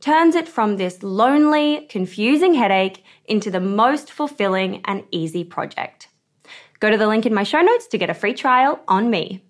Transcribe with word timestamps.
turns 0.00 0.34
it 0.34 0.48
from 0.48 0.76
this 0.76 1.02
lonely, 1.02 1.86
confusing 1.88 2.54
headache 2.54 3.04
into 3.24 3.50
the 3.50 3.60
most 3.60 4.12
fulfilling 4.12 4.82
and 4.84 5.04
easy 5.10 5.44
project. 5.44 6.08
Go 6.80 6.90
to 6.90 6.98
the 6.98 7.06
link 7.06 7.26
in 7.26 7.34
my 7.34 7.42
show 7.42 7.60
notes 7.60 7.86
to 7.88 7.98
get 7.98 8.10
a 8.10 8.14
free 8.14 8.34
trial 8.34 8.80
on 8.86 9.10
me. 9.10 9.42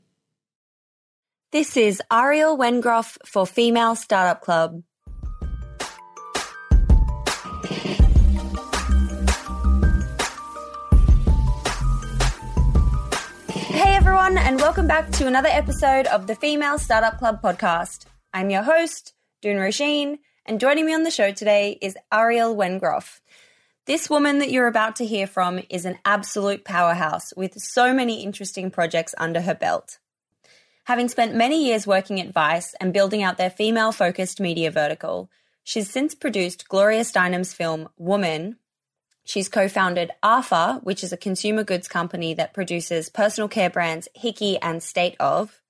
This 1.53 1.77
is 1.77 2.03
Ariel 2.13 2.57
Wengroff 2.57 3.17
for 3.25 3.47
Female 3.47 3.95
Startup 3.97 4.41
Club. 4.41 4.83
Hey 13.71 13.95
everyone, 13.95 14.39
and 14.39 14.61
welcome 14.61 14.87
back 14.87 15.11
to 15.13 15.27
another 15.27 15.49
episode 15.49 16.07
of 16.07 16.27
the 16.27 16.35
Female 16.35 16.79
Startup 16.79 17.19
Club 17.19 17.43
podcast. 17.43 18.07
I'm 18.33 18.51
your 18.51 18.63
host, 18.63 19.15
Doone 19.43 19.57
Roisin, 19.57 20.19
and 20.47 20.61
joining 20.61 20.87
me 20.87 20.95
on 20.95 21.03
the 21.03 21.11
show 21.11 21.33
today 21.33 21.79
is 21.81 21.97
Ariel 22.13 22.55
Wengroff. 22.55 23.21
This 23.87 24.09
woman 24.09 24.39
that 24.39 24.51
you're 24.51 24.67
about 24.67 24.97
to 24.97 25.07
hear 25.07 25.27
from 25.27 25.61
is 25.69 25.85
an 25.85 25.99
absolute 26.05 26.65
powerhouse 26.65 27.33
with 27.37 27.61
so 27.61 27.93
many 27.93 28.23
interesting 28.23 28.71
projects 28.71 29.15
under 29.19 29.41
her 29.41 29.55
belt. 29.55 29.99
Having 30.85 31.09
spent 31.09 31.35
many 31.35 31.65
years 31.67 31.87
working 31.87 32.21
at 32.21 32.33
Vice 32.33 32.75
and 32.81 32.93
building 32.93 33.23
out 33.23 33.39
their 33.39 33.51
female 33.51 33.93
focused 33.93 34.41
media 34.41 34.71
vertical, 34.71 35.31
she's 35.65 35.91
since 35.91 36.15
produced 36.15 36.69
Gloria 36.69 37.03
Steinem's 37.03 37.53
film 37.53 37.89
Woman, 37.97 38.57
She's 39.29 39.49
co 39.49 39.69
founded 39.69 40.13
ARFA, 40.23 40.81
which 40.85 41.03
is 41.03 41.13
a 41.13 41.17
consumer 41.17 41.65
goods 41.65 41.89
company 41.89 42.33
that 42.35 42.55
produces 42.55 43.09
personal 43.09 43.49
care 43.49 43.69
brands 43.69 44.07
Hiki 44.17 44.57
and 44.63 44.81
State 44.81 45.17
of. 45.19 45.61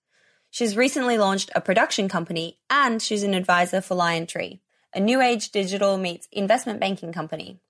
She's 0.50 0.76
recently 0.76 1.16
launched 1.16 1.50
a 1.54 1.62
production 1.62 2.06
company 2.08 2.58
and 2.68 3.00
she's 3.00 3.22
an 3.22 3.32
advisor 3.32 3.80
for 3.80 3.94
Liontree, 3.94 4.60
a 4.96 5.00
new 5.00 5.20
age 5.20 5.50
digital 5.50 5.98
meets 5.98 6.26
investment 6.32 6.80
banking 6.80 7.12
company. 7.12 7.60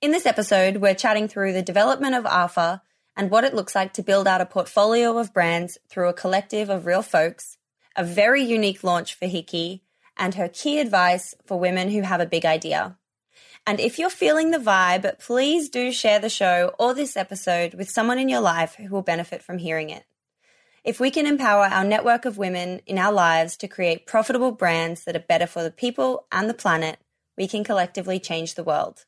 In 0.00 0.12
this 0.12 0.24
episode, 0.24 0.76
we're 0.76 0.94
chatting 0.94 1.26
through 1.26 1.52
the 1.52 1.62
development 1.62 2.14
of 2.14 2.24
ARFA 2.24 2.80
and 3.16 3.28
what 3.28 3.42
it 3.42 3.54
looks 3.54 3.74
like 3.74 3.92
to 3.94 4.04
build 4.04 4.28
out 4.28 4.40
a 4.40 4.46
portfolio 4.46 5.18
of 5.18 5.34
brands 5.34 5.78
through 5.88 6.08
a 6.08 6.14
collective 6.14 6.70
of 6.70 6.86
real 6.86 7.02
folks, 7.02 7.58
a 7.96 8.04
very 8.04 8.40
unique 8.40 8.84
launch 8.84 9.14
for 9.14 9.26
Hiki, 9.26 9.80
and 10.16 10.36
her 10.36 10.48
key 10.48 10.78
advice 10.78 11.34
for 11.44 11.58
women 11.58 11.90
who 11.90 12.02
have 12.02 12.20
a 12.20 12.26
big 12.26 12.46
idea. 12.46 12.96
And 13.66 13.80
if 13.80 13.98
you're 13.98 14.08
feeling 14.08 14.52
the 14.52 14.58
vibe, 14.58 15.18
please 15.18 15.68
do 15.68 15.90
share 15.90 16.20
the 16.20 16.28
show 16.28 16.72
or 16.78 16.94
this 16.94 17.16
episode 17.16 17.74
with 17.74 17.90
someone 17.90 18.20
in 18.20 18.28
your 18.28 18.40
life 18.40 18.76
who 18.76 18.88
will 18.90 19.02
benefit 19.02 19.42
from 19.42 19.58
hearing 19.58 19.90
it. 19.90 20.04
If 20.84 20.98
we 20.98 21.12
can 21.12 21.26
empower 21.26 21.66
our 21.66 21.84
network 21.84 22.24
of 22.24 22.38
women 22.38 22.80
in 22.86 22.98
our 22.98 23.12
lives 23.12 23.56
to 23.58 23.68
create 23.68 24.04
profitable 24.04 24.50
brands 24.50 25.04
that 25.04 25.14
are 25.14 25.20
better 25.20 25.46
for 25.46 25.62
the 25.62 25.70
people 25.70 26.26
and 26.32 26.50
the 26.50 26.54
planet, 26.54 26.98
we 27.38 27.46
can 27.46 27.62
collectively 27.62 28.18
change 28.18 28.56
the 28.56 28.64
world. 28.64 29.04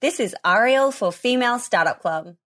This 0.00 0.20
is 0.20 0.36
Ariel 0.46 0.92
for 0.92 1.10
Female 1.10 1.58
Startup 1.58 2.00
Club. 2.00 2.36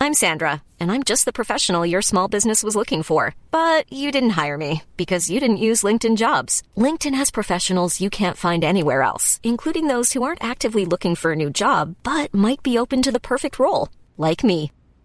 I'm 0.00 0.14
Sandra, 0.14 0.62
and 0.80 0.90
I'm 0.90 1.02
just 1.02 1.26
the 1.26 1.34
professional 1.34 1.84
your 1.84 2.00
small 2.00 2.28
business 2.28 2.62
was 2.62 2.74
looking 2.74 3.02
for. 3.02 3.34
But 3.50 3.84
you 3.92 4.10
didn't 4.10 4.38
hire 4.40 4.56
me 4.56 4.84
because 4.96 5.28
you 5.28 5.38
didn't 5.38 5.58
use 5.58 5.82
LinkedIn 5.82 6.16
jobs. 6.16 6.62
LinkedIn 6.78 7.14
has 7.14 7.30
professionals 7.30 8.00
you 8.00 8.08
can't 8.08 8.38
find 8.38 8.64
anywhere 8.64 9.02
else, 9.02 9.38
including 9.42 9.88
those 9.88 10.14
who 10.14 10.22
aren't 10.22 10.42
actively 10.42 10.86
looking 10.86 11.14
for 11.14 11.32
a 11.32 11.36
new 11.36 11.50
job 11.50 11.94
but 12.02 12.32
might 12.32 12.62
be 12.62 12.78
open 12.78 13.02
to 13.02 13.12
the 13.12 13.20
perfect 13.20 13.58
role, 13.58 13.90
like 14.16 14.42
me. 14.42 14.70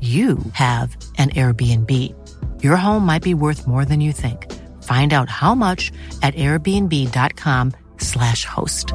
you 0.00 0.36
have 0.52 0.94
an 1.16 1.30
Airbnb. 1.30 1.90
Your 2.62 2.76
home 2.76 3.06
might 3.06 3.22
be 3.22 3.32
worth 3.32 3.66
more 3.66 3.86
than 3.86 4.02
you 4.02 4.12
think. 4.12 4.52
Find 4.82 5.14
out 5.14 5.30
how 5.30 5.54
much 5.54 5.90
at 6.22 6.34
airbnb.com/slash 6.34 8.44
host. 8.44 8.92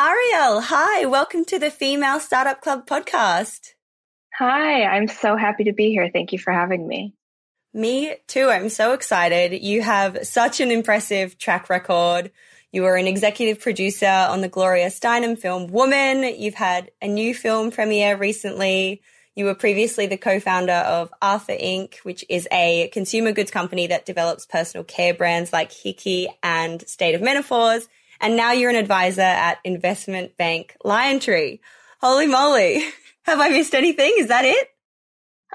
Ariel, 0.00 0.60
hi, 0.60 1.06
welcome 1.06 1.44
to 1.46 1.58
the 1.58 1.70
Female 1.70 2.20
Startup 2.20 2.60
Club 2.60 2.86
podcast. 2.86 3.74
Hi, 4.38 4.84
I'm 4.84 5.08
so 5.08 5.36
happy 5.36 5.64
to 5.64 5.72
be 5.72 5.90
here. 5.90 6.08
Thank 6.12 6.32
you 6.32 6.38
for 6.38 6.52
having 6.52 6.86
me. 6.86 7.14
Me 7.74 8.14
too. 8.28 8.48
I'm 8.48 8.68
so 8.68 8.92
excited. 8.92 9.62
You 9.62 9.82
have 9.82 10.26
such 10.26 10.60
an 10.60 10.70
impressive 10.70 11.36
track 11.36 11.68
record. 11.68 12.30
You 12.70 12.82
were 12.82 12.96
an 12.96 13.06
executive 13.06 13.60
producer 13.60 14.06
on 14.06 14.42
the 14.42 14.48
Gloria 14.48 14.88
Steinem 14.88 15.38
film 15.38 15.68
Woman. 15.68 16.22
You've 16.38 16.54
had 16.54 16.90
a 17.00 17.08
new 17.08 17.34
film 17.34 17.70
premiere 17.70 18.16
recently. 18.16 19.00
You 19.34 19.46
were 19.46 19.54
previously 19.54 20.06
the 20.06 20.18
co-founder 20.18 20.72
of 20.72 21.10
Arfa 21.22 21.58
Inc., 21.62 21.98
which 21.98 22.24
is 22.28 22.46
a 22.52 22.90
consumer 22.92 23.32
goods 23.32 23.50
company 23.50 23.86
that 23.86 24.04
develops 24.04 24.44
personal 24.44 24.84
care 24.84 25.14
brands 25.14 25.52
like 25.52 25.70
Hiki 25.70 26.26
and 26.42 26.86
State 26.86 27.14
of 27.14 27.22
Menopause. 27.22 27.88
And 28.20 28.36
now 28.36 28.52
you're 28.52 28.68
an 28.68 28.76
advisor 28.76 29.22
at 29.22 29.58
investment 29.64 30.36
bank 30.36 30.76
Liontree. 30.84 31.60
Holy 32.00 32.26
moly. 32.26 32.84
Have 33.22 33.40
I 33.40 33.48
missed 33.48 33.74
anything? 33.74 34.12
Is 34.18 34.28
that 34.28 34.44
it? 34.44 34.68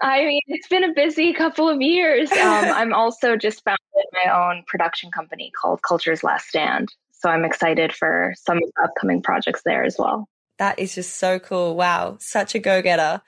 I 0.01 0.25
mean, 0.25 0.42
it's 0.48 0.68
been 0.68 0.83
a 0.83 0.94
busy 0.94 1.33
couple 1.33 1.69
of 1.69 1.81
years. 1.81 2.31
Um, 2.44 2.65
I'm 2.65 2.94
also 2.94 3.36
just 3.36 3.63
founded 3.63 3.80
my 4.12 4.50
own 4.50 4.63
production 4.68 5.12
company 5.12 5.51
called 5.60 5.81
Culture's 5.81 6.24
Last 6.24 6.48
Stand. 6.48 6.94
So 7.24 7.30
I'm 7.30 7.46
excited 7.46 7.94
for 7.94 8.34
some 8.36 8.60
upcoming 8.84 9.22
projects 9.22 9.62
there 9.64 9.86
as 9.86 9.96
well. 9.98 10.28
That 10.60 10.78
is 10.78 10.94
just 10.94 11.16
so 11.18 11.40
cool. 11.40 11.78
Wow. 11.78 12.18
Such 12.20 12.54
a 12.54 12.60
go 12.60 12.81
getter. 12.81 13.22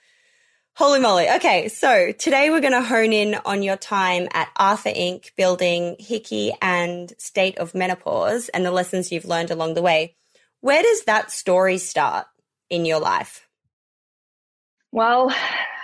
Holy 0.75 0.99
moly. 0.99 1.29
Okay. 1.29 1.69
So 1.69 2.11
today 2.11 2.49
we're 2.49 2.59
going 2.59 2.73
to 2.73 2.81
hone 2.81 3.13
in 3.13 3.37
on 3.45 3.63
your 3.63 3.77
time 3.77 4.27
at 4.33 4.53
Arfa 4.59 4.93
Inc., 4.93 5.31
building 5.37 5.95
Hiki 6.01 6.51
and 6.61 7.13
State 7.17 7.57
of 7.57 7.73
Menopause 7.73 8.49
and 8.49 8.65
the 8.65 8.71
lessons 8.71 9.13
you've 9.13 9.23
learned 9.23 9.49
along 9.49 9.75
the 9.75 9.81
way. 9.81 10.17
Where 10.59 10.83
does 10.83 11.05
that 11.05 11.31
story 11.31 11.77
start 11.77 12.27
in 12.69 12.83
your 12.83 12.99
life? 12.99 13.47
Well, 14.91 15.33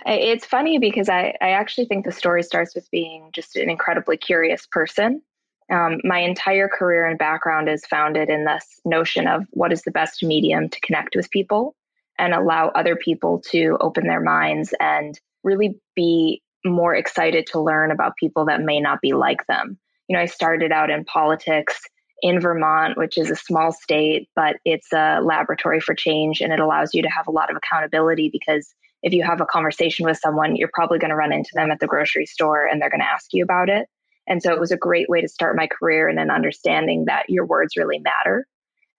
it's 0.05 0.45
funny 0.45 0.79
because 0.79 1.07
I, 1.07 1.33
I 1.41 1.51
actually 1.51 1.85
think 1.85 2.03
the 2.03 2.11
story 2.11 2.43
starts 2.43 2.75
with 2.75 2.91
being 2.91 3.29
just 3.31 3.55
an 3.55 3.69
incredibly 3.69 4.17
curious 4.17 4.67
person. 4.69 5.21
Um, 5.71 5.99
my 6.03 6.19
entire 6.19 6.67
career 6.67 7.05
and 7.05 7.17
background 7.17 7.69
is 7.69 7.85
founded 7.85 8.29
in 8.29 8.45
this 8.45 8.81
notion 8.83 9.27
of 9.27 9.45
what 9.51 9.71
is 9.71 9.83
the 9.83 9.91
best 9.91 10.21
medium 10.21 10.69
to 10.69 10.79
connect 10.81 11.15
with 11.15 11.31
people 11.31 11.75
and 12.19 12.33
allow 12.33 12.69
other 12.69 12.95
people 12.95 13.41
to 13.51 13.77
open 13.79 14.05
their 14.05 14.21
minds 14.21 14.73
and 14.79 15.19
really 15.43 15.79
be 15.95 16.41
more 16.65 16.93
excited 16.93 17.47
to 17.47 17.59
learn 17.59 17.89
about 17.89 18.17
people 18.17 18.45
that 18.45 18.61
may 18.61 18.79
not 18.79 19.01
be 19.01 19.13
like 19.13 19.47
them. 19.47 19.79
You 20.07 20.15
know, 20.15 20.21
I 20.21 20.25
started 20.25 20.71
out 20.71 20.89
in 20.89 21.05
politics 21.05 21.81
in 22.21 22.39
Vermont, 22.39 22.97
which 22.97 23.17
is 23.17 23.31
a 23.31 23.35
small 23.35 23.71
state, 23.71 24.29
but 24.35 24.57
it's 24.65 24.91
a 24.93 25.21
laboratory 25.21 25.79
for 25.79 25.95
change 25.95 26.41
and 26.41 26.53
it 26.53 26.59
allows 26.59 26.93
you 26.93 27.01
to 27.01 27.09
have 27.09 27.27
a 27.27 27.31
lot 27.31 27.49
of 27.49 27.57
accountability 27.57 28.29
because 28.29 28.73
if 29.01 29.13
you 29.13 29.23
have 29.23 29.41
a 29.41 29.45
conversation 29.45 30.05
with 30.05 30.19
someone, 30.19 30.55
you're 30.55 30.69
probably 30.73 30.99
going 30.99 31.09
to 31.09 31.15
run 31.15 31.33
into 31.33 31.49
them 31.55 31.71
at 31.71 31.79
the 31.79 31.87
grocery 31.87 32.25
store 32.25 32.67
and 32.67 32.79
they're 32.79 32.91
going 32.91 33.01
to 33.01 33.09
ask 33.09 33.33
you 33.33 33.43
about 33.43 33.69
it. 33.69 33.87
And 34.31 34.41
so 34.41 34.53
it 34.53 34.61
was 34.61 34.71
a 34.71 34.77
great 34.77 35.09
way 35.09 35.19
to 35.19 35.27
start 35.27 35.57
my 35.57 35.67
career 35.67 36.07
in 36.07 36.17
an 36.17 36.31
understanding 36.31 37.03
that 37.07 37.29
your 37.29 37.45
words 37.45 37.75
really 37.75 37.99
matter. 37.99 38.47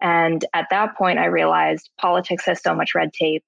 And 0.03 0.45
at 0.53 0.67
that 0.71 0.95
point, 0.95 1.19
I 1.19 1.25
realized 1.25 1.89
politics 1.99 2.45
has 2.45 2.61
so 2.63 2.75
much 2.75 2.95
red 2.95 3.15
tape. 3.15 3.43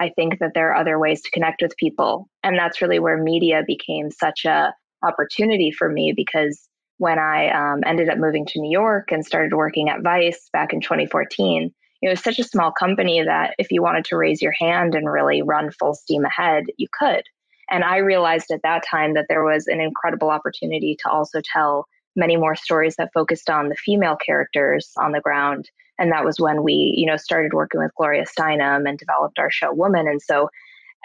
I 0.00 0.08
think 0.08 0.38
that 0.38 0.52
there 0.54 0.70
are 0.70 0.80
other 0.80 0.98
ways 0.98 1.20
to 1.20 1.30
connect 1.32 1.60
with 1.60 1.76
people. 1.76 2.26
And 2.42 2.58
that's 2.58 2.80
really 2.80 3.00
where 3.00 3.22
media 3.22 3.64
became 3.66 4.10
such 4.10 4.46
a 4.46 4.72
opportunity 5.04 5.70
for 5.70 5.90
me 5.90 6.14
because 6.16 6.66
when 6.96 7.18
I 7.18 7.50
um, 7.50 7.82
ended 7.84 8.08
up 8.08 8.16
moving 8.16 8.46
to 8.46 8.60
New 8.62 8.70
York 8.70 9.12
and 9.12 9.22
started 9.22 9.54
working 9.54 9.90
at 9.90 10.02
Vice 10.02 10.48
back 10.54 10.72
in 10.72 10.80
2014, 10.80 11.70
it 12.00 12.08
was 12.08 12.22
such 12.22 12.38
a 12.38 12.44
small 12.44 12.72
company 12.72 13.22
that 13.22 13.54
if 13.58 13.70
you 13.70 13.82
wanted 13.82 14.06
to 14.06 14.16
raise 14.16 14.40
your 14.40 14.54
hand 14.58 14.94
and 14.94 15.12
really 15.12 15.42
run 15.42 15.70
full 15.70 15.92
steam 15.92 16.24
ahead, 16.24 16.64
you 16.78 16.88
could. 16.98 17.24
And 17.70 17.84
I 17.84 17.98
realized 17.98 18.50
at 18.50 18.62
that 18.62 18.84
time 18.88 19.14
that 19.14 19.26
there 19.28 19.44
was 19.44 19.66
an 19.66 19.80
incredible 19.80 20.30
opportunity 20.30 20.96
to 21.02 21.10
also 21.10 21.40
tell 21.44 21.86
many 22.14 22.36
more 22.36 22.56
stories 22.56 22.96
that 22.96 23.12
focused 23.12 23.50
on 23.50 23.68
the 23.68 23.76
female 23.76 24.16
characters 24.16 24.90
on 24.96 25.12
the 25.12 25.20
ground. 25.20 25.70
And 25.98 26.12
that 26.12 26.24
was 26.24 26.40
when 26.40 26.62
we, 26.62 26.94
you 26.96 27.06
know, 27.06 27.16
started 27.16 27.52
working 27.52 27.80
with 27.80 27.94
Gloria 27.96 28.24
Steinem 28.24 28.88
and 28.88 28.98
developed 28.98 29.38
our 29.38 29.50
show 29.50 29.72
Woman. 29.72 30.06
And 30.08 30.20
so 30.22 30.48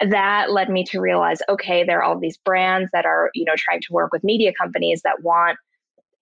that 0.00 0.50
led 0.50 0.70
me 0.70 0.84
to 0.84 1.00
realize, 1.00 1.40
okay, 1.48 1.84
there 1.84 1.98
are 1.98 2.02
all 2.02 2.18
these 2.18 2.38
brands 2.38 2.90
that 2.92 3.04
are, 3.04 3.30
you 3.34 3.44
know, 3.44 3.54
trying 3.56 3.80
to 3.80 3.92
work 3.92 4.12
with 4.12 4.24
media 4.24 4.52
companies 4.58 5.02
that 5.02 5.22
want 5.22 5.58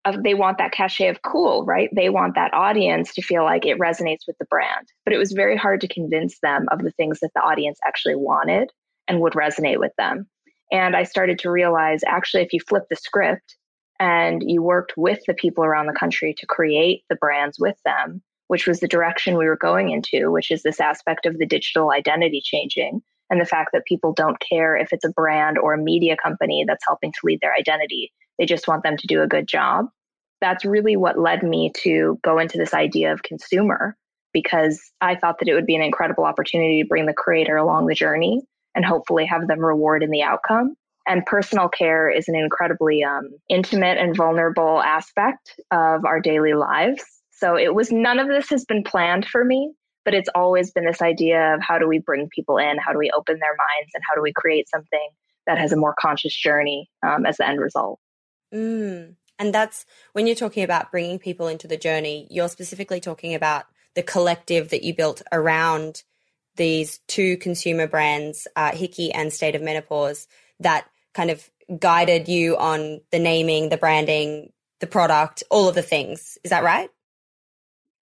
uh, 0.07 0.17
they 0.25 0.33
want 0.33 0.57
that 0.57 0.73
cachet 0.73 1.09
of 1.09 1.21
cool, 1.21 1.63
right? 1.67 1.91
They 1.95 2.09
want 2.09 2.35
that 2.35 2.55
audience 2.55 3.13
to 3.15 3.23
feel 3.23 3.45
like 3.45 3.67
it 3.67 3.79
resonates 3.79 4.27
with 4.27 4.39
the 4.39 4.47
brand. 4.47 4.89
But 5.05 5.13
it 5.13 5.19
was 5.19 5.33
very 5.33 5.59
hard 5.59 5.83
to 5.83 5.89
convince 5.89 6.39
them 6.41 6.67
of 6.71 6.83
the 6.83 6.91
things 6.93 7.21
that 7.21 7.33
the 7.35 7.43
audience 7.43 7.79
actually 7.87 8.17
wanted 8.17 8.71
and 9.11 9.21
would 9.21 9.33
resonate 9.33 9.81
with 9.81 9.93
them. 9.99 10.27
And 10.71 10.95
I 10.95 11.03
started 11.03 11.41
to 11.41 11.51
realize 11.51 12.03
actually, 12.07 12.45
if 12.45 12.53
you 12.53 12.61
flip 12.61 12.85
the 12.89 12.97
script 12.97 13.57
and 13.99 14.41
you 14.49 14.62
worked 14.62 14.93
with 14.97 15.19
the 15.27 15.35
people 15.35 15.65
around 15.65 15.87
the 15.87 15.99
country 15.99 16.33
to 16.39 16.47
create 16.47 17.03
the 17.11 17.17
brands 17.17 17.59
with 17.59 17.77
them, 17.85 18.23
which 18.47 18.69
was 18.69 18.79
the 18.79 18.87
direction 18.87 19.37
we 19.37 19.47
were 19.47 19.57
going 19.57 19.91
into, 19.91 20.31
which 20.31 20.53
is 20.53 20.63
this 20.63 20.81
aspect 20.81 21.27
of 21.27 21.39
the 21.39 21.46
digital 21.46 21.91
identity 21.91 22.41
changing 22.41 23.03
and 23.31 23.41
the 23.41 23.46
fact 23.46 23.70
that 23.73 23.84
people 23.84 24.13
don't 24.13 24.41
care 24.41 24.77
if 24.77 24.93
it's 24.93 25.05
a 25.05 25.11
brand 25.11 25.58
or 25.58 25.75
a 25.75 25.79
media 25.79 26.17
company 26.17 26.65
that's 26.67 26.87
helping 26.87 27.11
to 27.11 27.19
lead 27.25 27.41
their 27.43 27.55
identity. 27.55 28.13
They 28.39 28.46
just 28.46 28.69
want 28.69 28.84
them 28.84 28.96
to 28.96 29.06
do 29.08 29.23
a 29.23 29.29
good 29.29 29.49
job. 29.49 29.87
That's 30.41 30.65
really 30.65 30.96
what 30.96 31.19
led 31.19 31.43
me 31.43 31.73
to 31.82 32.19
go 32.23 32.39
into 32.39 32.58
this 32.58 32.75
idea 32.75 33.13
of 33.13 33.25
consumer 33.25 33.96
because 34.32 34.81
I 35.01 35.17
thought 35.17 35.41
that 35.41 35.49
it 35.49 35.55
would 35.55 35.67
be 35.67 35.75
an 35.75 35.82
incredible 35.82 36.25
opportunity 36.25 36.81
to 36.81 36.89
bring 36.89 37.06
the 37.06 37.13
creator 37.13 37.56
along 37.56 37.87
the 37.87 37.94
journey 37.94 38.43
and 38.74 38.84
hopefully 38.84 39.27
have 39.27 39.46
them 39.46 39.60
reward 39.60 40.03
in 40.03 40.10
the 40.10 40.22
outcome. 40.22 40.74
And 41.06 41.24
personal 41.27 41.69
care 41.69 42.10
is 42.10 42.29
an 42.29 42.36
incredibly 42.36 43.03
um, 43.03 43.31
intimate 43.48 43.98
and 43.98 44.17
vulnerable 44.17 44.81
aspect 44.81 45.58
of 45.70 46.05
our 46.05 46.20
daily 46.20 46.55
lives. 46.55 47.03
So 47.32 47.56
it 47.56 47.74
was 47.74 47.91
none 47.91 48.19
of 48.19 48.29
this 48.29 48.50
has 48.50 48.65
been 48.65 48.84
planned 48.84 49.27
for 49.27 49.44
me, 49.44 49.72
but 50.05 50.15
it's 50.15 50.29
always 50.34 50.70
been 50.72 50.84
this 50.84 51.03
idea 51.03 51.55
of 51.55 51.62
how 51.62 51.79
do 51.79 51.89
we 51.89 51.98
bring 51.98 52.29
people 52.34 52.58
in? 52.58 52.77
How 52.79 52.93
do 52.93 52.98
we 52.98 53.10
open 53.17 53.39
their 53.41 53.56
minds? 53.56 53.91
And 53.94 54.03
how 54.08 54.15
do 54.15 54.22
we 54.22 54.32
create 54.32 54.69
something 54.69 55.08
that 55.46 55.58
has 55.58 55.72
a 55.72 55.77
more 55.77 55.94
conscious 55.98 56.36
journey 56.36 56.89
um, 57.05 57.24
as 57.24 57.39
the 57.39 57.48
end 57.48 57.60
result? 57.60 57.98
Mm. 58.55 59.15
And 59.39 59.55
that's 59.55 59.86
when 60.12 60.27
you're 60.27 60.36
talking 60.36 60.65
about 60.65 60.91
bringing 60.91 61.19
people 61.19 61.48
into 61.48 61.67
the 61.67 61.79
journey, 61.79 62.27
you're 62.31 62.48
specifically 62.48 63.00
talking 63.00 63.34
about 63.34 63.65
the 63.94 64.03
collective 64.03 64.69
that 64.69 64.84
you 64.84 64.94
built 64.94 65.22
around 65.32 66.05
these 66.57 67.01
two 67.09 67.37
consumer 67.39 67.87
brands, 67.87 68.47
uh, 68.57 68.73
Hiki 68.73 69.13
and 69.13 69.33
State 69.33 69.55
of 69.55 69.63
Menopause, 69.63 70.27
that 70.61 70.87
kind 71.15 71.31
of 71.31 71.49
guided 71.79 72.29
you 72.29 72.57
on 72.57 73.01
the 73.11 73.19
naming, 73.19 73.69
the 73.69 73.77
branding, 73.77 74.53
the 74.81 74.87
product, 74.87 75.43
all 75.51 75.69
of 75.69 75.75
the 75.75 75.83
things. 75.83 76.39
Is 76.45 76.51
that 76.51 76.65
right? 76.65 76.91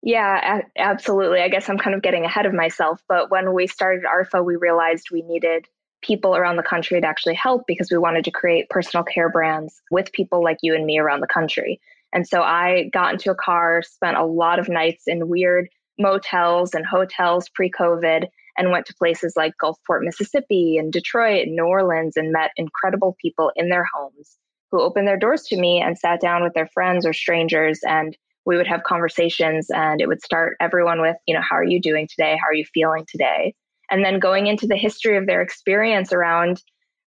Yeah, 0.02 0.62
absolutely. 0.76 1.40
I 1.40 1.48
guess 1.48 1.68
I'm 1.68 1.78
kind 1.78 1.96
of 1.96 2.02
getting 2.02 2.24
ahead 2.24 2.46
of 2.46 2.54
myself. 2.54 3.02
But 3.08 3.30
when 3.30 3.52
we 3.52 3.66
started 3.66 4.04
ARFA, 4.04 4.44
we 4.44 4.56
realized 4.56 5.08
we 5.10 5.22
needed 5.22 5.66
people 6.00 6.36
around 6.36 6.56
the 6.56 6.62
country 6.62 7.00
to 7.00 7.06
actually 7.06 7.34
help 7.34 7.66
because 7.66 7.90
we 7.90 7.98
wanted 7.98 8.24
to 8.24 8.30
create 8.30 8.70
personal 8.70 9.02
care 9.02 9.28
brands 9.28 9.82
with 9.90 10.12
people 10.12 10.42
like 10.42 10.58
you 10.62 10.74
and 10.74 10.86
me 10.86 10.98
around 10.98 11.20
the 11.20 11.26
country. 11.26 11.80
And 12.12 12.26
so 12.26 12.40
I 12.40 12.88
got 12.92 13.14
into 13.14 13.30
a 13.30 13.34
car, 13.34 13.82
spent 13.82 14.16
a 14.16 14.24
lot 14.24 14.60
of 14.60 14.68
nights 14.68 15.08
in 15.08 15.28
weird 15.28 15.68
motels 15.98 16.74
and 16.74 16.86
hotels 16.86 17.48
pre 17.54 17.70
COVID, 17.70 18.26
and 18.56 18.70
went 18.70 18.86
to 18.86 18.94
places 18.94 19.34
like 19.36 19.54
Gulfport, 19.62 20.02
Mississippi, 20.02 20.76
and 20.78 20.92
Detroit, 20.92 21.46
and 21.46 21.56
New 21.56 21.64
Orleans, 21.64 22.16
and 22.16 22.32
met 22.32 22.50
incredible 22.56 23.16
people 23.20 23.52
in 23.56 23.68
their 23.68 23.86
homes 23.94 24.36
who 24.70 24.82
opened 24.82 25.08
their 25.08 25.18
doors 25.18 25.44
to 25.44 25.58
me 25.58 25.80
and 25.80 25.98
sat 25.98 26.20
down 26.20 26.42
with 26.42 26.54
their 26.54 26.66
friends 26.66 27.06
or 27.06 27.12
strangers. 27.12 27.80
And 27.84 28.16
we 28.44 28.56
would 28.56 28.66
have 28.66 28.82
conversations, 28.82 29.70
and 29.70 30.00
it 30.00 30.08
would 30.08 30.22
start 30.22 30.56
everyone 30.60 31.00
with, 31.00 31.16
you 31.26 31.34
know, 31.34 31.42
how 31.42 31.56
are 31.56 31.64
you 31.64 31.80
doing 31.80 32.08
today? 32.08 32.36
How 32.40 32.48
are 32.48 32.54
you 32.54 32.64
feeling 32.72 33.06
today? 33.08 33.54
And 33.90 34.04
then 34.04 34.18
going 34.18 34.46
into 34.46 34.66
the 34.66 34.76
history 34.76 35.16
of 35.16 35.26
their 35.26 35.42
experience 35.42 36.12
around 36.12 36.62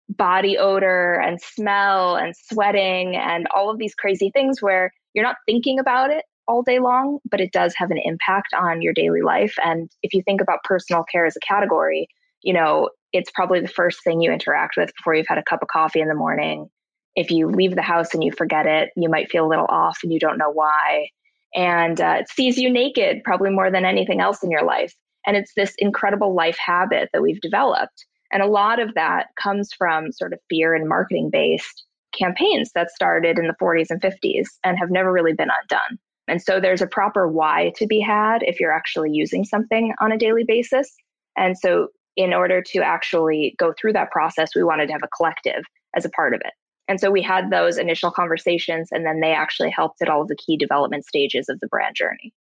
body 0.08 0.58
odor 0.58 1.14
and 1.14 1.40
smell 1.40 2.16
and 2.16 2.34
sweating 2.36 3.16
and 3.16 3.46
all 3.54 3.70
of 3.70 3.78
these 3.78 3.94
crazy 3.94 4.30
things 4.30 4.60
where 4.60 4.92
you're 5.14 5.24
not 5.24 5.36
thinking 5.46 5.78
about 5.78 6.10
it 6.10 6.24
all 6.46 6.62
day 6.62 6.78
long, 6.78 7.18
but 7.30 7.40
it 7.40 7.52
does 7.52 7.74
have 7.76 7.90
an 7.90 8.00
impact 8.02 8.54
on 8.54 8.82
your 8.82 8.92
daily 8.92 9.22
life. 9.22 9.54
And 9.64 9.90
if 10.02 10.12
you 10.14 10.22
think 10.22 10.40
about 10.40 10.64
personal 10.64 11.04
care 11.04 11.26
as 11.26 11.36
a 11.36 11.46
category, 11.46 12.08
you 12.42 12.52
know, 12.52 12.90
it's 13.12 13.30
probably 13.30 13.60
the 13.60 13.68
first 13.68 14.02
thing 14.02 14.20
you 14.20 14.32
interact 14.32 14.76
with 14.76 14.90
before 14.96 15.14
you've 15.14 15.28
had 15.28 15.38
a 15.38 15.44
cup 15.44 15.62
of 15.62 15.68
coffee 15.68 16.00
in 16.00 16.08
the 16.08 16.14
morning. 16.14 16.68
If 17.16 17.30
you 17.30 17.48
leave 17.48 17.74
the 17.74 17.82
house 17.82 18.14
and 18.14 18.22
you 18.22 18.32
forget 18.32 18.66
it, 18.66 18.90
you 18.96 19.08
might 19.08 19.30
feel 19.30 19.46
a 19.46 19.48
little 19.48 19.66
off 19.68 19.98
and 20.02 20.12
you 20.12 20.20
don't 20.20 20.38
know 20.38 20.50
why. 20.50 21.08
And 21.54 22.00
uh, 22.00 22.18
it 22.20 22.28
sees 22.28 22.56
you 22.56 22.70
naked 22.70 23.22
probably 23.24 23.50
more 23.50 23.70
than 23.70 23.84
anything 23.84 24.20
else 24.20 24.42
in 24.42 24.50
your 24.50 24.64
life. 24.64 24.94
And 25.26 25.36
it's 25.36 25.52
this 25.54 25.74
incredible 25.78 26.34
life 26.34 26.56
habit 26.64 27.10
that 27.12 27.22
we've 27.22 27.40
developed. 27.40 28.06
And 28.32 28.42
a 28.42 28.46
lot 28.46 28.78
of 28.78 28.94
that 28.94 29.26
comes 29.40 29.70
from 29.76 30.12
sort 30.12 30.32
of 30.32 30.38
fear 30.48 30.74
and 30.74 30.88
marketing 30.88 31.30
based 31.30 31.84
campaigns 32.16 32.70
that 32.74 32.90
started 32.90 33.38
in 33.38 33.46
the 33.46 33.56
40s 33.60 33.90
and 33.90 34.00
50s 34.00 34.46
and 34.64 34.78
have 34.78 34.90
never 34.90 35.12
really 35.12 35.32
been 35.32 35.50
undone. 35.62 35.98
And 36.30 36.40
so 36.40 36.60
there's 36.60 36.80
a 36.80 36.86
proper 36.86 37.26
why 37.26 37.72
to 37.76 37.88
be 37.88 38.00
had 38.00 38.44
if 38.44 38.60
you're 38.60 38.72
actually 38.72 39.10
using 39.12 39.44
something 39.44 39.92
on 40.00 40.12
a 40.12 40.18
daily 40.18 40.44
basis. 40.44 40.94
And 41.36 41.58
so, 41.58 41.88
in 42.16 42.32
order 42.32 42.62
to 42.62 42.80
actually 42.80 43.54
go 43.58 43.72
through 43.72 43.94
that 43.94 44.10
process, 44.10 44.50
we 44.54 44.62
wanted 44.62 44.86
to 44.86 44.92
have 44.92 45.02
a 45.02 45.08
collective 45.16 45.64
as 45.96 46.04
a 46.04 46.10
part 46.10 46.34
of 46.34 46.40
it. 46.44 46.52
And 46.86 47.00
so 47.00 47.10
we 47.10 47.22
had 47.22 47.50
those 47.50 47.78
initial 47.78 48.10
conversations, 48.10 48.88
and 48.90 49.04
then 49.06 49.20
they 49.20 49.32
actually 49.32 49.70
helped 49.70 50.02
at 50.02 50.08
all 50.08 50.22
of 50.22 50.28
the 50.28 50.36
key 50.36 50.56
development 50.56 51.04
stages 51.04 51.48
of 51.48 51.58
the 51.60 51.68
brand 51.68 51.94
journey. 51.96 52.32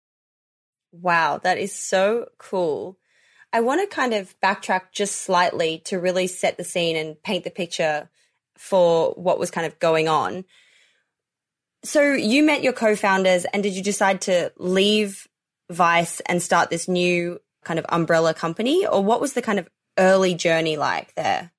Wow, 0.90 1.38
that 1.42 1.58
is 1.58 1.72
so 1.72 2.28
cool. 2.38 2.98
I 3.52 3.60
want 3.60 3.80
to 3.80 3.94
kind 3.94 4.14
of 4.14 4.34
backtrack 4.40 4.92
just 4.92 5.16
slightly 5.16 5.80
to 5.86 5.98
really 5.98 6.26
set 6.26 6.56
the 6.56 6.64
scene 6.64 6.96
and 6.96 7.22
paint 7.22 7.44
the 7.44 7.50
picture 7.50 8.10
for 8.56 9.12
what 9.12 9.38
was 9.38 9.50
kind 9.50 9.66
of 9.66 9.78
going 9.78 10.08
on. 10.08 10.44
So 11.84 12.12
you 12.12 12.42
met 12.42 12.62
your 12.62 12.72
co-founders 12.72 13.44
and 13.46 13.62
did 13.62 13.74
you 13.74 13.82
decide 13.82 14.22
to 14.22 14.52
leave 14.56 15.26
Vice 15.70 16.20
and 16.20 16.42
start 16.42 16.70
this 16.70 16.88
new 16.88 17.40
kind 17.64 17.78
of 17.78 17.86
umbrella 17.88 18.34
company 18.34 18.86
or 18.86 19.02
what 19.02 19.20
was 19.20 19.34
the 19.34 19.42
kind 19.42 19.58
of 19.58 19.68
early 19.98 20.34
journey 20.34 20.76
like 20.76 21.14
there? 21.14 21.52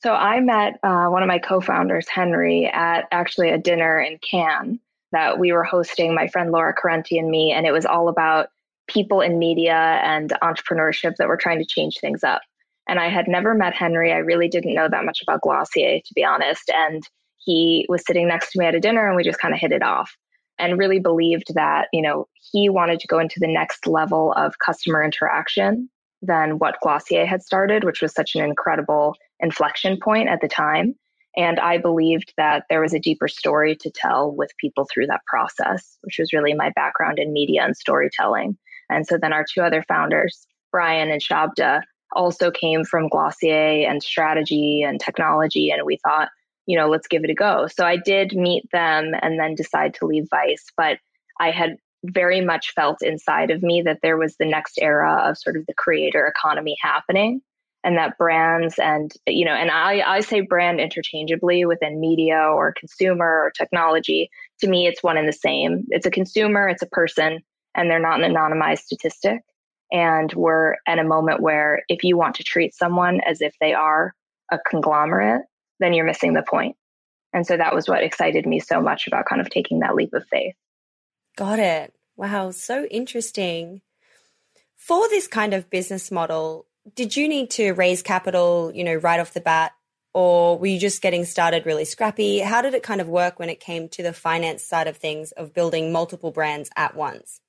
So 0.00 0.12
I 0.12 0.40
met 0.40 0.78
uh, 0.82 1.06
one 1.06 1.22
of 1.22 1.28
my 1.28 1.38
co-founders, 1.38 2.08
Henry, 2.08 2.66
at 2.66 3.08
actually 3.10 3.50
a 3.50 3.58
dinner 3.58 4.00
in 4.00 4.18
Cannes 4.18 4.78
that 5.10 5.38
we 5.38 5.52
were 5.52 5.64
hosting, 5.64 6.14
my 6.14 6.28
friend 6.28 6.52
Laura 6.52 6.74
Carenti 6.74 7.18
and 7.18 7.28
me, 7.28 7.52
and 7.52 7.66
it 7.66 7.72
was 7.72 7.86
all 7.86 8.08
about 8.08 8.48
people 8.86 9.20
in 9.20 9.38
media 9.38 9.74
and 9.74 10.32
entrepreneurship 10.42 11.16
that 11.16 11.28
were 11.28 11.36
trying 11.36 11.58
to 11.58 11.66
change 11.66 11.98
things 11.98 12.22
up. 12.22 12.42
And 12.88 13.00
I 13.00 13.08
had 13.08 13.28
never 13.28 13.54
met 13.54 13.74
Henry. 13.74 14.12
I 14.12 14.18
really 14.18 14.48
didn't 14.48 14.74
know 14.74 14.88
that 14.88 15.04
much 15.04 15.20
about 15.22 15.42
Glossier, 15.42 16.00
to 16.00 16.14
be 16.14 16.24
honest. 16.24 16.70
And 16.70 17.02
he 17.38 17.86
was 17.88 18.04
sitting 18.06 18.28
next 18.28 18.52
to 18.52 18.58
me 18.58 18.66
at 18.66 18.74
a 18.74 18.80
dinner 18.80 19.06
and 19.06 19.16
we 19.16 19.24
just 19.24 19.38
kind 19.38 19.54
of 19.54 19.60
hit 19.60 19.72
it 19.72 19.82
off 19.82 20.16
and 20.58 20.78
really 20.78 20.98
believed 20.98 21.54
that, 21.54 21.88
you 21.92 22.02
know, 22.02 22.26
he 22.52 22.68
wanted 22.68 23.00
to 23.00 23.06
go 23.06 23.18
into 23.18 23.40
the 23.40 23.52
next 23.52 23.86
level 23.86 24.32
of 24.36 24.58
customer 24.58 25.02
interaction 25.02 25.88
than 26.20 26.58
what 26.58 26.80
Glossier 26.82 27.26
had 27.26 27.42
started, 27.42 27.84
which 27.84 28.02
was 28.02 28.12
such 28.12 28.34
an 28.34 28.42
incredible 28.42 29.14
inflection 29.40 29.98
point 30.02 30.28
at 30.28 30.40
the 30.40 30.48
time. 30.48 30.94
And 31.36 31.60
I 31.60 31.78
believed 31.78 32.32
that 32.36 32.64
there 32.68 32.80
was 32.80 32.92
a 32.92 32.98
deeper 32.98 33.28
story 33.28 33.76
to 33.76 33.90
tell 33.90 34.34
with 34.34 34.50
people 34.58 34.88
through 34.92 35.06
that 35.06 35.24
process, 35.26 35.96
which 36.00 36.16
was 36.18 36.32
really 36.32 36.54
my 36.54 36.70
background 36.74 37.20
in 37.20 37.32
media 37.32 37.62
and 37.64 37.76
storytelling. 37.76 38.58
And 38.90 39.06
so 39.06 39.16
then 39.16 39.32
our 39.32 39.44
two 39.44 39.60
other 39.60 39.84
founders, 39.86 40.46
Brian 40.72 41.10
and 41.10 41.22
Shabda, 41.22 41.82
also 42.12 42.50
came 42.50 42.84
from 42.84 43.08
Glossier 43.08 43.86
and 43.86 44.02
strategy 44.02 44.82
and 44.82 44.98
technology. 44.98 45.70
And 45.70 45.84
we 45.84 45.98
thought, 46.02 46.30
you 46.68 46.78
know, 46.78 46.88
let's 46.88 47.08
give 47.08 47.24
it 47.24 47.30
a 47.30 47.34
go. 47.34 47.66
So 47.66 47.84
I 47.84 47.96
did 47.96 48.36
meet 48.36 48.70
them 48.72 49.12
and 49.22 49.40
then 49.40 49.54
decide 49.54 49.94
to 49.94 50.06
leave 50.06 50.28
Vice. 50.30 50.66
But 50.76 50.98
I 51.40 51.50
had 51.50 51.76
very 52.04 52.40
much 52.40 52.72
felt 52.74 53.02
inside 53.02 53.50
of 53.50 53.62
me 53.62 53.82
that 53.82 54.00
there 54.02 54.16
was 54.16 54.36
the 54.36 54.44
next 54.44 54.78
era 54.80 55.20
of 55.24 55.38
sort 55.38 55.56
of 55.56 55.66
the 55.66 55.74
creator 55.74 56.26
economy 56.26 56.76
happening 56.80 57.40
and 57.82 57.96
that 57.96 58.16
brands 58.18 58.78
and 58.78 59.12
you 59.26 59.44
know 59.44 59.52
and 59.52 59.70
I, 59.70 60.00
I 60.00 60.20
say 60.20 60.40
brand 60.40 60.80
interchangeably 60.80 61.64
within 61.64 62.00
media 62.00 62.38
or 62.38 62.72
consumer 62.78 63.42
or 63.44 63.52
technology 63.56 64.30
to 64.60 64.68
me 64.68 64.86
it's 64.86 65.02
one 65.02 65.16
and 65.16 65.28
the 65.28 65.32
same 65.32 65.84
it's 65.88 66.06
a 66.06 66.10
consumer 66.10 66.68
it's 66.68 66.82
a 66.82 66.86
person 66.86 67.40
and 67.74 67.90
they're 67.90 67.98
not 67.98 68.22
an 68.22 68.32
anonymized 68.32 68.80
statistic 68.80 69.40
and 69.90 70.32
we're 70.34 70.76
at 70.86 70.98
a 70.98 71.04
moment 71.04 71.40
where 71.40 71.82
if 71.88 72.04
you 72.04 72.16
want 72.16 72.34
to 72.36 72.44
treat 72.44 72.74
someone 72.74 73.20
as 73.26 73.40
if 73.40 73.54
they 73.60 73.72
are 73.72 74.14
a 74.50 74.58
conglomerate, 74.68 75.42
then 75.78 75.92
you're 75.92 76.04
missing 76.04 76.34
the 76.34 76.42
point. 76.42 76.76
And 77.32 77.46
so 77.46 77.56
that 77.56 77.74
was 77.74 77.88
what 77.88 78.02
excited 78.02 78.46
me 78.46 78.60
so 78.60 78.80
much 78.80 79.06
about 79.06 79.26
kind 79.26 79.40
of 79.40 79.50
taking 79.50 79.80
that 79.80 79.94
leap 79.94 80.14
of 80.14 80.26
faith. 80.28 80.54
Got 81.36 81.58
it. 81.58 81.94
Wow, 82.16 82.50
so 82.50 82.84
interesting. 82.86 83.82
For 84.76 85.08
this 85.08 85.28
kind 85.28 85.54
of 85.54 85.70
business 85.70 86.10
model, 86.10 86.66
did 86.94 87.16
you 87.16 87.28
need 87.28 87.50
to 87.52 87.72
raise 87.72 88.02
capital, 88.02 88.72
you 88.74 88.82
know, 88.82 88.94
right 88.94 89.20
off 89.20 89.34
the 89.34 89.40
bat? 89.40 89.72
Or 90.14 90.58
were 90.58 90.66
you 90.66 90.80
just 90.80 91.02
getting 91.02 91.24
started 91.24 91.66
really 91.66 91.84
scrappy? 91.84 92.38
How 92.40 92.62
did 92.62 92.74
it 92.74 92.82
kind 92.82 93.00
of 93.00 93.08
work 93.08 93.38
when 93.38 93.50
it 93.50 93.60
came 93.60 93.88
to 93.90 94.02
the 94.02 94.12
finance 94.12 94.64
side 94.64 94.86
of 94.88 94.96
things 94.96 95.32
of 95.32 95.52
building 95.52 95.92
multiple 95.92 96.30
brands 96.30 96.70
at 96.76 96.96
once? 96.96 97.40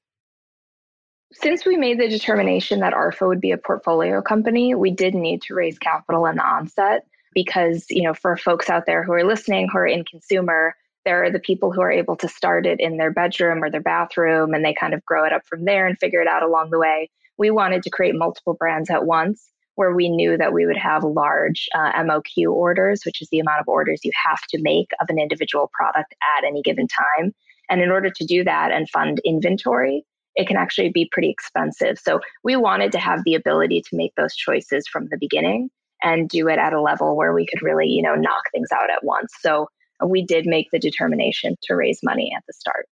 since 1.31 1.65
we 1.65 1.77
made 1.77 1.99
the 1.99 2.07
determination 2.07 2.79
that 2.79 2.93
ARFA 2.93 3.27
would 3.27 3.41
be 3.41 3.51
a 3.51 3.57
portfolio 3.57 4.21
company, 4.21 4.73
we 4.73 4.91
did 4.91 5.13
need 5.13 5.43
to 5.43 5.53
raise 5.53 5.77
capital 5.77 6.25
in 6.25 6.35
the 6.35 6.43
onset 6.43 7.05
because, 7.33 7.85
you 7.89 8.03
know, 8.03 8.13
for 8.13 8.35
folks 8.37 8.69
out 8.69 8.85
there 8.85 9.03
who 9.03 9.13
are 9.13 9.25
listening 9.25 9.69
who 9.71 9.77
are 9.77 9.87
in 9.87 10.03
consumer, 10.05 10.75
there 11.05 11.23
are 11.23 11.31
the 11.31 11.39
people 11.39 11.71
who 11.71 11.81
are 11.81 11.91
able 11.91 12.15
to 12.17 12.27
start 12.27 12.65
it 12.65 12.79
in 12.79 12.97
their 12.97 13.11
bedroom 13.11 13.63
or 13.63 13.71
their 13.71 13.81
bathroom 13.81 14.53
and 14.53 14.63
they 14.63 14.73
kind 14.73 14.93
of 14.93 15.05
grow 15.05 15.25
it 15.25 15.33
up 15.33 15.45
from 15.47 15.65
there 15.65 15.87
and 15.87 15.97
figure 15.99 16.21
it 16.21 16.27
out 16.27 16.43
along 16.43 16.69
the 16.69 16.79
way. 16.79 17.09
We 17.37 17.51
wanted 17.51 17.83
to 17.83 17.89
create 17.89 18.15
multiple 18.15 18.53
brands 18.53 18.89
at 18.89 19.05
once 19.05 19.49
where 19.75 19.95
we 19.95 20.09
knew 20.09 20.37
that 20.37 20.51
we 20.51 20.65
would 20.65 20.77
have 20.77 21.05
large 21.05 21.69
uh, 21.73 21.93
MOQ 21.93 22.51
orders, 22.51 23.03
which 23.05 23.21
is 23.21 23.29
the 23.31 23.39
amount 23.39 23.61
of 23.61 23.67
orders 23.69 24.01
you 24.03 24.11
have 24.27 24.41
to 24.49 24.61
make 24.61 24.89
of 24.99 25.07
an 25.09 25.17
individual 25.17 25.71
product 25.73 26.13
at 26.37 26.45
any 26.45 26.61
given 26.61 26.85
time. 26.85 27.33
And 27.69 27.81
in 27.81 27.89
order 27.89 28.09
to 28.09 28.25
do 28.25 28.43
that 28.43 28.73
and 28.73 28.89
fund 28.89 29.21
inventory, 29.23 30.03
it 30.35 30.47
can 30.47 30.57
actually 30.57 30.89
be 30.89 31.07
pretty 31.11 31.29
expensive. 31.29 31.97
So 31.97 32.19
we 32.43 32.57
wanted 32.57 32.91
to 32.91 32.99
have 32.99 33.21
the 33.23 33.35
ability 33.35 33.81
to 33.89 33.95
make 33.95 34.13
those 34.15 34.35
choices 34.35 34.85
from 34.87 35.07
the 35.09 35.17
beginning 35.17 35.69
and 36.01 36.29
do 36.29 36.47
it 36.47 36.57
at 36.57 36.73
a 36.73 36.81
level 36.81 37.15
where 37.15 37.33
we 37.33 37.45
could 37.45 37.61
really, 37.61 37.87
you 37.87 38.01
know, 38.01 38.15
knock 38.15 38.43
things 38.51 38.69
out 38.71 38.89
at 38.89 39.03
once. 39.03 39.33
So 39.39 39.67
we 40.05 40.23
did 40.23 40.45
make 40.45 40.67
the 40.71 40.79
determination 40.79 41.55
to 41.63 41.75
raise 41.75 41.99
money 42.03 42.31
at 42.35 42.43
the 42.47 42.53
start. 42.53 42.87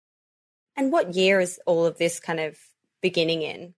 And 0.76 0.92
what 0.92 1.16
year 1.16 1.40
is 1.40 1.60
all 1.66 1.86
of 1.86 1.98
this 1.98 2.20
kind 2.20 2.40
of 2.40 2.58
beginning 3.02 3.42
in? 3.42 3.74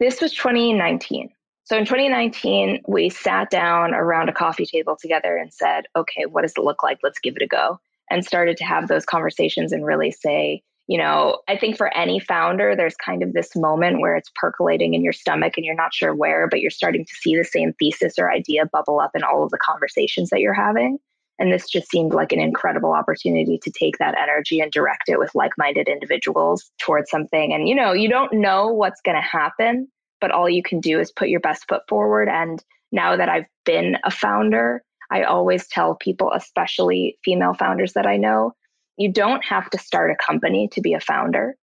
This 0.00 0.20
was 0.20 0.32
2019. 0.32 1.30
So 1.64 1.78
in 1.78 1.84
2019, 1.84 2.82
we 2.88 3.08
sat 3.08 3.50
down 3.50 3.94
around 3.94 4.28
a 4.28 4.32
coffee 4.32 4.66
table 4.66 4.96
together 5.00 5.36
and 5.36 5.52
said, 5.52 5.84
okay, 5.94 6.24
what 6.26 6.42
does 6.42 6.54
it 6.56 6.64
look 6.64 6.82
like? 6.82 6.98
Let's 7.02 7.20
give 7.20 7.36
it 7.36 7.42
a 7.42 7.46
go. 7.46 7.78
And 8.10 8.24
started 8.24 8.56
to 8.56 8.64
have 8.64 8.88
those 8.88 9.04
conversations 9.04 9.72
and 9.72 9.86
really 9.86 10.10
say, 10.10 10.62
you 10.88 10.98
know, 10.98 11.38
I 11.48 11.56
think 11.56 11.76
for 11.76 11.96
any 11.96 12.18
founder, 12.18 12.74
there's 12.74 12.96
kind 12.96 13.22
of 13.22 13.32
this 13.32 13.54
moment 13.54 14.00
where 14.00 14.16
it's 14.16 14.30
percolating 14.34 14.94
in 14.94 15.02
your 15.02 15.12
stomach 15.12 15.54
and 15.56 15.64
you're 15.64 15.74
not 15.74 15.94
sure 15.94 16.14
where, 16.14 16.48
but 16.48 16.60
you're 16.60 16.70
starting 16.70 17.04
to 17.04 17.14
see 17.14 17.36
the 17.36 17.44
same 17.44 17.72
thesis 17.78 18.18
or 18.18 18.32
idea 18.32 18.66
bubble 18.66 19.00
up 19.00 19.12
in 19.14 19.22
all 19.22 19.44
of 19.44 19.50
the 19.50 19.58
conversations 19.58 20.30
that 20.30 20.40
you're 20.40 20.52
having. 20.52 20.98
And 21.38 21.52
this 21.52 21.68
just 21.68 21.90
seemed 21.90 22.12
like 22.12 22.32
an 22.32 22.40
incredible 22.40 22.92
opportunity 22.92 23.58
to 23.62 23.70
take 23.70 23.98
that 23.98 24.16
energy 24.18 24.60
and 24.60 24.70
direct 24.70 25.08
it 25.08 25.18
with 25.18 25.34
like 25.34 25.52
minded 25.56 25.88
individuals 25.88 26.70
towards 26.78 27.10
something. 27.10 27.52
And, 27.52 27.68
you 27.68 27.74
know, 27.74 27.92
you 27.92 28.08
don't 28.08 28.32
know 28.32 28.68
what's 28.68 29.00
going 29.00 29.16
to 29.16 29.22
happen, 29.22 29.88
but 30.20 30.30
all 30.30 30.48
you 30.48 30.62
can 30.62 30.80
do 30.80 31.00
is 31.00 31.10
put 31.10 31.28
your 31.28 31.40
best 31.40 31.64
foot 31.68 31.82
forward. 31.88 32.28
And 32.28 32.62
now 32.92 33.16
that 33.16 33.28
I've 33.28 33.46
been 33.64 33.96
a 34.04 34.10
founder, 34.10 34.82
I 35.10 35.24
always 35.24 35.66
tell 35.68 35.94
people, 35.94 36.32
especially 36.32 37.18
female 37.24 37.54
founders 37.54 37.94
that 37.94 38.06
I 38.06 38.16
know, 38.16 38.52
you 38.96 39.12
don't 39.12 39.44
have 39.44 39.70
to 39.70 39.78
start 39.78 40.10
a 40.10 40.24
company 40.24 40.68
to 40.72 40.80
be 40.80 40.94
a 40.94 41.00
founder. 41.00 41.56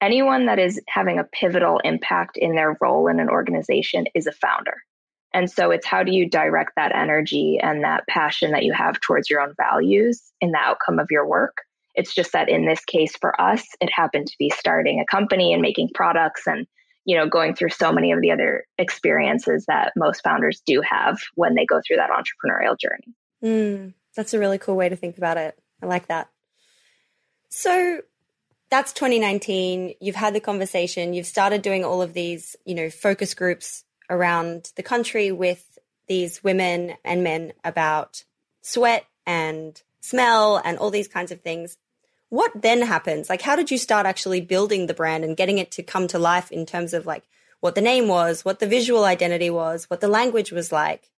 Anyone 0.00 0.46
that 0.46 0.58
is 0.58 0.80
having 0.88 1.18
a 1.18 1.24
pivotal 1.24 1.78
impact 1.84 2.36
in 2.36 2.54
their 2.54 2.76
role 2.80 3.08
in 3.08 3.20
an 3.20 3.28
organization 3.28 4.06
is 4.14 4.26
a 4.26 4.32
founder. 4.32 4.76
And 5.32 5.50
so 5.50 5.70
it's 5.70 5.86
how 5.86 6.02
do 6.02 6.12
you 6.12 6.28
direct 6.28 6.72
that 6.76 6.94
energy 6.94 7.58
and 7.62 7.84
that 7.84 8.06
passion 8.08 8.50
that 8.52 8.64
you 8.64 8.72
have 8.72 9.00
towards 9.00 9.30
your 9.30 9.40
own 9.40 9.54
values 9.56 10.22
in 10.40 10.52
the 10.52 10.58
outcome 10.58 10.98
of 10.98 11.06
your 11.10 11.26
work. 11.26 11.58
It's 11.94 12.14
just 12.14 12.32
that 12.32 12.48
in 12.48 12.66
this 12.66 12.84
case 12.84 13.14
for 13.20 13.38
us, 13.40 13.64
it 13.80 13.90
happened 13.92 14.26
to 14.28 14.36
be 14.38 14.50
starting 14.50 15.00
a 15.00 15.06
company 15.10 15.52
and 15.52 15.62
making 15.62 15.90
products 15.94 16.46
and 16.46 16.66
you 17.04 17.16
know, 17.16 17.26
going 17.26 17.54
through 17.54 17.70
so 17.70 17.92
many 17.92 18.12
of 18.12 18.20
the 18.20 18.30
other 18.30 18.64
experiences 18.78 19.64
that 19.66 19.92
most 19.96 20.22
founders 20.22 20.62
do 20.66 20.82
have 20.82 21.18
when 21.34 21.54
they 21.54 21.64
go 21.64 21.80
through 21.86 21.96
that 21.96 22.10
entrepreneurial 22.10 22.78
journey. 22.78 23.14
Mm, 23.42 23.94
that's 24.14 24.34
a 24.34 24.38
really 24.38 24.58
cool 24.58 24.76
way 24.76 24.88
to 24.88 24.96
think 24.96 25.16
about 25.16 25.36
it. 25.36 25.58
I 25.82 25.86
like 25.86 26.08
that. 26.08 26.28
So 27.50 28.00
that's 28.70 28.92
2019. 28.92 29.94
You've 30.00 30.14
had 30.14 30.34
the 30.34 30.40
conversation. 30.40 31.12
You've 31.12 31.26
started 31.26 31.62
doing 31.62 31.84
all 31.84 32.00
of 32.00 32.14
these, 32.14 32.56
you 32.64 32.74
know, 32.74 32.88
focus 32.88 33.34
groups 33.34 33.84
around 34.08 34.72
the 34.76 34.82
country 34.82 35.32
with 35.32 35.78
these 36.06 36.42
women 36.42 36.94
and 37.04 37.22
men 37.22 37.52
about 37.64 38.24
sweat 38.62 39.04
and 39.26 39.82
smell 40.00 40.60
and 40.64 40.78
all 40.78 40.90
these 40.90 41.08
kinds 41.08 41.32
of 41.32 41.40
things. 41.40 41.76
What 42.28 42.52
then 42.54 42.82
happens? 42.82 43.28
Like, 43.28 43.42
how 43.42 43.56
did 43.56 43.70
you 43.70 43.78
start 43.78 44.06
actually 44.06 44.40
building 44.40 44.86
the 44.86 44.94
brand 44.94 45.24
and 45.24 45.36
getting 45.36 45.58
it 45.58 45.72
to 45.72 45.82
come 45.82 46.06
to 46.08 46.18
life 46.18 46.52
in 46.52 46.64
terms 46.66 46.94
of 46.94 47.04
like 47.04 47.24
what 47.58 47.74
the 47.74 47.80
name 47.80 48.06
was, 48.06 48.44
what 48.44 48.60
the 48.60 48.66
visual 48.66 49.04
identity 49.04 49.50
was, 49.50 49.90
what 49.90 50.00
the 50.00 50.08
language 50.08 50.52
was 50.52 50.70
like? 50.70 51.10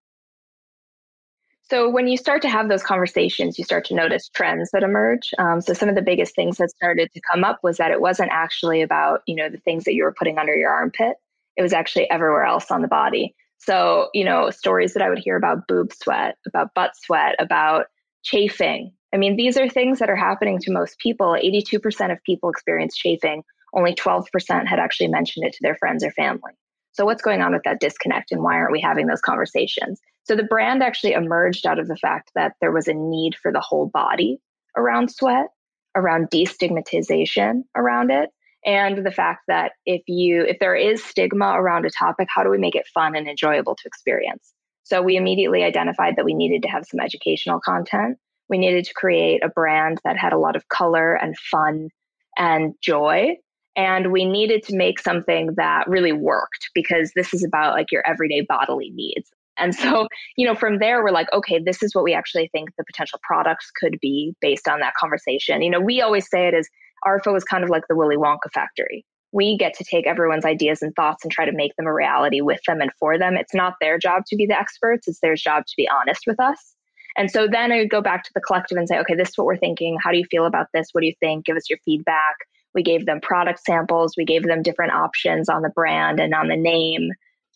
So 1.71 1.89
when 1.89 2.09
you 2.09 2.17
start 2.17 2.41
to 2.41 2.49
have 2.49 2.67
those 2.67 2.83
conversations, 2.83 3.57
you 3.57 3.63
start 3.63 3.85
to 3.85 3.95
notice 3.95 4.27
trends 4.27 4.71
that 4.71 4.83
emerge. 4.83 5.31
Um, 5.37 5.61
so 5.61 5.71
some 5.71 5.87
of 5.87 5.95
the 5.95 6.01
biggest 6.01 6.35
things 6.35 6.57
that 6.57 6.69
started 6.69 7.09
to 7.13 7.21
come 7.31 7.45
up 7.45 7.59
was 7.63 7.77
that 7.77 7.91
it 7.91 8.01
wasn't 8.01 8.29
actually 8.29 8.81
about 8.81 9.21
you 9.25 9.37
know 9.37 9.47
the 9.47 9.57
things 9.59 9.85
that 9.85 9.93
you 9.93 10.03
were 10.03 10.13
putting 10.13 10.37
under 10.37 10.53
your 10.53 10.69
armpit. 10.69 11.15
It 11.55 11.61
was 11.61 11.71
actually 11.71 12.11
everywhere 12.11 12.43
else 12.43 12.71
on 12.71 12.81
the 12.81 12.89
body. 12.89 13.33
So 13.57 14.09
you 14.13 14.25
know 14.25 14.49
stories 14.49 14.93
that 14.95 15.01
I 15.01 15.07
would 15.07 15.19
hear 15.19 15.37
about 15.37 15.65
boob 15.65 15.93
sweat, 15.93 16.35
about 16.45 16.73
butt 16.75 16.91
sweat, 16.97 17.37
about 17.39 17.85
chafing. 18.21 18.91
I 19.13 19.17
mean, 19.17 19.37
these 19.37 19.55
are 19.55 19.69
things 19.69 19.99
that 19.99 20.09
are 20.09 20.15
happening 20.17 20.59
to 20.59 20.73
most 20.73 20.99
people. 20.99 21.37
82% 21.41 22.11
of 22.11 22.21
people 22.25 22.49
experience 22.49 22.97
chafing. 22.97 23.43
Only 23.73 23.95
12% 23.95 24.25
had 24.67 24.79
actually 24.79 25.07
mentioned 25.07 25.45
it 25.45 25.53
to 25.53 25.59
their 25.61 25.75
friends 25.75 26.03
or 26.03 26.11
family. 26.11 26.51
So 26.91 27.05
what's 27.05 27.21
going 27.21 27.41
on 27.41 27.53
with 27.53 27.63
that 27.63 27.79
disconnect 27.79 28.33
and 28.33 28.43
why 28.43 28.55
aren't 28.55 28.73
we 28.73 28.81
having 28.81 29.07
those 29.07 29.21
conversations? 29.21 30.01
So 30.23 30.35
the 30.35 30.43
brand 30.43 30.83
actually 30.83 31.13
emerged 31.13 31.65
out 31.65 31.79
of 31.79 31.87
the 31.87 31.97
fact 31.97 32.31
that 32.35 32.53
there 32.61 32.71
was 32.71 32.87
a 32.87 32.93
need 32.93 33.35
for 33.35 33.51
the 33.51 33.59
whole 33.59 33.87
body 33.87 34.39
around 34.77 35.11
sweat, 35.11 35.47
around 35.95 36.29
destigmatization 36.29 37.63
around 37.75 38.11
it, 38.11 38.29
and 38.65 39.05
the 39.05 39.11
fact 39.11 39.41
that 39.47 39.73
if 39.85 40.01
you 40.07 40.43
if 40.43 40.59
there 40.59 40.75
is 40.75 41.03
stigma 41.03 41.53
around 41.55 41.85
a 41.85 41.89
topic, 41.89 42.27
how 42.29 42.43
do 42.43 42.49
we 42.49 42.57
make 42.57 42.75
it 42.75 42.87
fun 42.93 43.15
and 43.15 43.27
enjoyable 43.27 43.75
to 43.75 43.87
experience? 43.87 44.53
So 44.83 45.01
we 45.01 45.15
immediately 45.15 45.63
identified 45.63 46.15
that 46.15 46.25
we 46.25 46.33
needed 46.33 46.61
to 46.63 46.69
have 46.69 46.85
some 46.85 46.99
educational 46.99 47.59
content. 47.59 48.17
We 48.49 48.57
needed 48.57 48.85
to 48.85 48.93
create 48.93 49.43
a 49.43 49.49
brand 49.49 49.99
that 50.03 50.17
had 50.17 50.33
a 50.33 50.37
lot 50.37 50.55
of 50.55 50.67
color 50.67 51.15
and 51.15 51.37
fun 51.37 51.89
and 52.37 52.73
joy. 52.81 53.37
And 53.75 54.11
we 54.11 54.25
needed 54.25 54.63
to 54.63 54.75
make 54.75 54.99
something 54.99 55.51
that 55.55 55.87
really 55.87 56.11
worked 56.11 56.69
because 56.75 57.13
this 57.15 57.33
is 57.33 57.43
about 57.43 57.73
like 57.73 57.91
your 57.91 58.05
everyday 58.05 58.41
bodily 58.41 58.91
needs. 58.93 59.31
And 59.61 59.75
so, 59.75 60.07
you 60.35 60.45
know, 60.45 60.55
from 60.55 60.79
there, 60.79 61.03
we're 61.03 61.11
like, 61.11 61.31
okay, 61.31 61.59
this 61.59 61.83
is 61.83 61.93
what 61.93 62.03
we 62.03 62.13
actually 62.13 62.49
think 62.51 62.69
the 62.77 62.83
potential 62.83 63.19
products 63.23 63.71
could 63.79 63.99
be 64.01 64.33
based 64.41 64.67
on 64.67 64.79
that 64.79 64.95
conversation. 64.95 65.61
You 65.61 65.69
know, 65.69 65.79
we 65.79 66.01
always 66.01 66.27
say 66.29 66.47
it 66.47 66.53
as 66.53 66.67
ARFA 67.05 67.37
is 67.37 67.43
kind 67.43 67.63
of 67.63 67.69
like 67.69 67.83
the 67.87 67.95
Willy 67.95 68.17
Wonka 68.17 68.51
factory. 68.53 69.05
We 69.31 69.57
get 69.57 69.73
to 69.75 69.85
take 69.85 70.07
everyone's 70.07 70.45
ideas 70.45 70.81
and 70.81 70.93
thoughts 70.95 71.23
and 71.23 71.31
try 71.31 71.45
to 71.45 71.53
make 71.53 71.75
them 71.77 71.87
a 71.87 71.93
reality 71.93 72.41
with 72.41 72.59
them 72.67 72.81
and 72.81 72.91
for 72.99 73.17
them. 73.17 73.37
It's 73.37 73.53
not 73.53 73.75
their 73.79 73.97
job 73.97 74.23
to 74.27 74.35
be 74.35 74.45
the 74.45 74.59
experts, 74.59 75.07
it's 75.07 75.21
their 75.21 75.35
job 75.35 75.65
to 75.67 75.73
be 75.77 75.87
honest 75.87 76.23
with 76.27 76.39
us. 76.39 76.75
And 77.17 77.29
so 77.29 77.47
then 77.47 77.71
I 77.71 77.79
would 77.79 77.89
go 77.89 78.01
back 78.01 78.23
to 78.23 78.31
the 78.33 78.41
collective 78.41 78.77
and 78.77 78.87
say, 78.87 78.97
okay, 78.99 79.15
this 79.15 79.29
is 79.29 79.37
what 79.37 79.45
we're 79.45 79.57
thinking. 79.57 79.97
How 80.01 80.11
do 80.11 80.17
you 80.17 80.25
feel 80.31 80.45
about 80.45 80.67
this? 80.73 80.89
What 80.91 81.01
do 81.01 81.07
you 81.07 81.15
think? 81.19 81.45
Give 81.45 81.57
us 81.57 81.69
your 81.69 81.79
feedback. 81.83 82.35
We 82.73 82.83
gave 82.83 83.05
them 83.05 83.19
product 83.21 83.59
samples. 83.65 84.15
We 84.15 84.25
gave 84.25 84.43
them 84.43 84.61
different 84.61 84.93
options 84.93 85.49
on 85.49 85.61
the 85.61 85.69
brand 85.69 86.19
and 86.19 86.33
on 86.33 86.47
the 86.47 86.55
name 86.55 87.11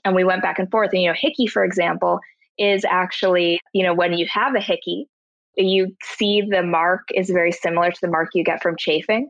and 0.06 0.16
we 0.16 0.24
went 0.24 0.42
back 0.42 0.60
and 0.60 0.70
forth. 0.72 0.92
And, 0.94 1.02
you 1.02 1.10
know, 1.10 1.16
Hiki, 1.20 1.50
for 1.50 1.66
example, 1.66 2.20
is 2.58 2.86
actually, 2.86 3.60
you 3.74 3.84
know, 3.84 3.94
when 3.94 4.14
you 4.14 4.28
have 4.32 4.56
a 4.56 4.62
hickey, 4.62 5.10
you 5.58 5.96
see 6.04 6.42
the 6.50 6.64
mark 6.64 7.02
is 7.14 7.30
very 7.30 7.52
similar 7.52 7.92
to 7.92 7.98
the 8.02 8.10
mark 8.10 8.30
you 8.34 8.44
get 8.44 8.62
from 8.62 8.76
chafing. 8.78 9.30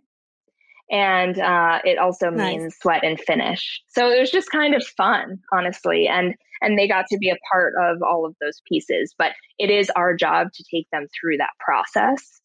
And 0.92 1.40
uh, 1.40 1.80
it 1.84 1.98
also 1.98 2.30
nice. 2.30 2.58
means 2.58 2.76
sweat 2.80 3.04
and 3.04 3.20
finish. 3.20 3.82
So 3.88 4.12
it 4.12 4.20
was 4.20 4.30
just 4.30 4.52
kind 4.52 4.76
of 4.76 4.86
fun, 4.86 5.40
honestly. 5.52 6.08
And 6.08 6.36
and 6.62 6.78
they 6.78 6.88
got 6.88 7.06
to 7.08 7.18
be 7.18 7.30
a 7.30 7.38
part 7.52 7.74
of 7.82 8.02
all 8.04 8.26
of 8.26 8.36
those 8.40 8.62
pieces. 8.68 9.14
But 9.18 9.32
it 9.58 9.72
is 9.72 9.90
our 9.96 10.16
job 10.16 10.54
to 10.54 10.64
take 10.70 10.88
them 10.92 11.08
through 11.20 11.38
that 11.38 11.50
process 11.60 12.42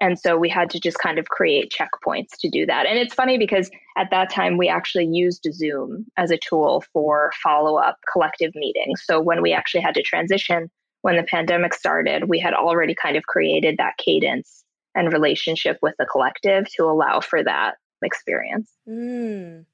and 0.00 0.18
so 0.18 0.36
we 0.36 0.48
had 0.48 0.70
to 0.70 0.80
just 0.80 0.98
kind 0.98 1.18
of 1.18 1.28
create 1.28 1.72
checkpoints 1.72 2.36
to 2.40 2.50
do 2.50 2.66
that. 2.66 2.86
And 2.86 2.98
it's 2.98 3.14
funny 3.14 3.38
because 3.38 3.70
at 3.96 4.10
that 4.10 4.30
time 4.30 4.58
we 4.58 4.68
actually 4.68 5.06
used 5.06 5.46
Zoom 5.52 6.06
as 6.16 6.30
a 6.30 6.38
tool 6.38 6.84
for 6.92 7.32
follow 7.42 7.76
up 7.76 7.96
collective 8.12 8.54
meetings. 8.54 9.02
So 9.04 9.20
when 9.20 9.40
we 9.40 9.52
actually 9.52 9.80
had 9.80 9.94
to 9.94 10.02
transition, 10.02 10.70
when 11.00 11.16
the 11.16 11.22
pandemic 11.22 11.72
started, 11.72 12.28
we 12.28 12.38
had 12.38 12.52
already 12.52 12.94
kind 12.94 13.16
of 13.16 13.22
created 13.24 13.76
that 13.78 13.96
cadence 13.96 14.64
and 14.94 15.12
relationship 15.12 15.78
with 15.80 15.94
the 15.98 16.06
collective 16.06 16.66
to 16.74 16.84
allow 16.84 17.20
for 17.20 17.42
that 17.42 17.76
experience. 18.02 18.70
Mm. 18.88 19.64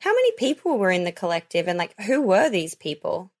How 0.00 0.10
many 0.10 0.32
people 0.32 0.78
were 0.78 0.90
in 0.90 1.04
the 1.04 1.12
collective 1.12 1.66
and 1.66 1.78
like 1.78 1.98
who 2.02 2.22
were 2.22 2.48
these 2.48 2.74
people? 2.74 3.32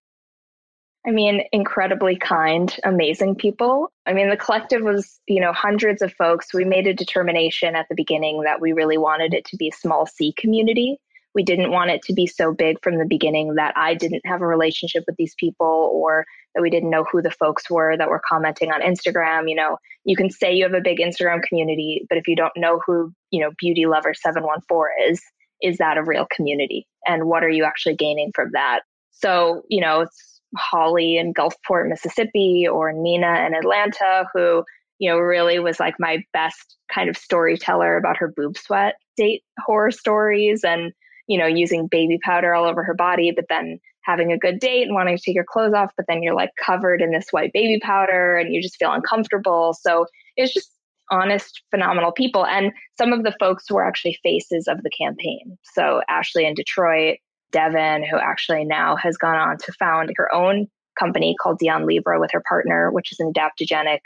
I 1.06 1.10
mean, 1.10 1.42
incredibly 1.52 2.16
kind, 2.16 2.74
amazing 2.82 3.34
people. 3.34 3.92
I 4.06 4.14
mean, 4.14 4.30
the 4.30 4.38
collective 4.38 4.82
was, 4.82 5.20
you 5.26 5.40
know, 5.40 5.52
hundreds 5.52 6.00
of 6.00 6.14
folks. 6.14 6.54
We 6.54 6.64
made 6.64 6.86
a 6.86 6.94
determination 6.94 7.76
at 7.76 7.86
the 7.90 7.94
beginning 7.94 8.42
that 8.44 8.60
we 8.60 8.72
really 8.72 8.96
wanted 8.96 9.34
it 9.34 9.44
to 9.46 9.56
be 9.56 9.68
a 9.68 9.76
small 9.76 10.06
C 10.06 10.32
community. 10.38 10.98
We 11.34 11.42
didn't 11.42 11.72
want 11.72 11.90
it 11.90 12.00
to 12.02 12.14
be 12.14 12.26
so 12.26 12.54
big 12.54 12.78
from 12.82 12.96
the 12.96 13.04
beginning 13.04 13.56
that 13.56 13.76
I 13.76 13.94
didn't 13.94 14.24
have 14.24 14.40
a 14.40 14.46
relationship 14.46 15.04
with 15.06 15.16
these 15.16 15.34
people 15.34 15.90
or 15.92 16.24
that 16.54 16.62
we 16.62 16.70
didn't 16.70 16.90
know 16.90 17.04
who 17.04 17.20
the 17.20 17.30
folks 17.30 17.68
were 17.68 17.96
that 17.96 18.08
were 18.08 18.22
commenting 18.26 18.70
on 18.70 18.80
Instagram. 18.80 19.48
You 19.48 19.56
know, 19.56 19.76
you 20.04 20.16
can 20.16 20.30
say 20.30 20.54
you 20.54 20.64
have 20.64 20.74
a 20.74 20.80
big 20.80 20.98
Instagram 20.98 21.42
community, 21.42 22.06
but 22.08 22.16
if 22.16 22.28
you 22.28 22.36
don't 22.36 22.52
know 22.56 22.80
who, 22.86 23.12
you 23.30 23.42
know, 23.42 23.50
Beauty 23.58 23.84
Lover 23.84 24.14
714 24.14 25.10
is, 25.10 25.20
is 25.60 25.78
that 25.78 25.98
a 25.98 26.04
real 26.04 26.26
community? 26.34 26.86
And 27.06 27.24
what 27.24 27.42
are 27.42 27.50
you 27.50 27.64
actually 27.64 27.96
gaining 27.96 28.30
from 28.34 28.50
that? 28.52 28.80
So, 29.10 29.62
you 29.68 29.80
know, 29.80 30.00
it's 30.00 30.33
Holly 30.56 31.16
in 31.16 31.34
Gulfport, 31.34 31.88
Mississippi, 31.88 32.66
or 32.70 32.92
Nina 32.92 33.44
in 33.46 33.54
Atlanta, 33.54 34.26
who, 34.32 34.64
you 34.98 35.10
know, 35.10 35.18
really 35.18 35.58
was 35.58 35.80
like 35.80 35.94
my 35.98 36.22
best 36.32 36.76
kind 36.92 37.08
of 37.08 37.16
storyteller 37.16 37.96
about 37.96 38.16
her 38.16 38.32
boob 38.36 38.56
sweat 38.56 38.94
date 39.16 39.42
horror 39.64 39.90
stories 39.90 40.64
and, 40.64 40.92
you 41.26 41.38
know, 41.38 41.46
using 41.46 41.86
baby 41.86 42.18
powder 42.22 42.54
all 42.54 42.64
over 42.64 42.82
her 42.82 42.94
body, 42.94 43.32
but 43.34 43.46
then 43.48 43.78
having 44.02 44.32
a 44.32 44.38
good 44.38 44.58
date 44.60 44.82
and 44.82 44.94
wanting 44.94 45.16
to 45.16 45.22
take 45.22 45.34
your 45.34 45.44
clothes 45.44 45.72
off, 45.74 45.90
but 45.96 46.04
then 46.08 46.22
you're 46.22 46.34
like 46.34 46.50
covered 46.62 47.00
in 47.00 47.10
this 47.10 47.28
white 47.30 47.52
baby 47.52 47.80
powder 47.80 48.36
and 48.36 48.54
you 48.54 48.60
just 48.60 48.76
feel 48.76 48.92
uncomfortable. 48.92 49.74
So 49.80 50.06
it's 50.36 50.52
just 50.52 50.70
honest, 51.10 51.62
phenomenal 51.70 52.12
people. 52.12 52.46
And 52.46 52.72
some 52.98 53.12
of 53.12 53.24
the 53.24 53.34
folks 53.38 53.70
were 53.70 53.84
actually 53.84 54.18
faces 54.22 54.68
of 54.68 54.82
the 54.82 54.90
campaign. 54.90 55.56
So 55.62 56.02
Ashley 56.08 56.46
in 56.46 56.54
Detroit, 56.54 57.18
Devin, 57.54 58.04
who 58.04 58.18
actually 58.18 58.64
now 58.64 58.96
has 58.96 59.16
gone 59.16 59.36
on 59.36 59.58
to 59.58 59.72
found 59.72 60.10
her 60.16 60.34
own 60.34 60.66
company 60.98 61.36
called 61.40 61.60
Dion 61.60 61.86
Libra 61.86 62.18
with 62.18 62.32
her 62.32 62.42
partner, 62.46 62.90
which 62.90 63.12
is 63.12 63.20
an 63.20 63.32
adaptogenic 63.32 64.00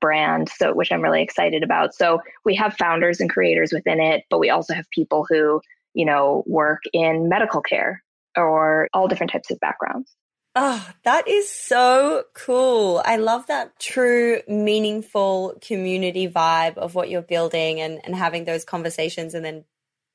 brand, 0.00 0.50
so 0.50 0.74
which 0.74 0.92
I'm 0.92 1.00
really 1.00 1.22
excited 1.22 1.62
about. 1.62 1.94
So 1.94 2.20
we 2.44 2.54
have 2.56 2.76
founders 2.76 3.20
and 3.20 3.30
creators 3.30 3.72
within 3.72 3.98
it, 3.98 4.24
but 4.28 4.40
we 4.40 4.50
also 4.50 4.74
have 4.74 4.84
people 4.90 5.24
who, 5.26 5.62
you 5.94 6.04
know, 6.04 6.44
work 6.46 6.82
in 6.92 7.30
medical 7.30 7.62
care 7.62 8.02
or 8.36 8.88
all 8.92 9.08
different 9.08 9.32
types 9.32 9.50
of 9.50 9.58
backgrounds. 9.60 10.14
Oh, 10.54 10.86
that 11.04 11.28
is 11.28 11.50
so 11.50 12.24
cool. 12.34 13.00
I 13.06 13.16
love 13.16 13.46
that 13.46 13.78
true, 13.80 14.42
meaningful 14.46 15.56
community 15.62 16.28
vibe 16.28 16.76
of 16.76 16.94
what 16.94 17.08
you're 17.08 17.22
building 17.22 17.80
and, 17.80 18.00
and 18.04 18.14
having 18.14 18.44
those 18.44 18.64
conversations 18.66 19.32
and 19.32 19.42
then 19.42 19.64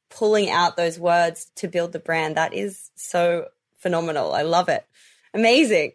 pulling 0.10 0.50
out 0.50 0.78
those 0.78 1.00
words 1.00 1.52
to 1.56 1.68
build 1.68 1.92
the 1.92 2.00
brand. 2.00 2.38
That 2.38 2.54
is 2.54 2.92
so 2.96 3.48
phenomenal. 3.78 4.34
I 4.34 4.44
love 4.44 4.70
it. 4.70 4.86
Amazing. 5.34 5.94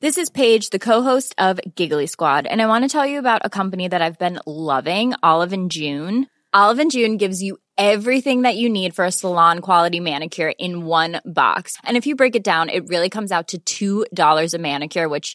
This 0.00 0.16
is 0.16 0.30
Paige, 0.30 0.70
the 0.70 0.78
co-host 0.78 1.34
of 1.38 1.58
Giggly 1.74 2.06
Squad, 2.06 2.46
and 2.46 2.62
I 2.62 2.68
want 2.68 2.84
to 2.84 2.88
tell 2.88 3.04
you 3.04 3.18
about 3.18 3.42
a 3.44 3.50
company 3.50 3.88
that 3.88 4.00
I've 4.00 4.18
been 4.18 4.38
loving, 4.46 5.12
Olive 5.24 5.52
and 5.52 5.72
June. 5.72 6.28
Olive 6.52 6.78
and 6.78 6.90
June 6.90 7.16
gives 7.16 7.42
you 7.42 7.58
everything 7.76 8.42
that 8.42 8.56
you 8.56 8.68
need 8.68 8.94
for 8.94 9.04
a 9.04 9.10
salon 9.10 9.58
quality 9.58 9.98
manicure 9.98 10.52
in 10.56 10.86
one 10.86 11.20
box. 11.24 11.76
And 11.84 11.96
if 11.96 12.06
you 12.06 12.14
break 12.14 12.36
it 12.36 12.44
down, 12.44 12.68
it 12.68 12.88
really 12.88 13.10
comes 13.10 13.32
out 13.32 13.54
to 13.66 14.06
$2 14.06 14.54
a 14.54 14.58
manicure, 14.58 15.08
which 15.08 15.34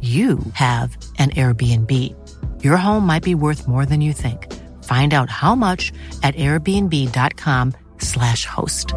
you 0.00 0.38
have 0.52 0.96
an 1.18 1.30
Airbnb. 1.30 1.92
Your 2.62 2.76
home 2.76 3.04
might 3.04 3.24
be 3.24 3.34
worth 3.34 3.66
more 3.66 3.84
than 3.84 4.00
you 4.00 4.12
think. 4.12 4.46
Find 4.84 5.12
out 5.12 5.28
how 5.28 5.56
much 5.56 5.92
at 6.22 6.36
airbnb.com/slash 6.36 8.44
host. 8.44 8.94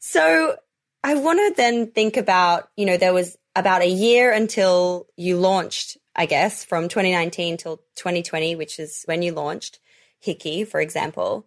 So 0.00 0.56
I 1.02 1.16
want 1.16 1.40
to 1.40 1.52
then 1.54 1.90
think 1.90 2.16
about, 2.16 2.70
you 2.76 2.86
know, 2.86 2.96
there 2.96 3.12
was 3.12 3.36
about 3.54 3.82
a 3.82 3.88
year 3.88 4.32
until 4.32 5.06
you 5.16 5.36
launched, 5.36 5.98
I 6.16 6.24
guess, 6.26 6.64
from 6.64 6.88
2019 6.88 7.58
till 7.58 7.76
2020, 7.96 8.56
which 8.56 8.78
is 8.78 9.02
when 9.04 9.20
you 9.22 9.32
launched 9.32 9.80
Hiki, 10.24 10.66
for 10.66 10.80
example. 10.80 11.46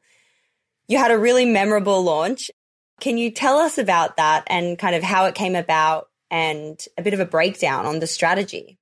You 0.87 0.99
had 0.99 1.11
a 1.11 1.17
really 1.17 1.45
memorable 1.45 2.03
launch. 2.03 2.51
Can 2.99 3.17
you 3.17 3.31
tell 3.31 3.57
us 3.57 3.77
about 3.77 4.17
that 4.17 4.43
and 4.47 4.77
kind 4.77 4.95
of 4.95 5.03
how 5.03 5.25
it 5.25 5.35
came 5.35 5.55
about 5.55 6.09
and 6.31 6.83
a 6.97 7.01
bit 7.01 7.13
of 7.13 7.19
a 7.19 7.25
breakdown 7.25 7.85
on 7.85 7.99
the 7.99 8.07
strategy? 8.07 8.77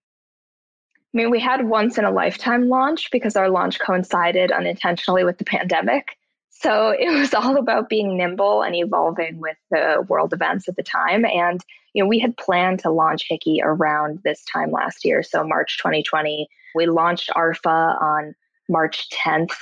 I 0.97 1.17
mean, 1.17 1.32
we 1.32 1.39
had 1.39 1.67
once 1.67 1.97
in 1.97 2.06
a 2.06 2.12
lifetime 2.12 2.67
launch 2.67 3.10
because 3.12 3.36
our 3.36 3.49
launch 3.49 3.80
coincided 3.80 4.51
unintentionally 4.51 5.23
with 5.23 5.38
the 5.38 5.45
pandemic. 5.45 6.17
So 6.49 6.89
it 6.99 7.10
was 7.10 7.34
all 7.34 7.58
about 7.58 7.89
being 7.89 8.17
nimble 8.17 8.62
and 8.62 8.75
evolving 8.75 9.39
with 9.39 9.58
the 9.69 10.06
world 10.08 10.34
events 10.34 10.67
at 10.67 10.75
the 10.75 10.84
time. 10.84 11.25
And, 11.25 11.62
you 11.93 12.04
know, 12.04 12.08
we 12.10 12.19
had 12.19 12.38
planned 12.38 12.80
to 12.80 12.91
launch 12.91 13.28
Hiki 13.30 13.60
around 13.63 14.19
this 14.23 14.43
time 14.45 14.71
last 14.71 15.06
year. 15.06 15.23
So 15.23 15.43
March 15.45 15.78
2020, 15.78 16.47
we 16.73 16.86
launched 16.88 17.30
ARFA 17.36 18.01
on 18.01 18.36
March 18.67 19.10
10th, 19.10 19.56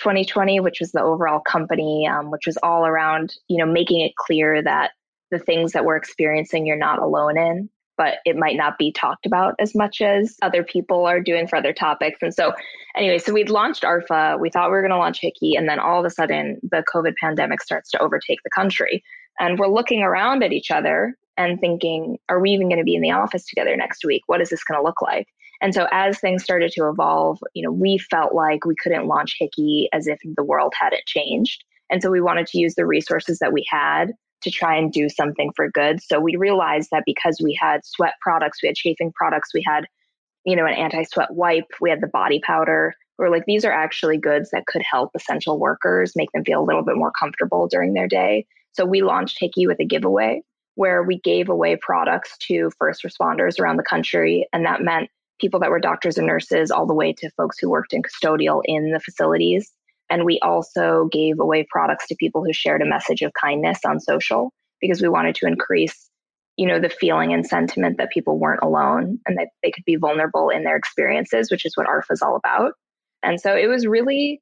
2020, 0.00 0.60
which 0.60 0.80
was 0.80 0.92
the 0.92 1.02
overall 1.02 1.40
company, 1.40 2.06
um, 2.06 2.30
which 2.30 2.46
was 2.46 2.56
all 2.62 2.86
around, 2.86 3.34
you 3.48 3.58
know, 3.58 3.70
making 3.70 4.00
it 4.00 4.12
clear 4.16 4.62
that 4.62 4.92
the 5.30 5.38
things 5.38 5.72
that 5.72 5.84
we're 5.84 5.96
experiencing, 5.96 6.66
you're 6.66 6.76
not 6.76 6.98
alone 6.98 7.38
in, 7.38 7.70
but 7.96 8.14
it 8.24 8.36
might 8.36 8.56
not 8.56 8.78
be 8.78 8.90
talked 8.90 9.26
about 9.26 9.54
as 9.60 9.74
much 9.74 10.00
as 10.00 10.36
other 10.42 10.64
people 10.64 11.06
are 11.06 11.20
doing 11.20 11.46
for 11.46 11.56
other 11.56 11.72
topics. 11.72 12.18
And 12.22 12.34
so, 12.34 12.54
anyway, 12.96 13.18
so 13.18 13.32
we'd 13.32 13.50
launched 13.50 13.82
ARFA. 13.82 14.40
We 14.40 14.50
thought 14.50 14.70
we 14.70 14.72
were 14.72 14.82
going 14.82 14.90
to 14.90 14.96
launch 14.96 15.20
Hiki, 15.20 15.56
and 15.56 15.68
then 15.68 15.78
all 15.78 16.00
of 16.00 16.06
a 16.06 16.10
sudden, 16.10 16.58
the 16.62 16.82
COVID 16.92 17.14
pandemic 17.20 17.60
starts 17.60 17.90
to 17.90 18.00
overtake 18.00 18.38
the 18.42 18.50
country. 18.50 19.04
And 19.38 19.58
we're 19.58 19.68
looking 19.68 20.02
around 20.02 20.42
at 20.42 20.52
each 20.52 20.70
other 20.70 21.14
and 21.36 21.60
thinking, 21.60 22.18
are 22.28 22.40
we 22.40 22.50
even 22.50 22.68
going 22.68 22.78
to 22.78 22.84
be 22.84 22.94
in 22.94 23.02
the 23.02 23.12
office 23.12 23.46
together 23.46 23.76
next 23.76 24.04
week? 24.04 24.22
What 24.26 24.40
is 24.40 24.50
this 24.50 24.64
going 24.64 24.80
to 24.80 24.84
look 24.84 25.00
like? 25.00 25.28
And 25.60 25.74
so 25.74 25.86
as 25.92 26.18
things 26.18 26.42
started 26.42 26.72
to 26.72 26.88
evolve, 26.88 27.38
you 27.54 27.62
know, 27.62 27.72
we 27.72 27.98
felt 27.98 28.34
like 28.34 28.64
we 28.64 28.74
couldn't 28.82 29.06
launch 29.06 29.36
Hiki 29.40 29.88
as 29.92 30.06
if 30.06 30.18
the 30.24 30.44
world 30.44 30.72
hadn't 30.78 31.04
changed. 31.06 31.64
And 31.90 32.02
so 32.02 32.10
we 32.10 32.20
wanted 32.20 32.46
to 32.48 32.58
use 32.58 32.74
the 32.74 32.86
resources 32.86 33.38
that 33.40 33.52
we 33.52 33.66
had 33.68 34.12
to 34.42 34.50
try 34.50 34.76
and 34.76 34.90
do 34.90 35.08
something 35.08 35.52
for 35.54 35.70
good. 35.70 36.02
So 36.02 36.18
we 36.18 36.36
realized 36.36 36.88
that 36.92 37.02
because 37.04 37.40
we 37.42 37.58
had 37.60 37.84
sweat 37.84 38.14
products, 38.22 38.62
we 38.62 38.68
had 38.68 38.76
chafing 38.76 39.12
products, 39.14 39.50
we 39.52 39.62
had, 39.66 39.84
you 40.44 40.56
know, 40.56 40.64
an 40.64 40.74
anti-sweat 40.74 41.34
wipe, 41.34 41.66
we 41.80 41.90
had 41.90 42.00
the 42.00 42.06
body 42.06 42.40
powder. 42.40 42.94
We 43.18 43.26
are 43.26 43.30
like, 43.30 43.44
these 43.46 43.66
are 43.66 43.72
actually 43.72 44.16
goods 44.16 44.50
that 44.50 44.66
could 44.66 44.82
help 44.82 45.10
essential 45.14 45.58
workers, 45.58 46.12
make 46.16 46.32
them 46.32 46.44
feel 46.44 46.62
a 46.62 46.64
little 46.64 46.84
bit 46.84 46.96
more 46.96 47.12
comfortable 47.20 47.68
during 47.68 47.92
their 47.92 48.08
day. 48.08 48.46
So 48.72 48.86
we 48.86 49.02
launched 49.02 49.38
Hiki 49.38 49.66
with 49.66 49.78
a 49.80 49.84
giveaway 49.84 50.42
where 50.76 51.02
we 51.02 51.20
gave 51.20 51.50
away 51.50 51.76
products 51.76 52.38
to 52.38 52.70
first 52.78 53.02
responders 53.02 53.60
around 53.60 53.76
the 53.76 53.82
country. 53.82 54.48
And 54.54 54.64
that 54.64 54.80
meant 54.80 55.10
people 55.40 55.60
that 55.60 55.70
were 55.70 55.80
doctors 55.80 56.18
and 56.18 56.26
nurses, 56.26 56.70
all 56.70 56.86
the 56.86 56.94
way 56.94 57.12
to 57.14 57.30
folks 57.30 57.58
who 57.58 57.70
worked 57.70 57.92
in 57.92 58.02
custodial 58.02 58.62
in 58.64 58.92
the 58.92 59.00
facilities. 59.00 59.72
And 60.10 60.24
we 60.24 60.38
also 60.40 61.08
gave 61.12 61.38
away 61.38 61.66
products 61.70 62.08
to 62.08 62.16
people 62.16 62.44
who 62.44 62.52
shared 62.52 62.82
a 62.82 62.86
message 62.86 63.22
of 63.22 63.32
kindness 63.32 63.78
on 63.86 64.00
social 64.00 64.52
because 64.80 65.00
we 65.00 65.08
wanted 65.08 65.36
to 65.36 65.46
increase, 65.46 66.10
you 66.56 66.66
know, 66.66 66.80
the 66.80 66.88
feeling 66.88 67.32
and 67.32 67.46
sentiment 67.46 67.96
that 67.98 68.10
people 68.10 68.38
weren't 68.38 68.62
alone 68.62 69.18
and 69.26 69.38
that 69.38 69.48
they 69.62 69.70
could 69.70 69.84
be 69.84 69.96
vulnerable 69.96 70.50
in 70.50 70.64
their 70.64 70.76
experiences, 70.76 71.50
which 71.50 71.64
is 71.64 71.76
what 71.76 71.86
ARF 71.86 72.06
is 72.10 72.22
all 72.22 72.36
about. 72.36 72.72
And 73.22 73.40
so 73.40 73.54
it 73.54 73.68
was 73.68 73.86
really, 73.86 74.40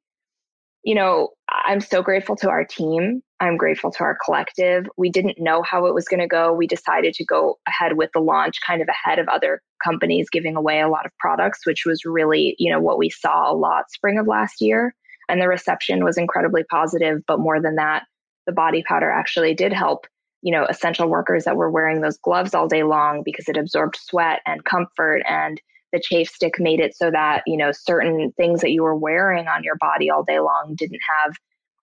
you 0.83 0.95
know, 0.95 1.29
I'm 1.49 1.81
so 1.81 2.01
grateful 2.01 2.35
to 2.37 2.49
our 2.49 2.65
team. 2.65 3.21
I'm 3.41 3.57
grateful 3.57 3.91
to 3.91 4.03
our 4.03 4.17
collective. 4.23 4.87
We 4.97 5.09
didn't 5.09 5.39
know 5.39 5.63
how 5.63 5.85
it 5.85 5.93
was 5.93 6.05
going 6.05 6.19
to 6.19 6.27
go. 6.27 6.51
We 6.51 6.67
decided 6.67 7.13
to 7.13 7.25
go 7.25 7.57
ahead 7.67 7.95
with 7.95 8.09
the 8.13 8.19
launch 8.19 8.59
kind 8.65 8.81
of 8.81 8.89
ahead 8.89 9.17
of 9.17 9.29
other 9.29 9.61
companies 9.83 10.29
giving 10.29 10.57
away 10.57 10.81
a 10.81 10.89
lot 10.89 11.05
of 11.05 11.11
products, 11.19 11.65
which 11.65 11.85
was 11.85 12.03
really, 12.03 12.55
you 12.59 12.71
know, 12.71 12.81
what 12.81 12.97
we 12.97 13.09
saw 13.09 13.49
a 13.49 13.55
lot 13.55 13.89
spring 13.91 14.19
of 14.19 14.27
last 14.27 14.59
year. 14.59 14.93
And 15.29 15.41
the 15.41 15.47
reception 15.47 16.03
was 16.03 16.17
incredibly 16.17 16.63
positive. 16.65 17.21
But 17.27 17.39
more 17.39 17.61
than 17.61 17.75
that, 17.75 18.03
the 18.45 18.51
body 18.51 18.83
powder 18.85 19.09
actually 19.09 19.53
did 19.53 19.71
help, 19.71 20.05
you 20.41 20.51
know, 20.51 20.65
essential 20.65 21.07
workers 21.07 21.45
that 21.45 21.55
were 21.55 21.71
wearing 21.71 22.01
those 22.01 22.17
gloves 22.17 22.53
all 22.53 22.67
day 22.67 22.83
long 22.83 23.21
because 23.23 23.47
it 23.47 23.55
absorbed 23.55 23.95
sweat 23.95 24.41
and 24.45 24.65
comfort 24.65 25.21
and 25.29 25.61
the 25.93 26.01
chafe 26.03 26.29
stick 26.29 26.59
made 26.59 26.79
it 26.79 26.95
so 26.95 27.09
that, 27.09 27.43
you 27.47 27.57
know, 27.57 27.71
certain 27.71 28.31
things 28.33 28.61
that 28.61 28.71
you 28.71 28.83
were 28.83 28.95
wearing 28.95 29.47
on 29.47 29.63
your 29.63 29.75
body 29.77 30.09
all 30.09 30.23
day 30.23 30.39
long 30.39 30.75
didn't 30.77 30.99
have 31.23 31.35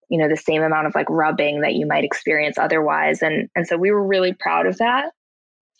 you 0.08 0.18
know 0.18 0.28
the 0.28 0.36
same 0.36 0.62
amount 0.62 0.86
of 0.86 0.94
like 0.94 1.08
rubbing 1.10 1.60
that 1.62 1.74
you 1.74 1.86
might 1.86 2.04
experience 2.04 2.58
otherwise. 2.58 3.22
And 3.22 3.48
and 3.54 3.66
so 3.66 3.76
we 3.76 3.90
were 3.90 4.06
really 4.06 4.32
proud 4.32 4.66
of 4.66 4.78
that 4.78 5.12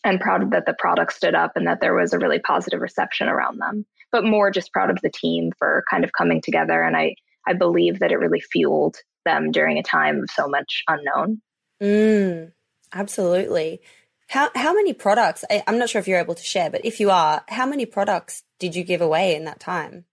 and 0.05 0.21
proud 0.21 0.51
that 0.53 0.67
the 0.67 0.75
product 0.79 1.13
stood 1.13 1.35
up 1.35 1.53
and 1.57 1.67
that 1.67 1.81
there 1.81 1.95
was 1.95 2.13
a 2.13 2.19
really 2.19 2.39
positive 2.39 2.81
reception 2.81 3.29
around 3.29 3.59
them 3.59 3.87
but 4.13 4.25
more 4.25 4.51
just 4.51 4.73
proud 4.73 4.91
of 4.91 4.99
the 5.03 5.11
team 5.11 5.53
for 5.59 5.85
kind 5.91 6.05
of 6.05 6.13
coming 6.13 6.41
together. 6.41 6.83
And 6.83 6.97
i 6.97 7.15
i 7.47 7.53
believe 7.53 8.01
that 8.01 8.13
it 8.13 8.17
really 8.17 8.41
fueled 8.41 8.97
them 9.25 9.51
during 9.51 9.79
a 9.79 9.83
time 9.83 10.21
of 10.23 10.31
so 10.31 10.49
much 10.49 10.83
unknown. 10.89 11.43
Mm, 11.83 12.53
absolutely. 12.95 13.81
How 14.29 14.51
how 14.55 14.75
many 14.75 14.93
products 14.93 15.45
I, 15.51 15.63
i'm 15.67 15.79
not 15.79 15.89
sure 15.89 16.01
if 16.01 16.09
you're 16.09 16.19
able 16.19 16.35
to 16.35 16.43
share 16.43 16.71
but 16.71 16.85
if 16.85 16.99
you 16.99 17.11
are 17.11 17.45
how 17.49 17.67
many 17.67 17.87
products 17.87 18.43
did 18.59 18.75
you 18.75 18.85
give 18.85 19.01
away 19.01 19.35
in 19.37 19.45
that 19.45 19.61
time? 19.61 20.05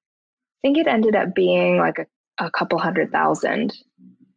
I 0.63 0.67
think 0.67 0.77
it 0.77 0.87
ended 0.87 1.15
up 1.15 1.33
being 1.33 1.77
like 1.77 1.99
a, 1.99 2.45
a 2.45 2.51
couple 2.51 2.79
hundred 2.79 3.11
thousand 3.11 3.73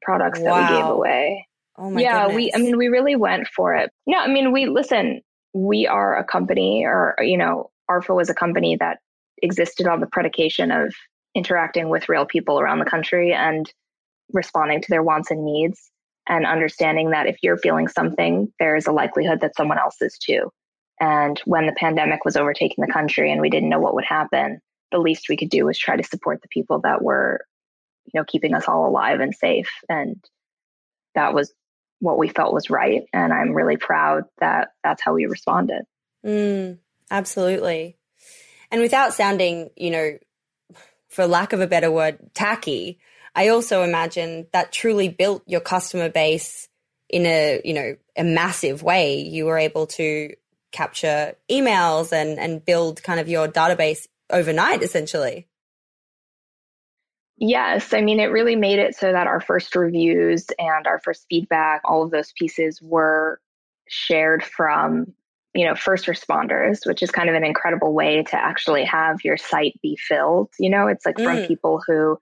products 0.03 0.41
Wow. 0.41 0.55
that 0.55 0.71
we 0.71 0.77
gave 0.77 0.87
away. 0.87 1.49
oh 1.79 1.91
my 1.91 2.01
yeah, 2.01 2.27
goodness 2.27 2.37
we 2.37 2.53
I 2.55 2.59
mean 2.59 2.77
we 2.79 2.89
really 2.89 3.17
went 3.17 3.49
for 3.49 3.75
it. 3.75 3.91
No, 4.07 4.19
I 4.19 4.29
mean 4.29 4.53
we 4.53 4.67
listen, 4.67 5.23
we 5.53 5.87
are 5.87 6.17
a 6.17 6.25
company 6.25 6.85
or 6.85 7.15
you 7.21 7.37
know, 7.37 7.71
ARFA 7.91 8.15
was 8.15 8.31
a 8.31 8.35
company 8.35 8.77
that 8.77 8.99
existed 9.43 9.87
on 9.87 10.01
the 10.01 10.07
predication 10.07 10.71
of 10.71 10.95
interacting 11.35 11.89
with 11.91 12.09
real 12.09 12.25
people 12.25 12.59
around 12.59 12.79
the 12.79 12.85
country 12.91 13.33
and 13.33 13.71
responding 14.33 14.81
to 14.81 14.87
their 14.91 15.03
wants 15.03 15.31
and 15.31 15.45
needs 15.45 15.91
and 16.29 16.47
understanding 16.47 17.11
that 17.11 17.27
if 17.27 17.37
you're 17.43 17.59
feeling 17.59 17.87
something, 17.87 18.53
there's 18.59 18.87
a 18.87 18.93
likelihood 18.93 19.41
that 19.41 19.55
someone 19.55 19.79
else 19.79 20.01
is 20.01 20.19
too. 20.19 20.51
And 20.99 21.39
when 21.45 21.67
the 21.67 21.75
pandemic 21.75 22.25
was 22.25 22.37
overtaking 22.37 22.85
the 22.85 22.93
country 22.93 23.31
and 23.31 23.41
we 23.41 23.51
didn't 23.51 23.69
know 23.69 23.79
what 23.79 23.95
would 23.95 24.05
happen, 24.07 24.59
the 24.91 24.99
least 24.99 25.29
we 25.29 25.37
could 25.37 25.51
do 25.51 25.67
was 25.67 25.79
try 25.79 25.95
to 25.97 26.03
support 26.03 26.41
the 26.43 26.49
people 26.49 26.81
that 26.85 27.03
were, 27.03 27.45
you 28.13 28.21
know, 28.21 28.25
keeping 28.25 28.55
us 28.55 28.69
all 28.69 28.89
alive 28.89 29.21
and 29.21 29.35
safe. 29.35 29.71
And 29.89 30.23
that 31.15 31.35
was 31.35 31.53
what 32.01 32.19
we 32.19 32.29
felt 32.29 32.53
was 32.53 32.71
right. 32.71 33.03
And 33.13 33.33
I'm 33.33 33.53
really 33.53 33.77
proud 33.77 34.25
that 34.39 34.69
that's 34.83 35.03
how 35.03 35.15
we 35.15 35.27
responded. 35.27 35.85
Mm, 36.25 36.79
absolutely. 37.11 37.97
And 38.71 38.81
without 38.81 39.15
sounding, 39.15 39.71
you 39.77 39.91
know, 39.91 40.19
for 41.09 41.27
lack 41.27 41.53
of 41.53 41.61
a 41.61 41.67
better 41.67 41.91
word, 41.91 42.19
tacky, 42.35 42.99
I 43.35 43.49
also 43.49 43.83
imagine 43.83 44.47
that 44.53 44.73
truly 44.73 45.09
built 45.09 45.43
your 45.47 45.61
customer 45.61 46.09
base 46.09 46.69
in 47.09 47.27
a, 47.27 47.61
you 47.65 47.75
know, 47.75 47.97
a 48.17 48.25
massive 48.25 48.83
way. 48.83 49.21
You 49.21 49.47
were 49.47 49.59
able 49.59 49.87
to 49.89 50.35
capture 50.73 51.35
emails 51.51 52.13
and 52.13 52.39
and 52.39 52.65
build 52.65 53.03
kind 53.03 53.21
of 53.21 53.29
your 53.29 53.49
database 53.49 54.07
overnight 54.31 54.83
essentially. 54.83 55.47
Yes, 57.39 57.93
I 57.93 58.01
mean, 58.01 58.19
it 58.19 58.27
really 58.27 58.57
made 58.57 58.79
it 58.79 58.97
so 58.97 59.13
that 59.13 59.27
our 59.27 59.41
first 59.41 59.77
reviews 59.77 60.47
and 60.59 60.87
our 60.87 60.99
first 61.01 61.27
feedback, 61.29 61.83
all 61.85 62.03
of 62.03 62.11
those 62.11 62.33
pieces 62.33 62.81
were 62.81 63.41
shared 63.89 64.43
from, 64.43 65.13
you 65.55 65.67
know, 65.67 65.75
first 65.75 66.07
responders, 66.07 66.87
which 66.87 67.03
is 67.03 67.11
kind 67.11 67.29
of 67.29 67.35
an 67.35 67.45
incredible 67.45 67.93
way 67.93 68.23
to 68.23 68.37
actually 68.37 68.85
have 68.85 69.23
your 69.23 69.37
site 69.37 69.79
be 69.83 69.97
filled. 69.97 70.49
You 70.59 70.71
know, 70.71 70.87
it's 70.87 71.05
like 71.05 71.21
from 71.21 71.39
Mm. 71.39 71.47
people 71.47 71.83
who 71.87 72.19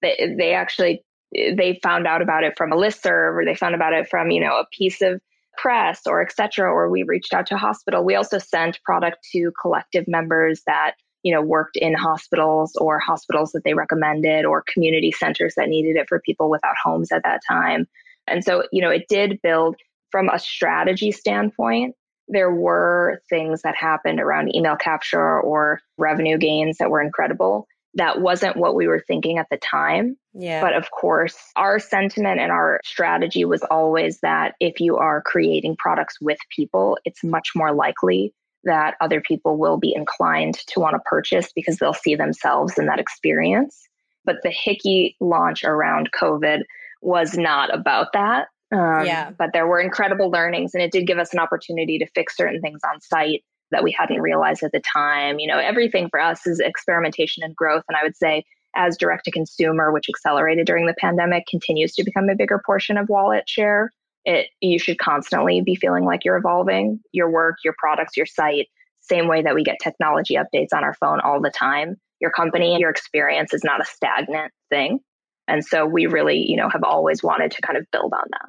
they, 0.00 0.34
they 0.38 0.54
actually 0.54 1.04
they 1.32 1.78
found 1.82 2.06
out 2.06 2.22
about 2.22 2.44
it 2.44 2.56
from 2.56 2.72
a 2.72 2.76
listserv 2.76 3.36
or 3.36 3.44
they 3.44 3.54
found 3.56 3.74
about 3.74 3.92
it 3.92 4.08
from, 4.08 4.30
you 4.30 4.40
know, 4.40 4.58
a 4.58 4.66
piece 4.72 5.02
of 5.02 5.20
press 5.56 6.06
or 6.06 6.22
et 6.22 6.32
cetera, 6.32 6.70
or 6.72 6.88
we 6.88 7.02
reached 7.02 7.34
out 7.34 7.46
to 7.46 7.54
a 7.54 7.58
hospital. 7.58 8.04
We 8.04 8.14
also 8.14 8.38
sent 8.38 8.82
product 8.82 9.18
to 9.32 9.52
collective 9.60 10.04
members 10.08 10.62
that 10.66 10.94
you 11.24 11.34
know 11.34 11.42
worked 11.42 11.76
in 11.76 11.94
hospitals 11.94 12.76
or 12.76 13.00
hospitals 13.00 13.50
that 13.52 13.64
they 13.64 13.74
recommended 13.74 14.44
or 14.44 14.62
community 14.72 15.10
centers 15.10 15.54
that 15.56 15.68
needed 15.68 15.96
it 15.96 16.06
for 16.08 16.20
people 16.20 16.48
without 16.48 16.76
homes 16.82 17.10
at 17.10 17.24
that 17.24 17.40
time. 17.48 17.86
And 18.28 18.44
so 18.44 18.64
you 18.70 18.80
know 18.80 18.90
it 18.90 19.06
did 19.08 19.40
build 19.42 19.76
from 20.12 20.28
a 20.28 20.38
strategy 20.38 21.10
standpoint. 21.10 21.96
There 22.28 22.54
were 22.54 23.20
things 23.28 23.62
that 23.62 23.74
happened 23.74 24.20
around 24.20 24.54
email 24.54 24.76
capture 24.76 25.40
or 25.40 25.80
revenue 25.98 26.38
gains 26.38 26.78
that 26.78 26.90
were 26.90 27.02
incredible. 27.02 27.66
That 27.94 28.20
wasn't 28.20 28.56
what 28.56 28.74
we 28.74 28.86
were 28.86 29.02
thinking 29.06 29.38
at 29.38 29.46
the 29.50 29.58
time. 29.58 30.16
Yeah. 30.36 30.60
but 30.60 30.74
of 30.74 30.90
course, 30.90 31.36
our 31.54 31.78
sentiment 31.78 32.40
and 32.40 32.50
our 32.50 32.80
strategy 32.84 33.44
was 33.44 33.62
always 33.62 34.18
that 34.20 34.54
if 34.58 34.80
you 34.80 34.96
are 34.96 35.22
creating 35.22 35.76
products 35.78 36.20
with 36.20 36.38
people, 36.54 36.98
it's 37.04 37.22
much 37.22 37.50
more 37.54 37.72
likely 37.72 38.34
that 38.64 38.94
other 39.00 39.20
people 39.20 39.56
will 39.56 39.76
be 39.76 39.94
inclined 39.94 40.54
to 40.68 40.80
want 40.80 40.94
to 40.94 41.00
purchase 41.04 41.52
because 41.54 41.78
they'll 41.78 41.92
see 41.92 42.14
themselves 42.14 42.78
in 42.78 42.86
that 42.86 42.98
experience. 42.98 43.88
But 44.24 44.36
the 44.42 44.50
Hiki 44.50 45.16
launch 45.20 45.64
around 45.64 46.10
COVID 46.12 46.62
was 47.02 47.36
not 47.36 47.72
about 47.74 48.12
that. 48.14 48.48
Um, 48.72 49.04
Yeah. 49.06 49.30
But 49.36 49.52
there 49.52 49.66
were 49.66 49.80
incredible 49.80 50.30
learnings, 50.30 50.74
and 50.74 50.82
it 50.82 50.90
did 50.90 51.06
give 51.06 51.18
us 51.18 51.32
an 51.32 51.38
opportunity 51.38 51.98
to 51.98 52.06
fix 52.14 52.36
certain 52.36 52.60
things 52.60 52.80
on 52.90 53.00
site 53.00 53.44
that 53.70 53.84
we 53.84 53.92
hadn't 53.92 54.20
realized 54.20 54.62
at 54.62 54.72
the 54.72 54.80
time. 54.80 55.38
You 55.38 55.48
know, 55.48 55.58
everything 55.58 56.08
for 56.08 56.20
us 56.20 56.46
is 56.46 56.60
experimentation 56.60 57.42
and 57.42 57.54
growth. 57.54 57.84
And 57.88 57.96
I 57.96 58.02
would 58.02 58.16
say, 58.16 58.44
as 58.76 58.96
direct 58.96 59.24
to 59.24 59.30
consumer, 59.30 59.92
which 59.92 60.08
accelerated 60.08 60.66
during 60.66 60.86
the 60.86 60.94
pandemic, 60.98 61.46
continues 61.46 61.94
to 61.94 62.04
become 62.04 62.28
a 62.28 62.34
bigger 62.34 62.60
portion 62.64 62.96
of 62.96 63.08
wallet 63.08 63.48
share, 63.48 63.90
it 64.24 64.48
you 64.60 64.78
should 64.78 64.98
constantly 64.98 65.60
be 65.60 65.74
feeling 65.74 66.04
like 66.04 66.24
you're 66.24 66.36
evolving 66.36 67.00
your 67.12 67.30
work, 67.30 67.56
your 67.64 67.74
products, 67.78 68.16
your 68.16 68.26
site, 68.26 68.68
same 69.00 69.28
way 69.28 69.42
that 69.42 69.54
we 69.54 69.64
get 69.64 69.76
technology 69.82 70.36
updates 70.36 70.72
on 70.74 70.82
our 70.84 70.94
phone 70.94 71.20
all 71.20 71.40
the 71.40 71.50
time. 71.50 71.96
Your 72.20 72.30
company, 72.30 72.78
your 72.78 72.90
experience 72.90 73.52
is 73.52 73.62
not 73.64 73.80
a 73.80 73.84
stagnant 73.84 74.52
thing. 74.70 75.00
And 75.46 75.64
so 75.64 75.84
we 75.84 76.06
really, 76.06 76.38
you 76.48 76.56
know, 76.56 76.70
have 76.70 76.84
always 76.84 77.22
wanted 77.22 77.50
to 77.52 77.60
kind 77.60 77.76
of 77.76 77.84
build 77.92 78.12
on 78.14 78.24
that. 78.30 78.48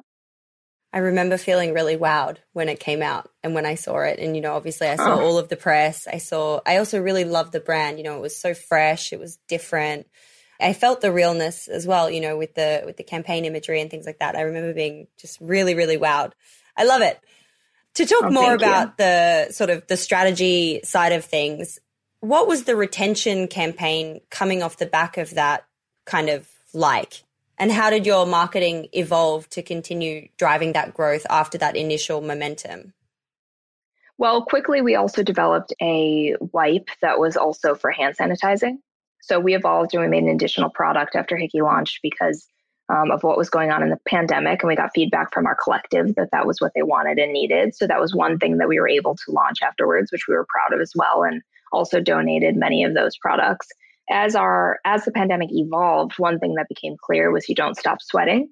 I 0.94 1.00
remember 1.00 1.36
feeling 1.36 1.74
really 1.74 1.96
wowed 1.96 2.38
when 2.54 2.70
it 2.70 2.80
came 2.80 3.02
out 3.02 3.28
and 3.42 3.54
when 3.54 3.66
I 3.66 3.74
saw 3.74 3.98
it. 3.98 4.18
And, 4.18 4.34
you 4.34 4.40
know, 4.40 4.54
obviously 4.54 4.88
I 4.88 4.96
saw 4.96 5.16
Oh. 5.18 5.20
all 5.20 5.38
of 5.38 5.50
the 5.50 5.56
press. 5.56 6.06
I 6.06 6.16
saw, 6.16 6.60
I 6.64 6.78
also 6.78 7.02
really 7.02 7.24
loved 7.24 7.52
the 7.52 7.60
brand. 7.60 7.98
You 7.98 8.04
know, 8.04 8.16
it 8.16 8.22
was 8.22 8.34
so 8.40 8.54
fresh, 8.54 9.12
it 9.12 9.18
was 9.20 9.36
different. 9.46 10.06
I 10.60 10.72
felt 10.72 11.00
the 11.00 11.12
realness 11.12 11.68
as 11.68 11.86
well, 11.86 12.10
you 12.10 12.20
know, 12.20 12.36
with 12.36 12.54
the 12.54 12.82
with 12.86 12.96
the 12.96 13.02
campaign 13.04 13.44
imagery 13.44 13.80
and 13.80 13.90
things 13.90 14.06
like 14.06 14.18
that. 14.20 14.36
I 14.36 14.42
remember 14.42 14.72
being 14.72 15.06
just 15.18 15.38
really, 15.40 15.74
really 15.74 15.98
wowed. 15.98 16.32
I 16.76 16.84
love 16.84 17.02
it. 17.02 17.20
To 17.94 18.06
talk 18.06 18.24
Oh, 18.24 18.30
more 18.30 18.58
thank 18.58 18.60
you. 18.60 18.66
about 18.66 18.98
the 18.98 19.48
sort 19.52 19.70
of 19.70 19.86
the 19.86 19.96
strategy 19.96 20.80
side 20.84 21.12
of 21.12 21.24
things, 21.24 21.78
what 22.20 22.46
was 22.46 22.64
the 22.64 22.76
retention 22.76 23.48
campaign 23.48 24.20
coming 24.30 24.62
off 24.62 24.76
the 24.76 24.86
back 24.86 25.16
of 25.16 25.30
that 25.34 25.64
kind 26.04 26.28
of 26.28 26.48
like? 26.74 27.22
And 27.58 27.72
how 27.72 27.88
did 27.88 28.04
your 28.04 28.26
marketing 28.26 28.88
evolve 28.92 29.48
to 29.50 29.62
continue 29.62 30.28
driving 30.36 30.74
that 30.74 30.92
growth 30.92 31.24
after 31.30 31.56
that 31.58 31.74
initial 31.74 32.20
momentum? 32.20 32.92
Well, 34.18 34.44
quickly, 34.44 34.80
we 34.82 34.94
also 34.94 35.22
developed 35.22 35.72
a 35.80 36.36
wipe 36.40 36.88
that 37.02 37.18
was 37.18 37.36
also 37.36 37.74
for 37.74 37.90
hand 37.90 38.16
sanitizing. 38.18 38.78
So 39.26 39.40
we 39.40 39.54
evolved 39.54 39.92
and 39.92 40.02
we 40.02 40.08
made 40.08 40.22
an 40.22 40.28
additional 40.28 40.70
product 40.70 41.16
after 41.16 41.36
Hiki 41.36 41.60
launched 41.60 41.98
because 42.02 42.46
um, 42.88 43.10
of 43.10 43.24
what 43.24 43.36
was 43.36 43.50
going 43.50 43.72
on 43.72 43.82
in 43.82 43.90
the 43.90 43.98
pandemic. 44.08 44.62
And 44.62 44.68
we 44.68 44.76
got 44.76 44.92
feedback 44.94 45.34
from 45.34 45.46
our 45.46 45.56
collective 45.56 46.14
that 46.14 46.28
that 46.30 46.46
was 46.46 46.60
what 46.60 46.72
they 46.74 46.82
wanted 46.82 47.18
and 47.18 47.32
needed. 47.32 47.74
So 47.74 47.86
that 47.86 48.00
was 48.00 48.14
one 48.14 48.38
thing 48.38 48.58
that 48.58 48.68
we 48.68 48.78
were 48.78 48.88
able 48.88 49.16
to 49.16 49.32
launch 49.32 49.58
afterwards, 49.62 50.12
which 50.12 50.28
we 50.28 50.34
were 50.34 50.46
proud 50.48 50.72
of 50.72 50.80
as 50.80 50.92
well, 50.94 51.24
and 51.24 51.42
also 51.72 52.00
donated 52.00 52.56
many 52.56 52.84
of 52.84 52.94
those 52.94 53.16
products. 53.16 53.66
As 54.08 54.36
our 54.36 54.78
as 54.84 55.04
the 55.04 55.10
pandemic 55.10 55.48
evolved, 55.50 56.18
one 56.18 56.38
thing 56.38 56.54
that 56.54 56.68
became 56.68 56.94
clear 57.02 57.32
was 57.32 57.48
you 57.48 57.56
don't 57.56 57.76
stop 57.76 58.00
sweating. 58.00 58.50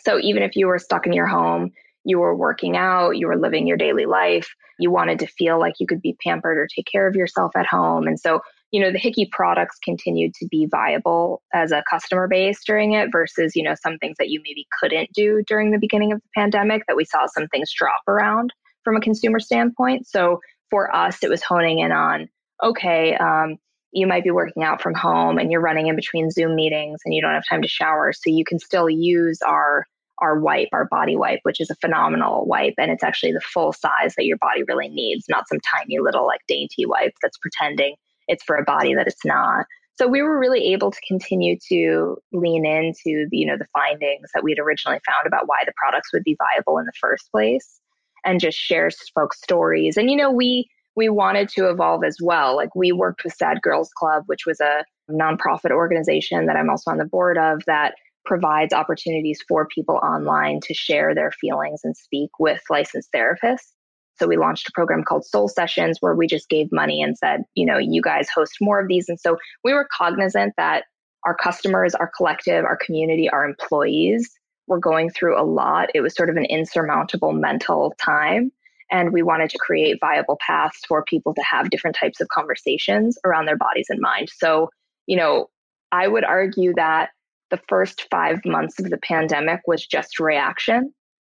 So 0.00 0.18
even 0.18 0.42
if 0.42 0.56
you 0.56 0.66
were 0.66 0.78
stuck 0.78 1.06
in 1.06 1.12
your 1.12 1.26
home, 1.26 1.72
you 2.04 2.18
were 2.18 2.34
working 2.34 2.76
out, 2.76 3.18
you 3.18 3.26
were 3.26 3.36
living 3.36 3.66
your 3.66 3.76
daily 3.76 4.06
life, 4.06 4.48
you 4.78 4.90
wanted 4.90 5.18
to 5.20 5.26
feel 5.26 5.60
like 5.60 5.74
you 5.78 5.86
could 5.86 6.00
be 6.00 6.16
pampered 6.24 6.56
or 6.56 6.66
take 6.66 6.86
care 6.90 7.06
of 7.06 7.14
yourself 7.14 7.52
at 7.54 7.66
home. 7.66 8.06
And 8.06 8.18
so, 8.18 8.40
you 8.72 8.80
know, 8.80 8.90
the 8.90 8.98
Hiki 8.98 9.28
products 9.30 9.78
continued 9.84 10.32
to 10.34 10.46
be 10.50 10.66
viable 10.66 11.42
as 11.52 11.72
a 11.72 11.84
customer 11.88 12.26
base 12.26 12.60
during 12.66 12.94
it 12.94 13.10
versus, 13.12 13.54
you 13.54 13.62
know, 13.62 13.74
some 13.80 13.98
things 13.98 14.16
that 14.18 14.30
you 14.30 14.40
maybe 14.42 14.66
couldn't 14.80 15.10
do 15.12 15.42
during 15.46 15.70
the 15.70 15.78
beginning 15.78 16.10
of 16.10 16.20
the 16.20 16.28
pandemic 16.34 16.82
that 16.88 16.96
we 16.96 17.04
saw 17.04 17.26
some 17.26 17.46
things 17.48 17.70
drop 17.70 18.00
around 18.08 18.52
from 18.82 18.96
a 18.96 19.00
consumer 19.00 19.38
standpoint. 19.38 20.06
So 20.06 20.40
for 20.70 20.94
us, 20.94 21.22
it 21.22 21.28
was 21.28 21.42
honing 21.42 21.80
in 21.80 21.92
on, 21.92 22.28
okay, 22.62 23.14
um, 23.14 23.58
you 23.92 24.06
might 24.06 24.24
be 24.24 24.30
working 24.30 24.62
out 24.62 24.80
from 24.80 24.94
home 24.94 25.36
and 25.36 25.52
you're 25.52 25.60
running 25.60 25.88
in 25.88 25.96
between 25.96 26.30
Zoom 26.30 26.56
meetings 26.56 27.00
and 27.04 27.12
you 27.12 27.20
don't 27.20 27.34
have 27.34 27.44
time 27.46 27.60
to 27.60 27.68
shower. 27.68 28.14
So 28.14 28.30
you 28.30 28.44
can 28.44 28.58
still 28.58 28.88
use 28.88 29.40
our 29.42 29.86
our 30.18 30.38
wipe, 30.38 30.68
our 30.72 30.84
body 30.84 31.16
wipe, 31.16 31.40
which 31.42 31.60
is 31.60 31.68
a 31.68 31.74
phenomenal 31.76 32.46
wipe. 32.46 32.74
And 32.78 32.92
it's 32.92 33.02
actually 33.02 33.32
the 33.32 33.40
full 33.40 33.72
size 33.72 34.14
that 34.16 34.24
your 34.24 34.36
body 34.36 34.62
really 34.68 34.88
needs, 34.88 35.24
not 35.28 35.48
some 35.48 35.58
tiny 35.60 35.98
little 35.98 36.26
like 36.26 36.40
dainty 36.46 36.86
wipe 36.86 37.14
that's 37.20 37.38
pretending 37.38 37.96
it's 38.28 38.44
for 38.44 38.56
a 38.56 38.64
body 38.64 38.94
that 38.94 39.06
it's 39.06 39.24
not. 39.24 39.66
So 39.98 40.08
we 40.08 40.22
were 40.22 40.38
really 40.38 40.72
able 40.72 40.90
to 40.90 41.00
continue 41.06 41.56
to 41.68 42.16
lean 42.32 42.64
into 42.64 43.26
the, 43.30 43.36
you 43.36 43.46
know, 43.46 43.58
the 43.58 43.66
findings 43.72 44.30
that 44.34 44.42
we'd 44.42 44.58
originally 44.58 45.00
found 45.06 45.26
about 45.26 45.46
why 45.46 45.62
the 45.66 45.72
products 45.76 46.12
would 46.12 46.24
be 46.24 46.36
viable 46.38 46.78
in 46.78 46.86
the 46.86 46.92
first 47.00 47.30
place 47.30 47.78
and 48.24 48.40
just 48.40 48.56
share 48.56 48.90
folks' 49.14 49.40
stories. 49.42 49.96
And, 49.96 50.10
you 50.10 50.16
know, 50.16 50.30
we, 50.30 50.68
we 50.96 51.08
wanted 51.08 51.48
to 51.50 51.68
evolve 51.68 52.04
as 52.04 52.16
well. 52.22 52.56
Like 52.56 52.74
we 52.74 52.92
worked 52.92 53.24
with 53.24 53.34
Sad 53.34 53.60
Girls 53.60 53.90
Club, 53.96 54.24
which 54.26 54.46
was 54.46 54.60
a 54.60 54.84
nonprofit 55.10 55.70
organization 55.70 56.46
that 56.46 56.56
I'm 56.56 56.70
also 56.70 56.90
on 56.90 56.98
the 56.98 57.04
board 57.04 57.36
of 57.36 57.62
that 57.66 57.94
provides 58.24 58.72
opportunities 58.72 59.40
for 59.48 59.66
people 59.66 59.96
online 59.96 60.60
to 60.62 60.74
share 60.74 61.14
their 61.14 61.32
feelings 61.32 61.80
and 61.84 61.96
speak 61.96 62.30
with 62.38 62.62
licensed 62.70 63.10
therapists. 63.14 63.71
So 64.18 64.26
we 64.26 64.36
launched 64.36 64.68
a 64.68 64.72
program 64.72 65.04
called 65.04 65.24
Soul 65.24 65.48
Sessions 65.48 65.98
where 66.00 66.14
we 66.14 66.26
just 66.26 66.48
gave 66.48 66.70
money 66.70 67.02
and 67.02 67.16
said, 67.16 67.42
you 67.54 67.66
know, 67.66 67.78
you 67.78 68.02
guys 68.02 68.28
host 68.34 68.56
more 68.60 68.80
of 68.80 68.88
these. 68.88 69.08
And 69.08 69.18
so 69.18 69.36
we 69.64 69.72
were 69.72 69.88
cognizant 69.96 70.54
that 70.56 70.84
our 71.24 71.34
customers, 71.34 71.94
our 71.94 72.10
collective, 72.16 72.64
our 72.64 72.76
community, 72.76 73.28
our 73.28 73.44
employees 73.44 74.30
were 74.66 74.78
going 74.78 75.10
through 75.10 75.40
a 75.40 75.44
lot. 75.44 75.90
It 75.94 76.00
was 76.00 76.14
sort 76.14 76.30
of 76.30 76.36
an 76.36 76.44
insurmountable 76.46 77.32
mental 77.32 77.94
time. 77.98 78.52
And 78.90 79.12
we 79.12 79.22
wanted 79.22 79.50
to 79.50 79.58
create 79.58 79.98
viable 80.00 80.38
paths 80.46 80.80
for 80.86 81.04
people 81.04 81.34
to 81.34 81.42
have 81.42 81.70
different 81.70 81.96
types 81.96 82.20
of 82.20 82.28
conversations 82.28 83.18
around 83.24 83.46
their 83.46 83.56
bodies 83.56 83.86
and 83.88 84.00
mind. 84.00 84.28
So, 84.34 84.68
you 85.06 85.16
know, 85.16 85.48
I 85.92 86.08
would 86.08 86.24
argue 86.24 86.74
that 86.74 87.10
the 87.50 87.60
first 87.68 88.06
five 88.10 88.40
months 88.44 88.78
of 88.78 88.90
the 88.90 88.98
pandemic 88.98 89.60
was 89.66 89.86
just 89.86 90.20
reaction 90.20 90.92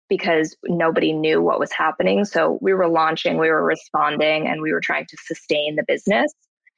because 0.08 0.56
nobody 0.64 1.12
knew 1.12 1.42
what 1.42 1.60
was 1.60 1.72
happening. 1.72 2.24
So 2.24 2.58
we 2.60 2.72
were 2.72 2.88
launching, 2.88 3.38
we 3.38 3.50
were 3.50 3.64
responding, 3.64 4.46
and 4.46 4.62
we 4.62 4.72
were 4.72 4.80
trying 4.80 5.06
to 5.06 5.16
sustain 5.26 5.76
the 5.76 5.84
business. 5.86 6.32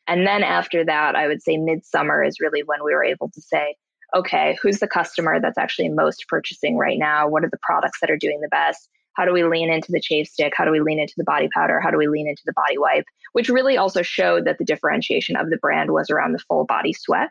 And 0.06 0.26
then 0.26 0.42
after 0.42 0.84
that, 0.84 1.14
I 1.14 1.28
would 1.28 1.42
say 1.42 1.56
midsummer 1.56 2.24
is 2.24 2.40
really 2.40 2.62
when 2.64 2.82
we 2.84 2.92
were 2.92 3.04
able 3.04 3.30
to 3.30 3.40
say, 3.40 3.76
okay, 4.14 4.58
who's 4.60 4.80
the 4.80 4.88
customer 4.88 5.40
that's 5.40 5.58
actually 5.58 5.88
most 5.88 6.24
purchasing 6.28 6.76
right 6.76 6.98
now? 6.98 7.28
What 7.28 7.44
are 7.44 7.50
the 7.50 7.60
products 7.62 8.00
that 8.00 8.10
are 8.10 8.16
doing 8.16 8.40
the 8.40 8.48
best? 8.48 8.88
How 9.14 9.24
do 9.24 9.32
we 9.32 9.44
lean 9.44 9.70
into 9.70 9.92
the 9.92 10.00
chafe 10.00 10.28
stick? 10.28 10.52
How 10.56 10.64
do 10.64 10.70
we 10.70 10.80
lean 10.80 10.98
into 10.98 11.14
the 11.16 11.24
body 11.24 11.48
powder? 11.54 11.80
How 11.80 11.90
do 11.90 11.98
we 11.98 12.08
lean 12.08 12.28
into 12.28 12.42
the 12.44 12.52
body 12.54 12.78
wipe? 12.78 13.04
Which 13.32 13.48
really 13.48 13.76
also 13.76 14.02
showed 14.02 14.46
that 14.46 14.58
the 14.58 14.64
differentiation 14.64 15.36
of 15.36 15.50
the 15.50 15.58
brand 15.58 15.92
was 15.92 16.10
around 16.10 16.32
the 16.32 16.38
full 16.48 16.64
body 16.64 16.92
sweat, 16.92 17.30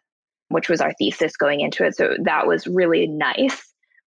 which 0.50 0.70
was 0.70 0.82
our 0.82 0.94
thesis 0.94 1.36
going 1.36 1.62
into 1.62 1.86
it. 1.86 1.96
So 1.96 2.16
that 2.24 2.48
was 2.48 2.68
really 2.68 3.08
nice. 3.08 3.69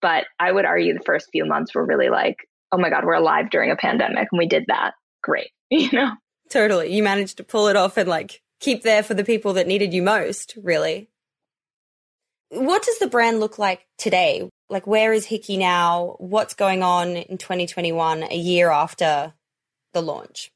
But 0.05 0.27
I 0.39 0.51
would 0.51 0.65
argue 0.65 0.93
the 0.93 1.03
first 1.03 1.29
few 1.31 1.45
months 1.45 1.73
were 1.73 1.83
really 1.83 2.09
like, 2.09 2.47
oh 2.71 2.77
my 2.77 2.91
God, 2.91 3.05
we're 3.05 3.15
alive 3.15 3.49
during 3.49 3.71
a 3.71 3.75
pandemic 3.75 4.27
and 4.31 4.37
we 4.37 4.45
did 4.45 4.65
that. 4.67 4.93
Great. 5.23 5.49
You 5.71 5.89
know? 5.91 6.11
Totally. 6.51 6.93
You 6.93 7.01
managed 7.01 7.37
to 7.37 7.43
pull 7.43 7.69
it 7.69 7.75
off 7.75 7.97
and 7.97 8.07
like 8.07 8.43
keep 8.59 8.83
there 8.83 9.01
for 9.01 9.15
the 9.15 9.23
people 9.23 9.53
that 9.53 9.65
needed 9.65 9.95
you 9.95 10.03
most, 10.03 10.55
really. 10.61 11.09
What 12.49 12.83
does 12.83 12.99
the 12.99 13.07
brand 13.07 13.39
look 13.39 13.57
like 13.57 13.87
today? 13.97 14.47
Like, 14.69 14.85
where 14.85 15.11
is 15.11 15.25
Hiki 15.25 15.57
now? 15.57 16.17
What's 16.19 16.53
going 16.53 16.83
on 16.83 17.17
in 17.17 17.39
2021, 17.39 18.25
a 18.29 18.35
year 18.35 18.69
after 18.69 19.33
the 19.93 20.03
launch? 20.03 20.51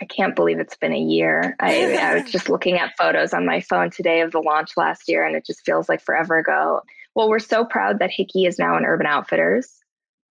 I 0.00 0.04
can't 0.04 0.34
believe 0.34 0.58
it's 0.58 0.76
been 0.76 0.92
a 0.92 0.98
year. 0.98 1.54
I, 1.60 1.96
I 1.96 2.14
was 2.16 2.32
just 2.32 2.48
looking 2.48 2.76
at 2.76 2.96
photos 2.98 3.32
on 3.32 3.46
my 3.46 3.60
phone 3.60 3.90
today 3.90 4.22
of 4.22 4.32
the 4.32 4.40
launch 4.40 4.72
last 4.76 5.08
year, 5.08 5.24
and 5.24 5.36
it 5.36 5.46
just 5.46 5.64
feels 5.64 5.88
like 5.88 6.02
forever 6.02 6.38
ago. 6.38 6.82
Well, 7.18 7.28
we're 7.28 7.40
so 7.40 7.64
proud 7.64 7.98
that 7.98 8.12
Hiki 8.12 8.46
is 8.46 8.60
now 8.60 8.76
in 8.76 8.84
Urban 8.84 9.08
Outfitters. 9.08 9.80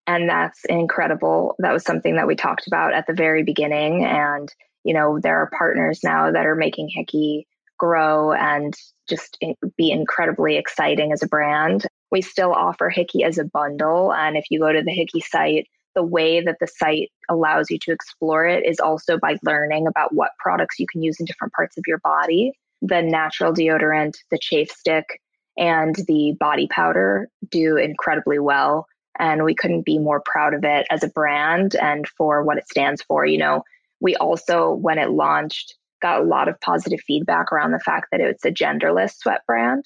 And 0.08 0.30
that's 0.30 0.64
incredible. 0.70 1.54
That 1.60 1.74
was 1.74 1.84
something 1.84 2.16
that 2.16 2.28
we 2.28 2.38
talked 2.38 2.66
about 2.66 2.94
at 2.94 3.06
the 3.08 3.14
very 3.14 3.44
beginning. 3.44 4.06
And, 4.06 4.50
you 4.86 4.94
know, 4.94 5.20
there 5.22 5.36
are 5.36 5.52
partners 5.58 6.00
now 6.02 6.32
that 6.32 6.46
are 6.46 6.56
making 6.56 6.88
Hiki 6.88 7.46
grow 7.78 8.32
and 8.32 8.74
just 9.10 9.38
be 9.76 9.92
incredibly 9.92 10.56
exciting 10.56 11.12
as 11.12 11.22
a 11.22 11.28
brand. 11.28 11.86
We 12.10 12.22
still 12.22 12.54
offer 12.54 12.90
Hiki 12.90 13.26
as 13.26 13.38
a 13.38 13.44
bundle. 13.44 14.14
And 14.14 14.38
if 14.38 14.46
you 14.50 14.62
go 14.62 14.72
to 14.72 14.82
the 14.82 14.94
Hiki 14.94 15.22
site, 15.22 15.68
the 15.94 16.04
way 16.04 16.40
that 16.40 16.56
the 16.62 16.68
site 16.68 17.12
allows 17.28 17.70
you 17.70 17.80
to 17.82 17.92
explore 17.92 18.48
it 18.48 18.66
is 18.66 18.80
also 18.80 19.20
by 19.20 19.36
learning 19.44 19.88
about 19.88 20.16
what 20.16 20.32
products 20.40 20.80
you 20.80 20.88
can 20.90 21.02
use 21.02 21.20
in 21.20 21.26
different 21.26 21.52
parts 21.52 21.78
of 21.78 21.84
your 21.86 22.00
body. 22.00 22.54
The 22.82 23.02
natural 23.02 23.52
deodorant, 23.52 24.14
the 24.32 24.40
chafe 24.40 24.72
stick, 24.72 25.20
and 25.58 25.96
the 26.08 26.36
body 26.40 26.68
powder 26.68 27.30
do 27.50 27.78
incredibly 27.78 28.40
well. 28.40 28.88
And 29.20 29.44
we 29.44 29.56
couldn't 29.56 29.86
be 29.86 29.98
more 29.98 30.22
proud 30.24 30.54
of 30.54 30.64
it 30.64 30.86
as 30.92 31.04
a 31.04 31.10
brand 31.10 31.76
and 31.76 32.08
for 32.18 32.44
what 32.44 32.58
it 32.58 32.68
stands 32.68 33.02
for. 33.02 33.26
You 33.26 33.40
know, 33.40 33.64
we 34.00 34.16
also, 34.18 34.74
when 34.74 35.00
it 35.00 35.10
launched, 35.10 35.76
got 36.02 36.22
a 36.22 36.24
lot 36.24 36.48
of 36.48 36.60
positive 36.62 37.00
feedback 37.08 37.52
around 37.52 37.72
the 37.72 37.80
fact 37.80 38.08
that 38.12 38.22
it's 38.22 38.46
a 38.46 38.52
genderless 38.52 39.16
sweat 39.18 39.42
brand. 39.48 39.84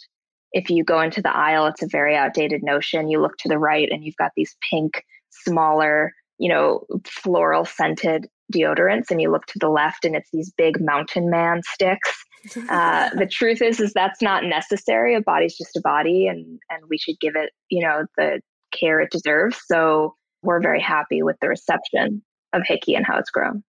If 0.52 0.70
you 0.70 0.84
go 0.84 1.00
into 1.00 1.22
the 1.22 1.34
aisle, 1.34 1.68
it's 1.68 1.82
a 1.82 1.88
very 1.88 2.16
outdated 2.16 2.62
notion. 2.62 3.08
You 3.10 3.22
look 3.22 3.38
to 3.38 3.48
the 3.48 3.58
right 3.58 3.90
and 3.90 4.04
you've 4.04 4.18
got 4.18 4.32
these 4.36 4.56
pink, 4.70 5.06
smaller, 5.30 6.12
you 6.38 6.50
know, 6.50 6.86
floral 7.06 7.64
scented 7.64 8.28
deodorants, 8.54 9.10
and 9.10 9.22
you 9.22 9.32
look 9.32 9.46
to 9.46 9.60
the 9.60 9.70
left 9.70 10.04
and 10.04 10.14
it's 10.14 10.30
these 10.34 10.52
big 10.58 10.82
mountain 10.82 11.30
man 11.30 11.62
sticks 11.64 12.26
uh, 12.70 13.10
the 13.16 13.28
truth 13.28 13.62
is, 13.62 13.80
is 13.80 13.94
that's 13.94 14.22
not 14.22 14.44
necessary. 14.44 15.16
A 15.16 15.22
body's 15.22 15.58
just 15.58 15.78
a 15.78 15.82
body, 15.82 16.28
and 16.28 16.60
and 16.70 16.84
we 16.90 16.98
should 16.98 17.20
give 17.20 17.36
it, 17.36 17.52
you 17.70 17.86
know, 17.86 18.06
the 18.18 18.42
care 18.72 19.00
it 19.00 19.12
deserves. 19.12 19.60
So 19.66 20.16
we're 20.42 20.62
very 20.62 20.82
happy 20.82 21.22
with 21.24 21.38
the 21.42 21.50
reception 21.50 22.24
of 22.54 22.64
Hiki 22.64 22.96
and 22.96 23.06
how 23.06 23.18
it's 23.18 23.30
grown. 23.30 23.64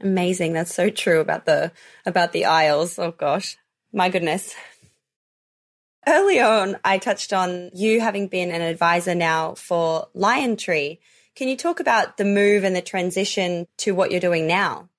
Amazing. 0.00 0.52
That's 0.52 0.74
so 0.74 0.90
true 0.90 1.20
about 1.20 1.46
the 1.46 1.72
about 2.04 2.32
the 2.32 2.46
aisles. 2.46 2.98
Oh 2.98 3.12
gosh, 3.12 3.56
my 3.92 4.08
goodness. 4.08 4.54
Early 6.06 6.38
on, 6.38 6.76
I 6.84 6.98
touched 6.98 7.32
on 7.32 7.70
you 7.72 8.00
having 8.00 8.28
been 8.28 8.50
an 8.50 8.60
advisor 8.60 9.14
now 9.14 9.54
for 9.54 10.08
LionTree 10.14 10.98
Can 11.34 11.48
you 11.48 11.56
talk 11.56 11.80
about 11.80 12.18
the 12.18 12.26
move 12.26 12.62
and 12.62 12.76
the 12.76 12.82
transition 12.82 13.66
to 13.78 13.94
what 13.94 14.10
you're 14.10 14.20
doing 14.20 14.46
now? 14.46 14.90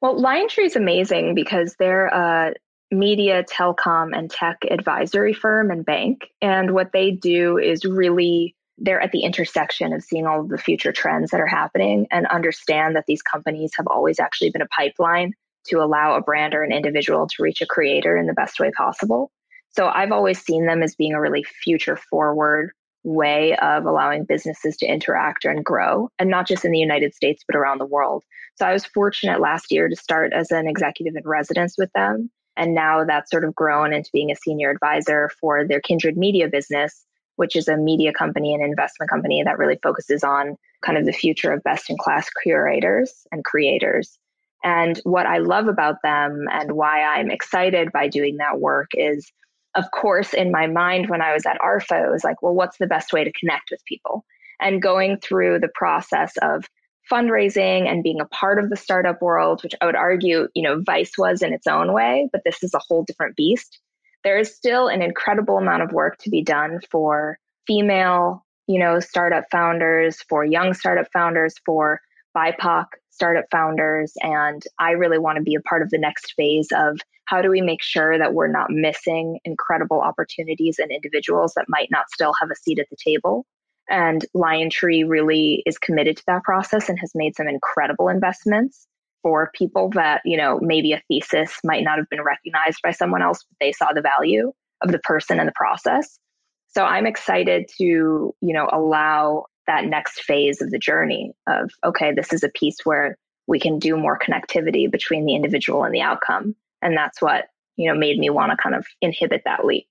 Well, 0.00 0.20
LionTree 0.20 0.66
is 0.66 0.76
amazing 0.76 1.34
because 1.34 1.74
they're 1.78 2.06
a 2.06 2.54
media, 2.90 3.44
telecom, 3.44 4.16
and 4.16 4.30
tech 4.30 4.58
advisory 4.70 5.34
firm 5.34 5.70
and 5.70 5.84
bank. 5.84 6.28
And 6.40 6.72
what 6.72 6.92
they 6.92 7.10
do 7.10 7.58
is 7.58 7.84
really 7.84 8.54
they're 8.78 9.00
at 9.00 9.10
the 9.10 9.24
intersection 9.24 9.92
of 9.92 10.04
seeing 10.04 10.26
all 10.26 10.40
of 10.40 10.48
the 10.48 10.58
future 10.58 10.92
trends 10.92 11.32
that 11.32 11.40
are 11.40 11.46
happening 11.46 12.06
and 12.12 12.26
understand 12.28 12.94
that 12.94 13.04
these 13.08 13.22
companies 13.22 13.72
have 13.76 13.88
always 13.88 14.20
actually 14.20 14.50
been 14.50 14.62
a 14.62 14.68
pipeline 14.68 15.32
to 15.66 15.82
allow 15.82 16.14
a 16.14 16.22
brand 16.22 16.54
or 16.54 16.62
an 16.62 16.72
individual 16.72 17.26
to 17.26 17.42
reach 17.42 17.60
a 17.60 17.66
creator 17.66 18.16
in 18.16 18.26
the 18.26 18.32
best 18.32 18.60
way 18.60 18.70
possible. 18.70 19.32
So 19.70 19.88
I've 19.88 20.12
always 20.12 20.40
seen 20.40 20.64
them 20.64 20.82
as 20.82 20.94
being 20.94 21.12
a 21.12 21.20
really 21.20 21.42
future 21.42 21.96
forward 21.96 22.70
way 23.04 23.56
of 23.56 23.86
allowing 23.86 24.24
businesses 24.24 24.76
to 24.78 24.86
interact 24.86 25.44
and 25.44 25.64
grow, 25.64 26.10
and 26.18 26.28
not 26.28 26.46
just 26.46 26.64
in 26.64 26.72
the 26.72 26.78
United 26.78 27.14
States, 27.14 27.44
but 27.46 27.56
around 27.56 27.78
the 27.78 27.86
world. 27.86 28.24
So 28.56 28.66
I 28.66 28.72
was 28.72 28.84
fortunate 28.84 29.40
last 29.40 29.70
year 29.70 29.88
to 29.88 29.96
start 29.96 30.32
as 30.32 30.50
an 30.50 30.66
executive 30.66 31.14
in 31.16 31.22
residence 31.24 31.76
with 31.78 31.92
them. 31.94 32.30
And 32.56 32.74
now 32.74 33.04
that's 33.04 33.30
sort 33.30 33.44
of 33.44 33.54
grown 33.54 33.92
into 33.92 34.10
being 34.12 34.32
a 34.32 34.36
senior 34.36 34.70
advisor 34.70 35.30
for 35.40 35.66
their 35.66 35.80
Kindred 35.80 36.16
Media 36.16 36.48
business, 36.48 37.04
which 37.36 37.54
is 37.54 37.68
a 37.68 37.76
media 37.76 38.12
company 38.12 38.52
and 38.52 38.64
investment 38.64 39.08
company 39.08 39.42
that 39.44 39.58
really 39.58 39.78
focuses 39.80 40.24
on 40.24 40.56
kind 40.82 40.98
of 40.98 41.06
the 41.06 41.12
future 41.12 41.52
of 41.52 41.62
best 41.62 41.88
in 41.88 41.96
class 41.96 42.28
curators 42.42 43.26
and 43.30 43.44
creators. 43.44 44.18
And 44.64 45.00
what 45.04 45.26
I 45.26 45.38
love 45.38 45.68
about 45.68 46.02
them 46.02 46.46
and 46.50 46.72
why 46.72 47.02
I'm 47.02 47.30
excited 47.30 47.92
by 47.92 48.08
doing 48.08 48.38
that 48.38 48.58
work 48.58 48.88
is 48.94 49.30
of 49.78 49.90
course, 49.92 50.34
in 50.34 50.50
my 50.50 50.66
mind, 50.66 51.08
when 51.08 51.22
I 51.22 51.32
was 51.32 51.46
at 51.46 51.60
ARFA, 51.60 52.04
it 52.04 52.10
was 52.10 52.24
like, 52.24 52.42
well, 52.42 52.52
what's 52.52 52.78
the 52.78 52.88
best 52.88 53.12
way 53.12 53.22
to 53.22 53.32
connect 53.32 53.70
with 53.70 53.84
people? 53.84 54.24
And 54.60 54.82
going 54.82 55.18
through 55.18 55.60
the 55.60 55.70
process 55.72 56.32
of 56.42 56.68
fundraising 57.10 57.88
and 57.88 58.02
being 58.02 58.20
a 58.20 58.26
part 58.26 58.58
of 58.58 58.70
the 58.70 58.76
startup 58.76 59.22
world, 59.22 59.62
which 59.62 59.74
I 59.80 59.86
would 59.86 59.94
argue, 59.94 60.48
you 60.54 60.62
know, 60.62 60.82
Vice 60.84 61.12
was 61.16 61.42
in 61.42 61.52
its 61.52 61.68
own 61.68 61.92
way, 61.92 62.28
but 62.32 62.42
this 62.44 62.64
is 62.64 62.74
a 62.74 62.80
whole 62.80 63.04
different 63.04 63.36
beast. 63.36 63.78
There 64.24 64.36
is 64.36 64.54
still 64.54 64.88
an 64.88 65.00
incredible 65.00 65.58
amount 65.58 65.84
of 65.84 65.92
work 65.92 66.18
to 66.18 66.30
be 66.30 66.42
done 66.42 66.80
for 66.90 67.38
female, 67.68 68.44
you 68.66 68.80
know, 68.80 68.98
startup 68.98 69.44
founders, 69.52 70.20
for 70.28 70.44
young 70.44 70.74
startup 70.74 71.06
founders, 71.12 71.54
for 71.64 72.00
BIPOC 72.36 72.86
startup 73.18 73.46
founders. 73.50 74.12
And 74.20 74.62
I 74.78 74.92
really 74.92 75.18
want 75.18 75.38
to 75.38 75.42
be 75.42 75.56
a 75.56 75.60
part 75.60 75.82
of 75.82 75.90
the 75.90 75.98
next 75.98 76.34
phase 76.36 76.68
of 76.72 77.00
how 77.24 77.42
do 77.42 77.50
we 77.50 77.60
make 77.60 77.82
sure 77.82 78.16
that 78.16 78.32
we're 78.32 78.46
not 78.46 78.70
missing 78.70 79.40
incredible 79.44 80.00
opportunities 80.00 80.78
and 80.78 80.92
individuals 80.92 81.54
that 81.56 81.66
might 81.68 81.88
not 81.90 82.08
still 82.12 82.32
have 82.40 82.48
a 82.52 82.54
seat 82.54 82.78
at 82.78 82.86
the 82.90 82.96
table? 83.04 83.44
And 83.90 84.24
LionTree 84.36 85.08
really 85.08 85.64
is 85.66 85.78
committed 85.78 86.16
to 86.18 86.22
that 86.28 86.44
process 86.44 86.88
and 86.88 86.96
has 87.00 87.10
made 87.16 87.34
some 87.34 87.48
incredible 87.48 88.08
investments 88.08 88.86
for 89.22 89.50
people 89.52 89.90
that, 89.94 90.22
you 90.24 90.36
know, 90.36 90.60
maybe 90.62 90.92
a 90.92 91.02
thesis 91.08 91.58
might 91.64 91.82
not 91.82 91.98
have 91.98 92.08
been 92.08 92.22
recognized 92.22 92.78
by 92.84 92.92
someone 92.92 93.22
else, 93.22 93.44
but 93.48 93.56
they 93.60 93.72
saw 93.72 93.92
the 93.92 94.00
value 94.00 94.52
of 94.80 94.92
the 94.92 95.00
person 95.00 95.40
and 95.40 95.48
the 95.48 95.54
process. 95.56 96.20
So 96.68 96.84
I'm 96.84 97.06
excited 97.06 97.68
to, 97.78 97.84
you 97.84 98.34
know, 98.54 98.68
allow 98.70 99.46
that 99.68 99.84
next 99.84 100.22
phase 100.22 100.60
of 100.60 100.70
the 100.70 100.78
journey 100.78 101.34
of, 101.46 101.70
okay, 101.84 102.12
this 102.12 102.32
is 102.32 102.42
a 102.42 102.48
piece 102.48 102.78
where 102.84 103.16
we 103.46 103.60
can 103.60 103.78
do 103.78 103.96
more 103.96 104.18
connectivity 104.18 104.90
between 104.90 105.24
the 105.24 105.36
individual 105.36 105.84
and 105.84 105.94
the 105.94 106.00
outcome. 106.00 106.56
And 106.82 106.96
that's 106.96 107.22
what, 107.22 107.44
you 107.76 107.88
know, 107.88 107.98
made 107.98 108.18
me 108.18 108.30
want 108.30 108.50
to 108.50 108.56
kind 108.56 108.74
of 108.74 108.86
inhibit 109.00 109.42
that 109.44 109.64
leap. 109.64 109.86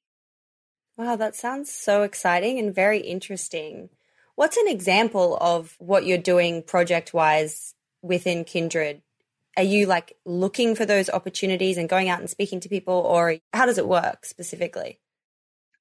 Wow, 0.97 1.15
that 1.15 1.36
sounds 1.36 1.71
so 1.71 2.03
exciting 2.03 2.59
and 2.59 2.73
very 2.75 2.99
interesting. 2.99 3.89
What's 4.36 4.57
an 4.57 4.67
example 4.67 5.38
of 5.39 5.75
what 5.80 6.05
you're 6.05 6.17
doing 6.17 6.63
project 6.63 7.13
wise 7.13 7.73
within 8.01 8.43
Kindred? 8.43 9.01
Are 9.55 9.63
you 9.63 9.86
like 9.86 10.15
looking 10.25 10.75
for 10.75 10.86
those 10.86 11.09
opportunities 11.09 11.78
and 11.78 11.89
going 11.89 12.09
out 12.09 12.19
and 12.19 12.30
speaking 12.30 12.59
to 12.59 12.69
people, 12.69 12.93
or 12.93 13.38
how 13.53 13.65
does 13.65 13.78
it 13.78 13.88
work 13.88 14.25
specifically? 14.25 14.99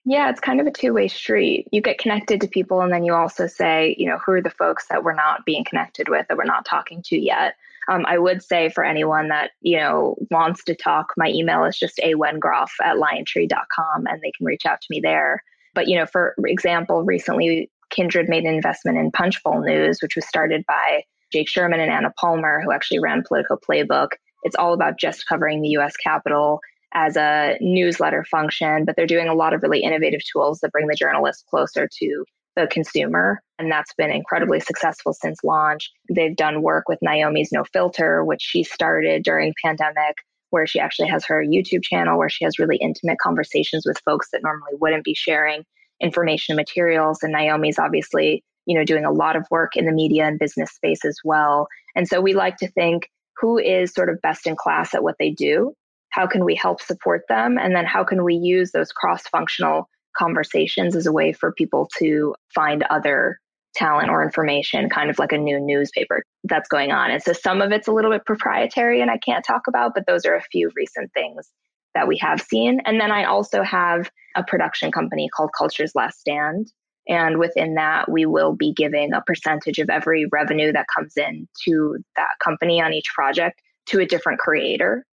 Yeah, 0.09 0.30
it's 0.30 0.38
kind 0.38 0.61
of 0.61 0.68
a 0.68 0.70
two 0.70 0.94
way 0.94 1.09
street. 1.09 1.66
You 1.72 1.82
get 1.82 1.98
connected 1.98 2.40
to 2.40 2.48
people, 2.48 2.80
and 2.80 2.92
then 2.92 3.04
you 3.04 3.12
also 3.12 3.48
say, 3.48 3.96
you 3.98 4.09
know, 4.09 4.18
who 4.24 4.32
are 4.32 4.40
the 4.40 4.50
folks 4.50 4.86
that 4.88 5.02
we're 5.02 5.14
not 5.14 5.44
being 5.44 5.64
connected 5.64 6.09
with, 6.09 6.28
that 6.28 6.38
we're 6.38 6.44
not 6.44 6.64
talking 6.64 7.02
to 7.07 7.18
yet. 7.18 7.57
Um, 7.88 8.07
I 8.07 8.16
would 8.16 8.40
say 8.42 8.68
for 8.68 8.84
anyone 8.84 9.28
that, 9.28 9.50
you 9.62 9.76
know, 9.76 10.16
wants 10.30 10.62
to 10.64 10.76
talk, 10.76 11.09
my 11.16 11.28
email 11.28 11.64
is 11.64 11.76
just 11.76 12.00
awengroff 12.04 12.70
at 12.82 12.96
liontree.com 12.96 14.07
and 14.07 14.20
they 14.22 14.32
can 14.36 14.46
reach 14.46 14.64
out 14.64 14.80
to 14.80 14.86
me 14.90 15.00
there. 15.00 15.42
But, 15.74 15.88
you 15.88 15.98
know, 15.98 16.07
for 16.07 16.34
example, 16.46 17.02
recently 17.02 17.70
Kindred 17.90 18.28
made 18.28 18.44
an 18.44 18.54
investment 18.54 18.98
in 18.98 19.11
Punchbowl 19.11 19.61
News, 19.62 19.98
which 20.02 20.16
was 20.16 20.26
started 20.26 20.64
by 20.66 21.02
Jake 21.32 21.48
Sherman 21.48 21.80
and 21.80 21.90
Anna 21.90 22.12
Palmer, 22.18 22.61
who 22.64 22.72
actually 22.72 23.00
ran 23.00 23.24
Politico 23.26 23.57
Playbook. 23.57 24.11
It's 24.42 24.57
all 24.57 24.72
about 24.72 24.98
just 24.98 25.26
covering 25.26 25.62
the 25.62 25.70
US 25.70 25.96
Capitol 25.96 26.61
as 26.97 27.14
a 27.14 27.59
newsletter 27.61 28.24
function, 28.24 28.86
but 28.86 28.97
they're 28.97 29.07
doing 29.07 29.28
a 29.28 29.34
lot 29.34 29.53
of 29.53 29.62
really 29.62 29.82
innovative 29.82 30.22
tools 30.32 30.61
that 30.61 30.72
bring 30.72 30.86
the 30.86 30.97
journalist 30.97 31.44
closer 31.49 31.86
to 31.86 32.24
the 32.57 32.66
consumer. 32.68 33.42
And 33.59 33.70
that's 33.70 33.92
been 33.94 34.11
incredibly 34.11 34.61
successful 34.61 35.12
since 35.12 35.44
launch. 35.44 35.90
They've 36.11 36.34
done 36.34 36.62
work 36.62 36.88
with 36.88 36.99
Naomi's 37.03 37.53
No 37.53 37.64
Filter, 37.64 38.24
which 38.24 38.40
she 38.40 38.64
started 38.64 39.24
during 39.24 39.53
pandemic, 39.62 40.16
where 40.51 40.66
she 40.66 40.80
actually 40.80 41.09
has 41.09 41.26
her 41.26 41.44
YouTube 41.44 41.82
channel 41.82 42.16
where 42.16 42.30
she 42.30 42.44
has 42.44 42.59
really 42.59 42.78
intimate 42.78 43.18
conversations 43.18 43.84
with 43.86 44.01
folks 44.07 44.28
that 44.32 44.42
normally 44.42 44.72
wouldn't 44.80 45.05
be 45.05 45.14
sharing 45.14 45.64
information 46.01 46.53
and 46.53 46.57
materials. 46.57 47.22
And 47.22 47.32
Naomi's 47.32 47.78
obviously, 47.78 48.42
you 48.64 48.78
know, 48.78 48.84
doing 48.84 49.05
a 49.05 49.12
lot 49.12 49.36
of 49.36 49.44
work 49.51 49.76
in 49.76 49.84
the 49.84 49.92
media 49.92 50.24
and 50.24 50.38
business 50.38 50.70
space 50.70 51.05
as 51.05 51.18
well. 51.22 51.68
And 51.94 52.09
so 52.09 52.22
we 52.22 52.32
like 52.32 52.57
to 52.59 52.70
think 52.70 53.11
who 53.36 53.59
is 53.59 53.92
sort 53.92 54.09
of 54.09 54.22
best 54.22 54.47
in 54.47 54.57
class 54.57 54.94
at 54.94 55.03
what 55.03 55.16
they 55.18 55.30
do? 55.30 55.74
How 56.16 56.26
can 56.26 56.46
we 56.46 56.54
help 56.54 56.80
support 56.80 57.24
them? 57.28 57.58
And 57.58 57.76
then 57.76 57.84
how 57.84 58.02
can 58.02 58.24
we 58.24 58.36
use 58.36 58.72
those 58.72 58.90
cross 58.90 59.24
functional 59.28 59.86
conversations 60.16 60.96
as 60.96 61.04
a 61.04 61.12
way 61.12 61.34
for 61.34 61.52
people 61.52 61.90
to 61.98 62.34
find 62.54 62.82
other 62.84 63.38
talent 63.74 64.08
or 64.08 64.24
information, 64.24 64.88
kind 64.88 65.10
of 65.10 65.18
like 65.18 65.32
a 65.32 65.36
new 65.36 65.60
newspaper 65.60 66.22
that's 66.44 66.70
going 66.70 66.90
on. 66.90 67.10
And 67.10 67.22
so 67.22 67.34
some 67.34 67.60
of 67.60 67.70
it's 67.70 67.86
a 67.86 67.92
little 67.92 68.10
bit 68.10 68.24
proprietary 68.24 69.02
and 69.02 69.10
I 69.10 69.18
can't 69.18 69.44
talk 69.44 69.66
about, 69.68 69.92
but 69.94 70.06
those 70.06 70.24
are 70.24 70.34
a 70.34 70.42
few 70.50 70.70
recent 70.74 71.12
things 71.12 71.50
that 71.94 72.08
we 72.08 72.16
have 72.16 72.40
seen. 72.40 72.80
And 72.86 72.98
then 72.98 73.12
I 73.12 73.24
also 73.24 73.62
have 73.62 74.10
a 74.36 74.42
production 74.42 74.90
company 74.90 75.28
called 75.28 75.50
Culture's 75.58 75.94
Last 75.94 76.20
Stand. 76.20 76.72
And 77.06 77.38
within 77.38 77.74
that, 77.74 78.10
we 78.10 78.24
will 78.24 78.56
be 78.56 78.72
giving 78.72 79.12
a 79.12 79.20
percentage 79.20 79.78
of 79.80 79.90
every 79.90 80.24
revenue 80.32 80.72
that 80.72 80.86
comes 80.96 81.12
in 81.18 81.46
to 81.66 81.98
that 82.16 82.30
company 82.42 82.80
on 82.80 82.94
each 82.94 83.12
project 83.14 83.60
to 83.88 84.00
a 84.00 84.06
different 84.06 84.38
creator 84.38 85.04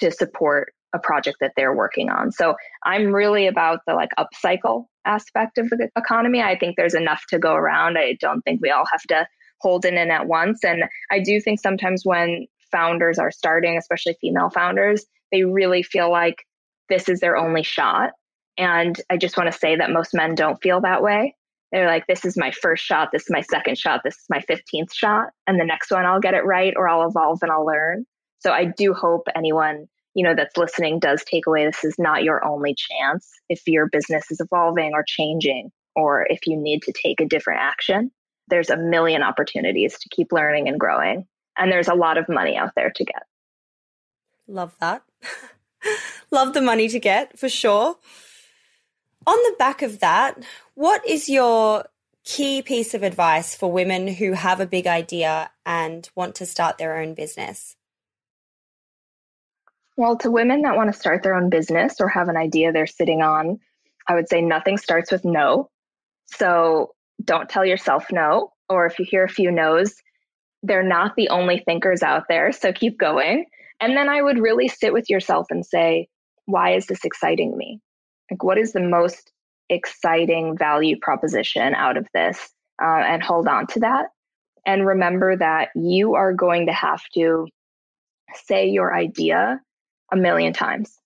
to 0.00 0.10
support 0.10 0.72
a 0.94 0.98
project 0.98 1.38
that 1.40 1.52
they're 1.56 1.74
working 1.74 2.10
on. 2.10 2.32
So 2.32 2.54
I'm 2.84 3.12
really 3.12 3.46
about 3.46 3.80
the 3.86 3.94
like 3.94 4.10
upcycle 4.18 4.86
aspect 5.04 5.58
of 5.58 5.68
the 5.70 5.88
economy. 5.96 6.42
I 6.42 6.58
think 6.58 6.76
there's 6.76 6.94
enough 6.94 7.24
to 7.28 7.38
go 7.38 7.54
around. 7.54 7.98
I 7.98 8.16
don't 8.20 8.42
think 8.42 8.60
we 8.62 8.70
all 8.70 8.84
have 8.90 9.02
to 9.08 9.26
hold 9.60 9.84
it 9.84 9.94
in 9.94 10.10
at 10.10 10.26
once. 10.26 10.64
And 10.64 10.84
I 11.10 11.20
do 11.20 11.40
think 11.40 11.60
sometimes 11.60 12.02
when 12.04 12.46
founders 12.70 13.18
are 13.18 13.30
starting, 13.30 13.76
especially 13.76 14.16
female 14.20 14.50
founders, 14.50 15.04
they 15.32 15.44
really 15.44 15.82
feel 15.82 16.10
like 16.10 16.44
this 16.88 17.08
is 17.08 17.20
their 17.20 17.36
only 17.36 17.62
shot. 17.62 18.10
And 18.58 19.00
I 19.10 19.16
just 19.16 19.36
want 19.36 19.52
to 19.52 19.58
say 19.58 19.76
that 19.76 19.90
most 19.90 20.14
men 20.14 20.34
don't 20.34 20.60
feel 20.62 20.80
that 20.80 21.02
way. 21.02 21.34
They're 21.72 21.86
like, 21.86 22.06
this 22.06 22.24
is 22.24 22.36
my 22.36 22.52
first 22.52 22.84
shot, 22.84 23.10
this 23.12 23.22
is 23.22 23.30
my 23.30 23.40
second 23.40 23.76
shot, 23.76 24.02
this 24.04 24.14
is 24.14 24.24
my 24.30 24.40
15th 24.48 24.94
shot, 24.94 25.26
and 25.46 25.60
the 25.60 25.64
next 25.64 25.90
one 25.90 26.06
I'll 26.06 26.20
get 26.20 26.34
it 26.34 26.44
right 26.44 26.72
or 26.76 26.88
I'll 26.88 27.08
evolve 27.08 27.40
and 27.42 27.50
I'll 27.50 27.66
learn. 27.66 28.06
So 28.38 28.52
I 28.52 28.64
do 28.64 28.94
hope 28.94 29.28
anyone 29.34 29.88
you 30.16 30.24
know 30.24 30.34
that's 30.34 30.56
listening 30.56 30.98
does 30.98 31.22
take 31.24 31.46
away 31.46 31.66
this 31.66 31.84
is 31.84 31.96
not 31.98 32.24
your 32.24 32.42
only 32.44 32.74
chance 32.74 33.30
if 33.50 33.62
your 33.66 33.86
business 33.86 34.30
is 34.30 34.40
evolving 34.40 34.92
or 34.94 35.04
changing 35.06 35.70
or 35.94 36.26
if 36.28 36.46
you 36.46 36.56
need 36.56 36.82
to 36.82 36.92
take 36.92 37.20
a 37.20 37.26
different 37.26 37.60
action. 37.60 38.10
There's 38.48 38.70
a 38.70 38.76
million 38.76 39.22
opportunities 39.22 39.98
to 39.98 40.08
keep 40.08 40.32
learning 40.32 40.68
and 40.68 40.80
growing 40.80 41.26
and 41.58 41.70
there's 41.70 41.88
a 41.88 41.94
lot 41.94 42.16
of 42.16 42.28
money 42.28 42.56
out 42.56 42.72
there 42.74 42.90
to 42.90 43.04
get. 43.04 43.24
Love 44.48 44.74
that. 44.80 45.02
Love 46.30 46.54
the 46.54 46.62
money 46.62 46.88
to 46.88 46.98
get 46.98 47.38
for 47.38 47.48
sure. 47.48 47.96
On 49.26 49.36
the 49.36 49.56
back 49.58 49.82
of 49.82 50.00
that 50.00 50.42
what 50.74 51.06
is 51.06 51.28
your 51.28 51.84
key 52.24 52.62
piece 52.62 52.94
of 52.94 53.02
advice 53.02 53.54
for 53.54 53.70
women 53.70 54.08
who 54.08 54.32
have 54.32 54.60
a 54.60 54.66
big 54.66 54.86
idea 54.86 55.50
and 55.66 56.08
want 56.14 56.34
to 56.36 56.46
start 56.46 56.78
their 56.78 56.98
own 56.98 57.12
business 57.12 57.76
well, 59.96 60.16
to 60.18 60.30
women 60.30 60.62
that 60.62 60.76
want 60.76 60.92
to 60.92 60.98
start 60.98 61.22
their 61.22 61.34
own 61.34 61.48
business 61.48 62.00
or 62.00 62.08
have 62.08 62.28
an 62.28 62.36
idea 62.36 62.72
they're 62.72 62.86
sitting 62.86 63.22
on, 63.22 63.58
I 64.08 64.14
would 64.14 64.28
say 64.28 64.42
nothing 64.42 64.76
starts 64.76 65.10
with 65.10 65.24
no. 65.24 65.70
So 66.26 66.92
don't 67.22 67.48
tell 67.48 67.64
yourself 67.64 68.06
no. 68.12 68.52
Or 68.68 68.86
if 68.86 68.98
you 68.98 69.06
hear 69.08 69.24
a 69.24 69.28
few 69.28 69.50
no's, 69.50 69.94
they're 70.62 70.82
not 70.82 71.16
the 71.16 71.28
only 71.30 71.62
thinkers 71.64 72.02
out 72.02 72.24
there. 72.28 72.52
So 72.52 72.72
keep 72.72 72.98
going. 72.98 73.46
And 73.80 73.96
then 73.96 74.08
I 74.08 74.22
would 74.22 74.38
really 74.38 74.68
sit 74.68 74.92
with 74.92 75.08
yourself 75.08 75.46
and 75.50 75.64
say, 75.64 76.08
why 76.44 76.74
is 76.74 76.86
this 76.86 77.04
exciting 77.04 77.56
me? 77.56 77.80
Like, 78.30 78.42
what 78.42 78.58
is 78.58 78.72
the 78.72 78.80
most 78.80 79.32
exciting 79.68 80.56
value 80.58 80.96
proposition 81.00 81.74
out 81.74 81.96
of 81.96 82.06
this? 82.12 82.50
Uh, 82.82 83.02
and 83.02 83.22
hold 83.22 83.48
on 83.48 83.66
to 83.68 83.80
that. 83.80 84.06
And 84.66 84.86
remember 84.86 85.36
that 85.36 85.68
you 85.74 86.14
are 86.14 86.34
going 86.34 86.66
to 86.66 86.72
have 86.72 87.02
to 87.14 87.46
say 88.46 88.68
your 88.68 88.94
idea 88.94 89.60
a 90.12 90.16
million 90.16 90.52
times. 90.52 90.98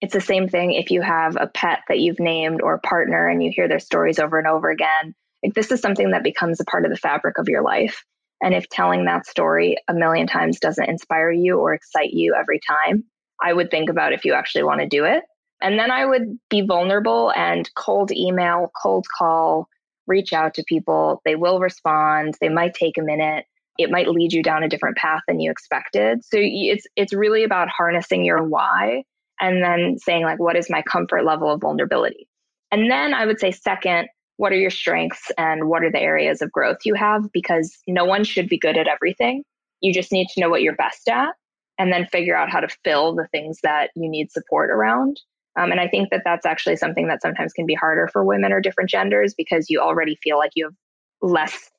It's 0.00 0.14
the 0.14 0.20
same 0.20 0.48
thing 0.48 0.72
if 0.72 0.90
you 0.90 1.02
have 1.02 1.36
a 1.36 1.48
pet 1.48 1.80
that 1.88 1.98
you've 1.98 2.20
named 2.20 2.60
or 2.62 2.74
a 2.74 2.80
partner 2.80 3.28
and 3.28 3.42
you 3.42 3.50
hear 3.54 3.68
their 3.68 3.80
stories 3.80 4.18
over 4.18 4.38
and 4.38 4.46
over 4.46 4.70
again. 4.70 5.14
Like 5.42 5.54
this 5.54 5.72
is 5.72 5.80
something 5.80 6.12
that 6.12 6.22
becomes 6.22 6.60
a 6.60 6.64
part 6.64 6.84
of 6.84 6.90
the 6.90 6.96
fabric 6.96 7.38
of 7.38 7.48
your 7.48 7.62
life. 7.62 8.04
And 8.40 8.54
if 8.54 8.68
telling 8.68 9.04
that 9.04 9.26
story 9.26 9.76
a 9.88 9.94
million 9.94 10.28
times 10.28 10.60
doesn't 10.60 10.88
inspire 10.88 11.32
you 11.32 11.58
or 11.58 11.74
excite 11.74 12.12
you 12.12 12.34
every 12.38 12.60
time, 12.60 13.04
I 13.42 13.52
would 13.52 13.70
think 13.70 13.90
about 13.90 14.12
if 14.12 14.24
you 14.24 14.34
actually 14.34 14.64
want 14.64 14.80
to 14.80 14.88
do 14.88 15.04
it. 15.04 15.24
And 15.60 15.78
then 15.78 15.90
I 15.90 16.06
would 16.06 16.38
be 16.48 16.60
vulnerable 16.60 17.32
and 17.34 17.68
cold 17.74 18.12
email, 18.12 18.70
cold 18.80 19.06
call, 19.16 19.68
reach 20.06 20.32
out 20.32 20.54
to 20.54 20.64
people. 20.68 21.20
They 21.24 21.34
will 21.34 21.58
respond. 21.58 22.36
They 22.40 22.48
might 22.48 22.74
take 22.74 22.96
a 22.96 23.02
minute 23.02 23.44
it 23.78 23.90
might 23.90 24.08
lead 24.08 24.32
you 24.32 24.42
down 24.42 24.64
a 24.64 24.68
different 24.68 24.96
path 24.96 25.22
than 25.28 25.40
you 25.40 25.50
expected. 25.50 26.24
So 26.24 26.38
it's 26.40 26.86
it's 26.96 27.12
really 27.12 27.44
about 27.44 27.68
harnessing 27.68 28.24
your 28.24 28.42
why 28.42 29.04
and 29.40 29.62
then 29.62 29.96
saying 29.98 30.24
like 30.24 30.40
what 30.40 30.56
is 30.56 30.68
my 30.68 30.82
comfort 30.82 31.24
level 31.24 31.50
of 31.50 31.60
vulnerability. 31.60 32.28
And 32.72 32.90
then 32.90 33.14
I 33.14 33.24
would 33.24 33.40
say 33.40 33.52
second, 33.52 34.08
what 34.36 34.52
are 34.52 34.56
your 34.56 34.70
strengths 34.70 35.30
and 35.38 35.68
what 35.68 35.84
are 35.84 35.90
the 35.90 36.00
areas 36.00 36.42
of 36.42 36.52
growth 36.52 36.78
you 36.84 36.94
have 36.94 37.32
because 37.32 37.78
no 37.86 38.04
one 38.04 38.24
should 38.24 38.48
be 38.48 38.58
good 38.58 38.76
at 38.76 38.88
everything. 38.88 39.44
You 39.80 39.92
just 39.92 40.12
need 40.12 40.28
to 40.34 40.40
know 40.40 40.50
what 40.50 40.62
you're 40.62 40.76
best 40.76 41.08
at 41.08 41.34
and 41.78 41.92
then 41.92 42.06
figure 42.06 42.36
out 42.36 42.50
how 42.50 42.60
to 42.60 42.68
fill 42.84 43.14
the 43.14 43.28
things 43.28 43.60
that 43.62 43.90
you 43.94 44.08
need 44.08 44.32
support 44.32 44.70
around. 44.70 45.20
Um, 45.56 45.70
and 45.70 45.80
I 45.80 45.88
think 45.88 46.10
that 46.10 46.22
that's 46.24 46.46
actually 46.46 46.76
something 46.76 47.08
that 47.08 47.22
sometimes 47.22 47.52
can 47.52 47.66
be 47.66 47.74
harder 47.74 48.08
for 48.08 48.24
women 48.24 48.52
or 48.52 48.60
different 48.60 48.90
genders 48.90 49.34
because 49.34 49.70
you 49.70 49.80
already 49.80 50.18
feel 50.22 50.36
like 50.36 50.52
you 50.54 50.66
have 50.66 50.74
less 51.20 51.70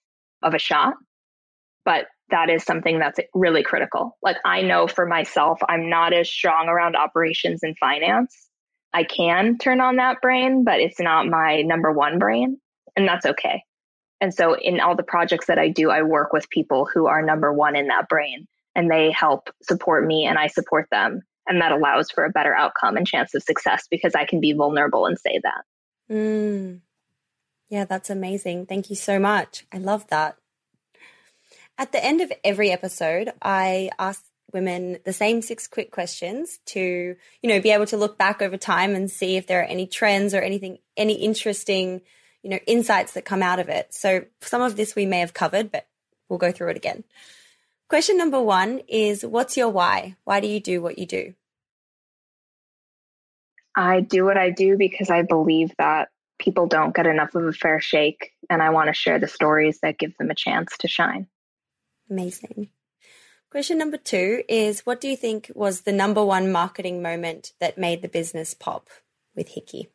of 0.43 0.53
a 0.53 0.59
shot 0.59 0.95
but 1.85 2.07
that 2.29 2.49
is 2.49 2.63
something 2.63 2.99
that's 2.99 3.19
really 3.33 3.63
critical. 3.63 4.17
Like 4.21 4.37
I 4.45 4.61
know 4.61 4.87
for 4.87 5.05
myself, 5.05 5.59
I'm 5.67 5.89
not 5.89 6.13
as 6.13 6.29
strong 6.29 6.67
around 6.67 6.95
operations 6.95 7.63
and 7.63 7.77
finance. 7.79 8.35
I 8.93 9.03
can 9.03 9.57
turn 9.57 9.81
on 9.81 9.97
that 9.97 10.21
brain, 10.21 10.63
but 10.63 10.79
it's 10.79 10.99
not 10.99 11.27
my 11.27 11.61
number 11.61 11.91
one 11.91 12.19
brain, 12.19 12.59
and 12.95 13.07
that's 13.07 13.25
okay. 13.25 13.63
And 14.21 14.33
so 14.33 14.55
in 14.55 14.79
all 14.79 14.95
the 14.95 15.03
projects 15.03 15.47
that 15.47 15.59
I 15.59 15.69
do, 15.69 15.89
I 15.89 16.01
work 16.03 16.33
with 16.33 16.49
people 16.49 16.87
who 16.91 17.07
are 17.07 17.21
number 17.21 17.53
one 17.53 17.75
in 17.75 17.87
that 17.87 18.09
brain 18.09 18.47
and 18.75 18.89
they 18.89 19.11
help 19.11 19.49
support 19.63 20.05
me 20.05 20.25
and 20.25 20.37
I 20.37 20.47
support 20.47 20.87
them. 20.91 21.21
And 21.47 21.61
that 21.61 21.71
allows 21.71 22.11
for 22.11 22.25
a 22.25 22.29
better 22.29 22.53
outcome 22.55 22.97
and 22.97 23.07
chance 23.07 23.33
of 23.33 23.43
success 23.43 23.87
because 23.89 24.13
I 24.15 24.25
can 24.25 24.39
be 24.39 24.53
vulnerable 24.53 25.05
and 25.05 25.17
say 25.17 25.39
that. 25.41 26.13
Mm. 26.13 26.81
Yeah, 27.69 27.85
that's 27.85 28.09
amazing. 28.09 28.65
Thank 28.65 28.89
you 28.89 28.95
so 28.95 29.19
much. 29.19 29.65
I 29.71 29.77
love 29.77 30.07
that. 30.07 30.35
At 31.79 31.93
the 31.93 32.03
end 32.03 32.19
of 32.19 32.29
every 32.43 32.71
episode, 32.71 33.31
I 33.41 33.89
ask 33.97 34.21
women 34.51 34.97
the 35.05 35.13
same 35.13 35.41
six 35.41 35.65
quick 35.65 35.91
questions 35.91 36.59
to, 36.65 37.15
you 37.41 37.49
know, 37.49 37.61
be 37.61 37.71
able 37.71 37.85
to 37.85 37.95
look 37.95 38.17
back 38.17 38.41
over 38.41 38.57
time 38.57 38.95
and 38.95 39.09
see 39.09 39.37
if 39.37 39.47
there 39.47 39.61
are 39.61 39.63
any 39.63 39.87
trends 39.87 40.33
or 40.33 40.41
anything, 40.41 40.79
any 40.97 41.13
interesting, 41.13 42.01
you 42.43 42.49
know, 42.49 42.59
insights 42.67 43.13
that 43.13 43.23
come 43.23 43.41
out 43.41 43.59
of 43.59 43.69
it. 43.69 43.93
So 43.93 44.25
some 44.41 44.61
of 44.61 44.75
this 44.75 44.93
we 44.93 45.05
may 45.05 45.21
have 45.21 45.33
covered, 45.33 45.71
but 45.71 45.87
we'll 46.27 46.37
go 46.37 46.51
through 46.51 46.71
it 46.71 46.75
again. 46.75 47.05
Question 47.87 48.17
number 48.17 48.41
one 48.41 48.81
is 48.89 49.25
What's 49.25 49.55
your 49.55 49.69
why? 49.69 50.17
Why 50.25 50.41
do 50.41 50.47
you 50.47 50.59
do 50.59 50.81
what 50.81 50.99
you 50.99 51.05
do? 51.05 51.33
I 53.73 54.01
do 54.01 54.25
what 54.25 54.35
I 54.35 54.49
do 54.49 54.75
because 54.75 55.09
I 55.09 55.21
believe 55.21 55.71
that 55.77 56.09
people 56.39 56.67
don't 56.67 56.93
get 56.93 57.07
enough 57.07 57.35
of 57.35 57.45
a 57.45 57.53
fair 57.53 57.79
shake, 57.79 58.33
and 58.49 58.61
I 58.61 58.71
want 58.71 58.87
to 58.87 58.93
share 58.93 59.17
the 59.17 59.29
stories 59.29 59.79
that 59.79 59.97
give 59.97 60.17
them 60.17 60.29
a 60.29 60.35
chance 60.35 60.75
to 60.79 60.89
shine. 60.89 61.27
Amazing. 62.09 62.69
Question 63.51 63.77
number 63.77 63.97
two 63.97 64.43
is 64.47 64.85
What 64.85 65.01
do 65.01 65.07
you 65.07 65.17
think 65.17 65.51
was 65.55 65.81
the 65.81 65.91
number 65.91 66.23
one 66.23 66.51
marketing 66.51 67.01
moment 67.01 67.53
that 67.59 67.77
made 67.77 68.01
the 68.01 68.07
business 68.07 68.53
pop 68.53 68.89
with 69.35 69.49
Hiki? 69.49 69.87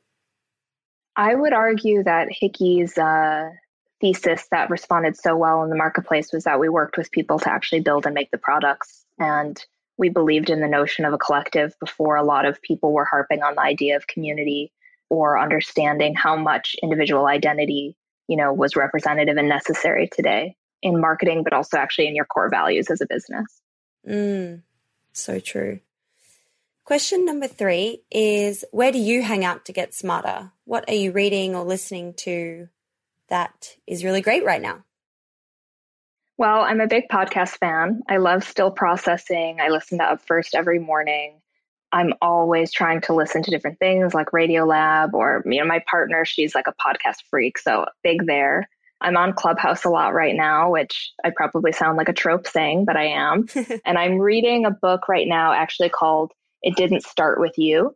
I 1.17 1.35
would 1.35 1.53
argue 1.53 2.03
that 2.03 2.29
Hiki's 2.29 2.99
uh, 2.99 3.51
thesis 4.01 4.49
that 4.51 4.71
responded 4.71 5.17
so 5.17 5.37
well 5.37 5.63
in 5.63 5.71
the 5.71 5.77
marketplace 5.77 6.33
was 6.33 6.45
that 6.45 6.59
we 6.59 6.69
worked 6.69 6.97
with 6.97 7.13
people 7.13 7.39
to 7.39 7.51
actually 7.51 7.81
build 7.81 8.07
and 8.07 8.15
make 8.15 8.31
the 8.33 8.39
products. 8.39 9.05
And 9.19 9.63
we 9.97 10.09
believed 10.09 10.51
in 10.51 10.61
the 10.61 10.69
notion 10.69 11.05
of 11.05 11.13
a 11.13 11.19
collective 11.19 11.75
before 11.79 12.17
a 12.17 12.25
lot 12.25 12.47
of 12.47 12.61
people 12.61 12.93
were 12.93 13.05
harping 13.05 13.43
on 13.43 13.55
the 13.55 13.61
idea 13.61 13.97
of 13.97 14.09
community 14.09 14.73
or 15.11 15.39
understanding 15.39 16.15
how 16.15 16.35
much 16.37 16.75
individual 16.83 17.27
identity 17.27 17.97
you 18.27 18.37
know 18.37 18.53
was 18.53 18.75
representative 18.75 19.37
and 19.37 19.49
necessary 19.49 20.09
today 20.11 20.57
in 20.85 21.01
marketing 21.01 21.43
but 21.43 21.53
also 21.53 21.79
actually 21.79 22.07
in 22.07 22.15
your 22.15 22.27
core 22.27 22.51
values 22.51 22.91
as 22.91 23.01
a 23.01 23.07
business. 23.07 23.63
Mm, 24.09 24.63
so 25.13 25.41
true. 25.41 25.81
Question 26.85 27.25
number 27.25 27.49
three 27.49 28.03
is 28.11 28.65
where 28.71 28.93
do 28.93 28.99
you 28.99 29.23
hang 29.23 29.43
out 29.45 29.65
to 29.65 29.73
get 29.73 29.95
smarter? 29.95 30.53
What 30.67 30.85
are 30.89 30.95
you 30.95 31.13
reading 31.13 31.57
or 31.57 31.65
listening 31.65 32.13
to 32.19 32.69
that 33.29 33.75
is 33.87 34.05
really 34.05 34.21
great 34.21 34.45
right 34.45 34.61
now? 34.61 34.85
Well 36.37 36.61
i'm 36.61 36.81
a 36.81 36.87
big 36.87 37.05
podcast 37.11 37.57
fan. 37.59 38.03
I 38.09 38.19
love 38.19 38.45
still 38.45 38.71
processing. 38.71 39.61
I 39.61 39.69
listen 39.69 39.99
to 39.99 40.05
up 40.05 40.27
first 40.27 40.55
every 40.55 40.79
morning. 40.79 41.41
I'm 41.91 42.13
always 42.21 42.73
trying 42.73 43.01
to 43.03 43.15
listen 43.15 43.43
to 43.45 43.51
different 43.51 43.79
things 43.79 44.13
like 44.13 44.33
Radiolab 44.33 45.15
or 45.15 45.43
you 45.47 45.61
know 45.61 45.67
my 45.67 45.83
partner 45.89 46.27
she's 46.27 46.55
like 46.55 46.67
a 46.67 46.75
podcast 46.75 47.23
freak 47.31 47.57
so 47.57 47.87
big 48.03 48.27
there. 48.27 48.69
I'm 49.05 49.19
on 49.19 49.35
Clubhouse 49.35 49.85
a 49.85 49.91
lot 49.91 50.15
right 50.15 50.35
now, 50.35 50.71
which 50.71 51.13
I 51.23 51.31
probably 51.31 51.73
sound 51.73 51.99
like 51.99 52.09
a 52.09 52.15
trope 52.15 52.47
saying, 52.47 52.87
but 52.87 52.97
I 52.97 53.09
am. 53.09 53.47
and 53.85 53.99
I'm 53.99 54.19
reading 54.19 54.65
a 54.65 54.71
book 54.71 55.09
right 55.09 55.29
now 55.29 55.53
actually 55.53 55.91
called 55.91 56.33
It 56.63 56.75
Didn't 56.75 57.03
Start 57.03 57.39
With 57.39 57.53
You, 57.59 57.95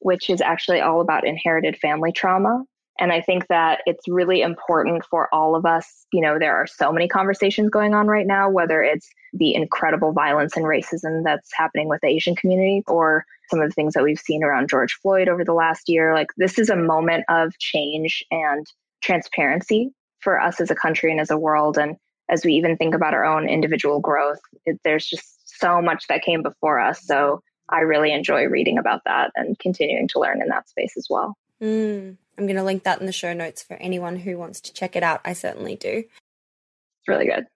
which 0.00 0.28
is 0.28 0.42
actually 0.42 0.82
all 0.82 1.00
about 1.00 1.26
inherited 1.26 1.78
family 1.78 2.12
trauma. 2.12 2.64
And 2.98 3.10
I 3.10 3.22
think 3.22 3.48
that 3.48 3.80
it's 3.86 4.06
really 4.06 4.42
important 4.42 5.06
for 5.06 5.34
all 5.34 5.56
of 5.56 5.64
us. 5.64 6.04
You 6.12 6.20
know, 6.20 6.38
there 6.38 6.54
are 6.54 6.66
so 6.66 6.92
many 6.92 7.08
conversations 7.08 7.70
going 7.70 7.94
on 7.94 8.06
right 8.06 8.26
now, 8.26 8.50
whether 8.50 8.82
it's 8.82 9.08
the 9.32 9.54
incredible 9.54 10.12
violence 10.12 10.54
and 10.54 10.66
racism 10.66 11.24
that's 11.24 11.48
happening 11.54 11.88
with 11.88 12.00
the 12.02 12.08
Asian 12.08 12.36
community 12.36 12.82
or 12.86 13.24
some 13.48 13.62
of 13.62 13.70
the 13.70 13.74
things 13.74 13.94
that 13.94 14.04
we've 14.04 14.18
seen 14.18 14.44
around 14.44 14.68
George 14.68 14.98
Floyd 15.00 15.28
over 15.28 15.44
the 15.44 15.54
last 15.54 15.88
year. 15.88 16.12
Like, 16.12 16.28
this 16.36 16.58
is 16.58 16.68
a 16.68 16.76
moment 16.76 17.24
of 17.30 17.58
change 17.58 18.22
and 18.30 18.66
transparency 19.00 19.94
for 20.22 20.40
us 20.40 20.60
as 20.60 20.70
a 20.70 20.74
country 20.74 21.10
and 21.10 21.20
as 21.20 21.30
a 21.30 21.38
world. 21.38 21.78
And 21.78 21.96
as 22.28 22.44
we 22.44 22.54
even 22.54 22.76
think 22.76 22.94
about 22.94 23.14
our 23.14 23.24
own 23.24 23.48
individual 23.48 24.00
growth, 24.00 24.40
it, 24.64 24.80
there's 24.84 25.06
just 25.06 25.58
so 25.60 25.82
much 25.82 26.06
that 26.08 26.22
came 26.22 26.42
before 26.42 26.80
us. 26.80 27.02
So 27.02 27.42
I 27.68 27.80
really 27.80 28.12
enjoy 28.12 28.44
reading 28.46 28.78
about 28.78 29.02
that 29.04 29.32
and 29.34 29.58
continuing 29.58 30.08
to 30.08 30.20
learn 30.20 30.42
in 30.42 30.48
that 30.48 30.68
space 30.68 30.96
as 30.96 31.06
well. 31.08 31.36
Mm, 31.62 32.16
I'm 32.38 32.46
going 32.46 32.56
to 32.56 32.64
link 32.64 32.84
that 32.84 33.00
in 33.00 33.06
the 33.06 33.12
show 33.12 33.32
notes 33.32 33.62
for 33.62 33.74
anyone 33.74 34.16
who 34.16 34.36
wants 34.38 34.60
to 34.62 34.72
check 34.72 34.96
it 34.96 35.02
out. 35.02 35.20
I 35.24 35.32
certainly 35.32 35.76
do. 35.76 36.04
It's 36.04 37.08
really 37.08 37.26
good. 37.26 37.46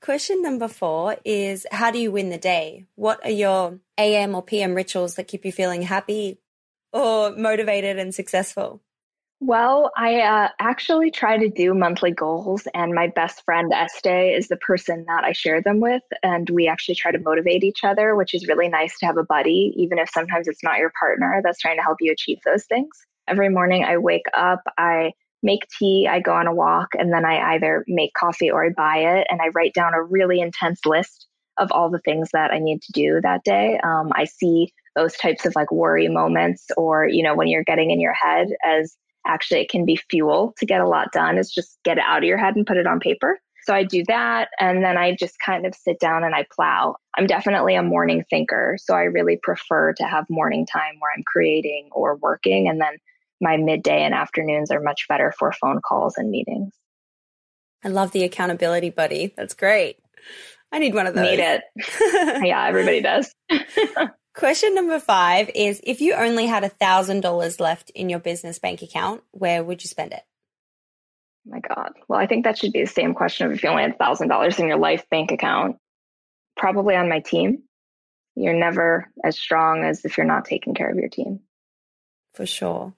Question 0.00 0.42
number 0.42 0.66
four 0.66 1.16
is 1.24 1.64
How 1.70 1.92
do 1.92 1.98
you 1.98 2.10
win 2.10 2.30
the 2.30 2.38
day? 2.38 2.86
What 2.96 3.24
are 3.24 3.30
your 3.30 3.78
AM 3.96 4.34
or 4.34 4.42
PM 4.42 4.74
rituals 4.74 5.14
that 5.14 5.28
keep 5.28 5.44
you 5.44 5.52
feeling 5.52 5.82
happy 5.82 6.40
or 6.92 7.30
motivated 7.30 7.98
and 7.98 8.12
successful? 8.12 8.80
Well, 9.44 9.90
I 9.96 10.20
uh, 10.20 10.50
actually 10.60 11.10
try 11.10 11.36
to 11.36 11.48
do 11.48 11.74
monthly 11.74 12.12
goals, 12.12 12.68
and 12.74 12.94
my 12.94 13.08
best 13.08 13.44
friend 13.44 13.72
Este 13.72 14.06
is 14.36 14.46
the 14.46 14.56
person 14.56 15.04
that 15.08 15.24
I 15.24 15.32
share 15.32 15.60
them 15.60 15.80
with. 15.80 16.04
And 16.22 16.48
we 16.50 16.68
actually 16.68 16.94
try 16.94 17.10
to 17.10 17.18
motivate 17.18 17.64
each 17.64 17.82
other, 17.82 18.14
which 18.14 18.34
is 18.34 18.46
really 18.46 18.68
nice 18.68 18.96
to 19.00 19.06
have 19.06 19.16
a 19.16 19.24
buddy, 19.24 19.74
even 19.76 19.98
if 19.98 20.08
sometimes 20.10 20.46
it's 20.46 20.62
not 20.62 20.78
your 20.78 20.92
partner 20.96 21.40
that's 21.42 21.58
trying 21.58 21.76
to 21.76 21.82
help 21.82 21.96
you 22.00 22.12
achieve 22.12 22.38
those 22.44 22.66
things. 22.66 22.90
Every 23.26 23.48
morning 23.48 23.82
I 23.82 23.98
wake 23.98 24.26
up, 24.32 24.60
I 24.78 25.10
make 25.42 25.66
tea, 25.76 26.06
I 26.08 26.20
go 26.20 26.34
on 26.34 26.46
a 26.46 26.54
walk, 26.54 26.90
and 26.96 27.12
then 27.12 27.24
I 27.24 27.54
either 27.56 27.84
make 27.88 28.14
coffee 28.14 28.48
or 28.48 28.64
I 28.64 28.68
buy 28.68 28.98
it. 28.98 29.26
And 29.28 29.42
I 29.42 29.48
write 29.48 29.74
down 29.74 29.92
a 29.92 30.04
really 30.04 30.40
intense 30.40 30.86
list 30.86 31.26
of 31.58 31.72
all 31.72 31.90
the 31.90 31.98
things 32.04 32.28
that 32.32 32.52
I 32.52 32.60
need 32.60 32.80
to 32.82 32.92
do 32.92 33.20
that 33.22 33.42
day. 33.42 33.80
Um, 33.82 34.12
I 34.14 34.22
see 34.22 34.72
those 34.94 35.16
types 35.16 35.46
of 35.46 35.56
like 35.56 35.72
worry 35.72 36.06
moments, 36.06 36.66
or, 36.76 37.08
you 37.08 37.24
know, 37.24 37.34
when 37.34 37.48
you're 37.48 37.64
getting 37.64 37.90
in 37.90 38.00
your 38.00 38.14
head, 38.14 38.46
as 38.64 38.96
actually 39.26 39.60
it 39.60 39.70
can 39.70 39.84
be 39.84 39.96
fuel 40.10 40.54
to 40.58 40.66
get 40.66 40.80
a 40.80 40.88
lot 40.88 41.12
done, 41.12 41.38
is 41.38 41.50
just 41.50 41.78
get 41.84 41.98
it 41.98 42.04
out 42.06 42.18
of 42.18 42.24
your 42.24 42.38
head 42.38 42.56
and 42.56 42.66
put 42.66 42.76
it 42.76 42.86
on 42.86 43.00
paper. 43.00 43.38
So 43.64 43.74
I 43.74 43.84
do 43.84 44.02
that. 44.08 44.48
And 44.58 44.84
then 44.84 44.96
I 44.96 45.14
just 45.14 45.38
kind 45.38 45.66
of 45.66 45.74
sit 45.74 46.00
down 46.00 46.24
and 46.24 46.34
I 46.34 46.46
plow. 46.54 46.96
I'm 47.16 47.26
definitely 47.26 47.76
a 47.76 47.82
morning 47.82 48.24
thinker. 48.28 48.76
So 48.82 48.94
I 48.94 49.02
really 49.02 49.38
prefer 49.40 49.92
to 49.94 50.04
have 50.04 50.24
morning 50.28 50.66
time 50.66 50.96
where 50.98 51.12
I'm 51.16 51.22
creating 51.24 51.88
or 51.92 52.16
working. 52.16 52.68
And 52.68 52.80
then 52.80 52.96
my 53.40 53.56
midday 53.56 54.02
and 54.02 54.14
afternoons 54.14 54.70
are 54.70 54.80
much 54.80 55.06
better 55.08 55.32
for 55.38 55.52
phone 55.52 55.80
calls 55.80 56.14
and 56.16 56.30
meetings. 56.30 56.72
I 57.84 57.88
love 57.88 58.12
the 58.12 58.24
accountability 58.24 58.90
buddy. 58.90 59.32
That's 59.36 59.54
great. 59.54 59.96
I 60.72 60.78
need 60.78 60.94
one 60.94 61.06
of 61.06 61.14
those. 61.14 61.24
Need 61.24 61.40
it. 61.40 61.62
yeah, 62.44 62.66
everybody 62.66 63.00
does. 63.00 63.32
Question 64.34 64.74
number 64.74 64.98
five 64.98 65.50
is 65.54 65.80
if 65.84 66.00
you 66.00 66.14
only 66.14 66.46
had 66.46 66.64
a 66.64 66.70
thousand 66.70 67.20
dollars 67.20 67.60
left 67.60 67.90
in 67.90 68.08
your 68.08 68.18
business 68.18 68.58
bank 68.58 68.80
account, 68.80 69.22
where 69.32 69.62
would 69.62 69.82
you 69.82 69.88
spend 69.88 70.12
it? 70.12 70.22
Oh 71.46 71.50
my 71.50 71.60
God. 71.60 71.92
Well, 72.08 72.18
I 72.18 72.26
think 72.26 72.44
that 72.44 72.58
should 72.58 72.72
be 72.72 72.80
the 72.80 72.86
same 72.86 73.12
question 73.12 73.52
if 73.52 73.62
you 73.62 73.68
only 73.68 73.82
had 73.82 73.92
a 73.92 73.96
thousand 73.96 74.28
dollars 74.28 74.58
in 74.58 74.68
your 74.68 74.78
life 74.78 75.08
bank 75.10 75.32
account. 75.32 75.76
Probably 76.56 76.96
on 76.96 77.08
my 77.08 77.20
team. 77.20 77.64
You're 78.34 78.54
never 78.54 79.10
as 79.22 79.38
strong 79.38 79.84
as 79.84 80.04
if 80.04 80.16
you're 80.16 80.26
not 80.26 80.46
taking 80.46 80.74
care 80.74 80.90
of 80.90 80.96
your 80.96 81.08
team. 81.08 81.40
For 82.32 82.46
sure. 82.46 82.94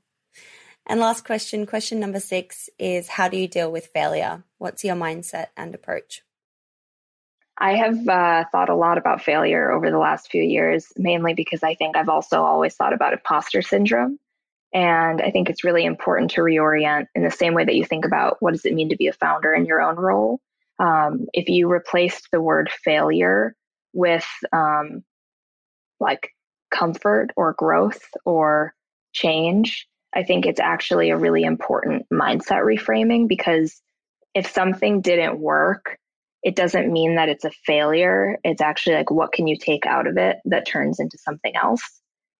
And 0.87 1.01
last 1.01 1.25
question, 1.25 1.67
question 1.67 1.99
number 1.99 2.21
six 2.21 2.69
is 2.79 3.09
how 3.09 3.29
do 3.29 3.37
you 3.37 3.49
deal 3.49 3.73
with 3.73 3.87
failure? 3.87 4.45
What's 4.59 4.85
your 4.85 4.95
mindset 4.95 5.47
and 5.57 5.75
approach? 5.75 6.23
I 7.59 7.77
have 7.77 8.09
uh, 8.09 8.45
thought 8.51 8.69
a 8.69 8.75
lot 8.75 8.99
about 8.99 9.23
failure 9.23 9.71
over 9.71 9.91
the 9.91 9.99
last 9.99 10.31
few 10.31 10.43
years, 10.43 10.93
mainly 10.97 11.35
because 11.35 11.63
I 11.63 11.75
think 11.75 11.97
I've 11.97 12.09
also 12.09 12.43
always 12.43 12.75
thought 12.75 12.93
about 12.93 13.13
imposter 13.13 13.63
syndrome. 13.63 14.19
And 14.73 15.23
I 15.23 15.31
think 15.31 15.49
it's 15.49 15.63
really 15.63 15.85
important 15.85 16.33
to 16.33 16.41
reorient 16.41 17.07
in 17.15 17.23
the 17.23 17.31
same 17.31 17.55
way 17.55 17.65
that 17.65 17.77
you 17.77 17.85
think 17.85 18.05
about 18.05 18.39
what 18.41 18.53
does 18.53 18.65
it 18.65 18.75
mean 18.75 18.89
to 18.89 18.97
be 18.97 19.07
a 19.07 19.13
founder 19.13 19.53
in 19.53 19.67
your 19.67 19.81
own 19.81 19.95
role. 19.95 20.41
Um, 20.81 21.27
if 21.33 21.49
you 21.49 21.69
replaced 21.69 22.29
the 22.33 22.41
word 22.41 22.69
failure 22.83 23.55
with 23.93 24.27
um, 24.53 25.05
like 26.01 26.31
comfort 26.73 27.31
or 27.37 27.53
growth 27.53 28.03
or 28.25 28.75
change, 29.13 29.87
I 30.13 30.25
think 30.25 30.45
it's 30.45 30.61
actually 30.61 31.11
a 31.11 31.17
really 31.17 31.45
important 31.45 32.07
mindset 32.13 32.65
reframing 32.65 33.29
because 33.29 33.81
if 34.35 34.51
something 34.51 35.01
didn't 35.01 35.39
work, 35.39 35.99
it 36.45 36.55
doesn't 36.55 36.93
mean 36.93 37.17
that 37.17 37.31
it's 37.31 37.47
a 37.47 37.51
failure. 37.65 38.37
It's 38.45 38.61
actually 38.61 38.97
like, 38.97 39.11
what 39.11 39.33
can 39.33 39.47
you 39.47 39.57
take 39.57 39.87
out 39.87 40.07
of 40.07 40.19
it 40.19 40.37
that 40.45 40.67
turns 40.67 41.01
into 41.01 41.17
something 41.19 41.57
else? 41.57 41.83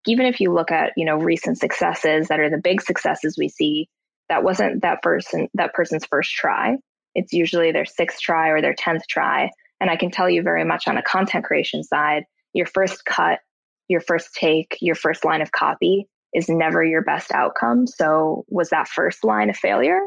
Even 0.07 0.27
if 0.27 0.41
you 0.41 0.53
look 0.53 0.71
at, 0.71 0.93
you 0.99 1.07
know, 1.07 1.17
recent 1.17 1.59
successes 1.59 2.29
that 2.29 2.39
are 2.39 2.51
the 2.51 2.61
big 2.63 2.83
successes 2.83 3.37
we 3.39 3.49
see, 3.49 3.89
that 4.29 4.45
wasn't 4.45 4.83
that 4.83 5.01
person, 5.03 5.49
that 5.55 5.73
person's 5.73 6.05
first 6.05 6.33
try. 6.33 6.77
It's 7.15 7.33
usually 7.33 7.73
their 7.73 7.87
sixth 7.87 8.21
try 8.21 8.49
or 8.51 8.61
their 8.61 8.75
10th 8.75 9.07
try. 9.09 9.51
And 9.81 9.89
I 9.89 9.97
can 9.97 10.11
tell 10.11 10.29
you 10.29 10.43
very 10.43 10.65
much 10.65 10.87
on 10.87 10.99
a 10.99 11.03
content 11.03 11.47
creation 11.47 11.83
side, 11.83 12.25
your 12.53 12.67
first 12.67 13.07
cut, 13.07 13.41
your 13.89 14.01
first 14.01 14.35
take, 14.35 14.77
your 14.83 14.95
first 14.95 15.25
line 15.25 15.41
of 15.41 15.51
copy 15.51 16.07
is 16.35 16.51
never 16.51 16.85
your 16.85 17.03
best 17.03 17.33
outcome. 17.33 17.87
So 17.87 18.45
was 18.49 18.69
that 18.69 18.89
first 18.89 19.25
line 19.25 19.49
a 19.49 19.55
failure? 19.55 20.01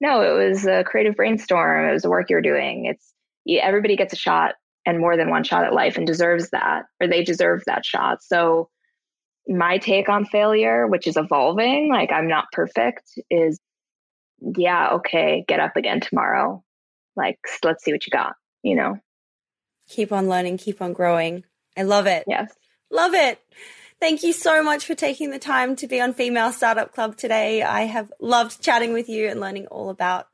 No, 0.00 0.20
it 0.20 0.48
was 0.48 0.66
a 0.66 0.84
creative 0.84 1.16
brainstorm. 1.16 1.88
It 1.88 1.92
was 1.92 2.02
the 2.02 2.10
work 2.10 2.30
you're 2.30 2.40
doing. 2.40 2.86
It's 2.86 3.12
everybody 3.48 3.96
gets 3.96 4.12
a 4.12 4.16
shot 4.16 4.54
and 4.84 4.98
more 4.98 5.16
than 5.16 5.30
one 5.30 5.44
shot 5.44 5.64
at 5.64 5.74
life 5.74 5.96
and 5.96 6.06
deserves 6.06 6.50
that, 6.50 6.84
or 7.00 7.08
they 7.08 7.24
deserve 7.24 7.62
that 7.66 7.84
shot. 7.84 8.22
So 8.22 8.68
my 9.48 9.78
take 9.78 10.08
on 10.08 10.24
failure, 10.24 10.86
which 10.86 11.06
is 11.06 11.16
evolving, 11.16 11.90
like 11.90 12.12
I'm 12.12 12.28
not 12.28 12.46
perfect, 12.52 13.18
is 13.30 13.60
yeah, 14.40 14.90
okay, 14.94 15.44
get 15.48 15.60
up 15.60 15.76
again 15.76 16.00
tomorrow. 16.00 16.62
Like, 17.16 17.38
let's 17.64 17.84
see 17.84 17.92
what 17.92 18.06
you 18.06 18.10
got, 18.10 18.34
you 18.62 18.76
know? 18.76 18.98
Keep 19.88 20.12
on 20.12 20.28
learning, 20.28 20.58
keep 20.58 20.82
on 20.82 20.92
growing. 20.92 21.44
I 21.76 21.84
love 21.84 22.06
it. 22.06 22.24
Yes. 22.26 22.52
Love 22.90 23.14
it. 23.14 23.40
Thank 23.98 24.22
you 24.22 24.32
so 24.32 24.62
much 24.62 24.84
for 24.84 24.94
taking 24.94 25.30
the 25.30 25.38
time 25.38 25.74
to 25.76 25.86
be 25.86 26.00
on 26.00 26.12
Female 26.12 26.52
Startup 26.52 26.92
Club 26.92 27.16
today. 27.16 27.62
I 27.62 27.82
have 27.82 28.12
loved 28.20 28.60
chatting 28.60 28.92
with 28.92 29.08
you 29.08 29.28
and 29.28 29.40
learning 29.40 29.66
all 29.68 29.88
about 29.88 30.28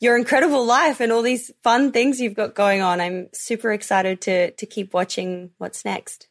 your 0.00 0.16
incredible 0.16 0.64
life 0.64 1.00
and 1.00 1.10
all 1.10 1.22
these 1.22 1.50
fun 1.62 1.92
things 1.92 2.20
you've 2.20 2.34
got 2.34 2.54
going 2.54 2.82
on. 2.82 3.00
I'm 3.00 3.28
super 3.32 3.72
excited 3.72 4.20
to 4.22 4.50
to 4.52 4.66
keep 4.66 4.92
watching 4.92 5.50
what's 5.58 5.84
next. 5.84 6.28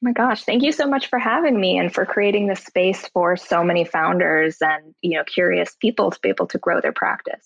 Oh 0.00 0.06
my 0.06 0.12
gosh, 0.12 0.44
thank 0.44 0.62
you 0.62 0.70
so 0.70 0.86
much 0.86 1.08
for 1.08 1.18
having 1.18 1.60
me 1.60 1.76
and 1.76 1.92
for 1.92 2.06
creating 2.06 2.46
this 2.46 2.62
space 2.62 3.08
for 3.08 3.36
so 3.36 3.64
many 3.64 3.84
founders 3.84 4.58
and, 4.60 4.94
you 5.02 5.18
know, 5.18 5.24
curious 5.24 5.74
people 5.80 6.12
to 6.12 6.18
be 6.22 6.28
able 6.28 6.46
to 6.46 6.58
grow 6.58 6.80
their 6.80 6.92
practice. 6.92 7.44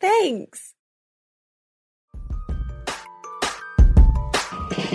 Thanks. 0.00 0.74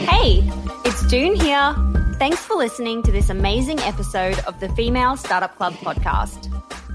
Hey, 0.07 0.49
it's 0.86 1.05
June 1.09 1.36
here. 1.36 1.75
Thanks 2.19 2.39
for 2.39 2.55
listening 2.55 3.03
to 3.03 3.11
this 3.11 3.30
amazing 3.30 3.80
episode 3.82 4.39
of 4.45 4.57
the 4.61 4.69
Female 4.69 5.17
Startup 5.17 5.53
Club 5.57 5.73
podcast. 5.73 6.53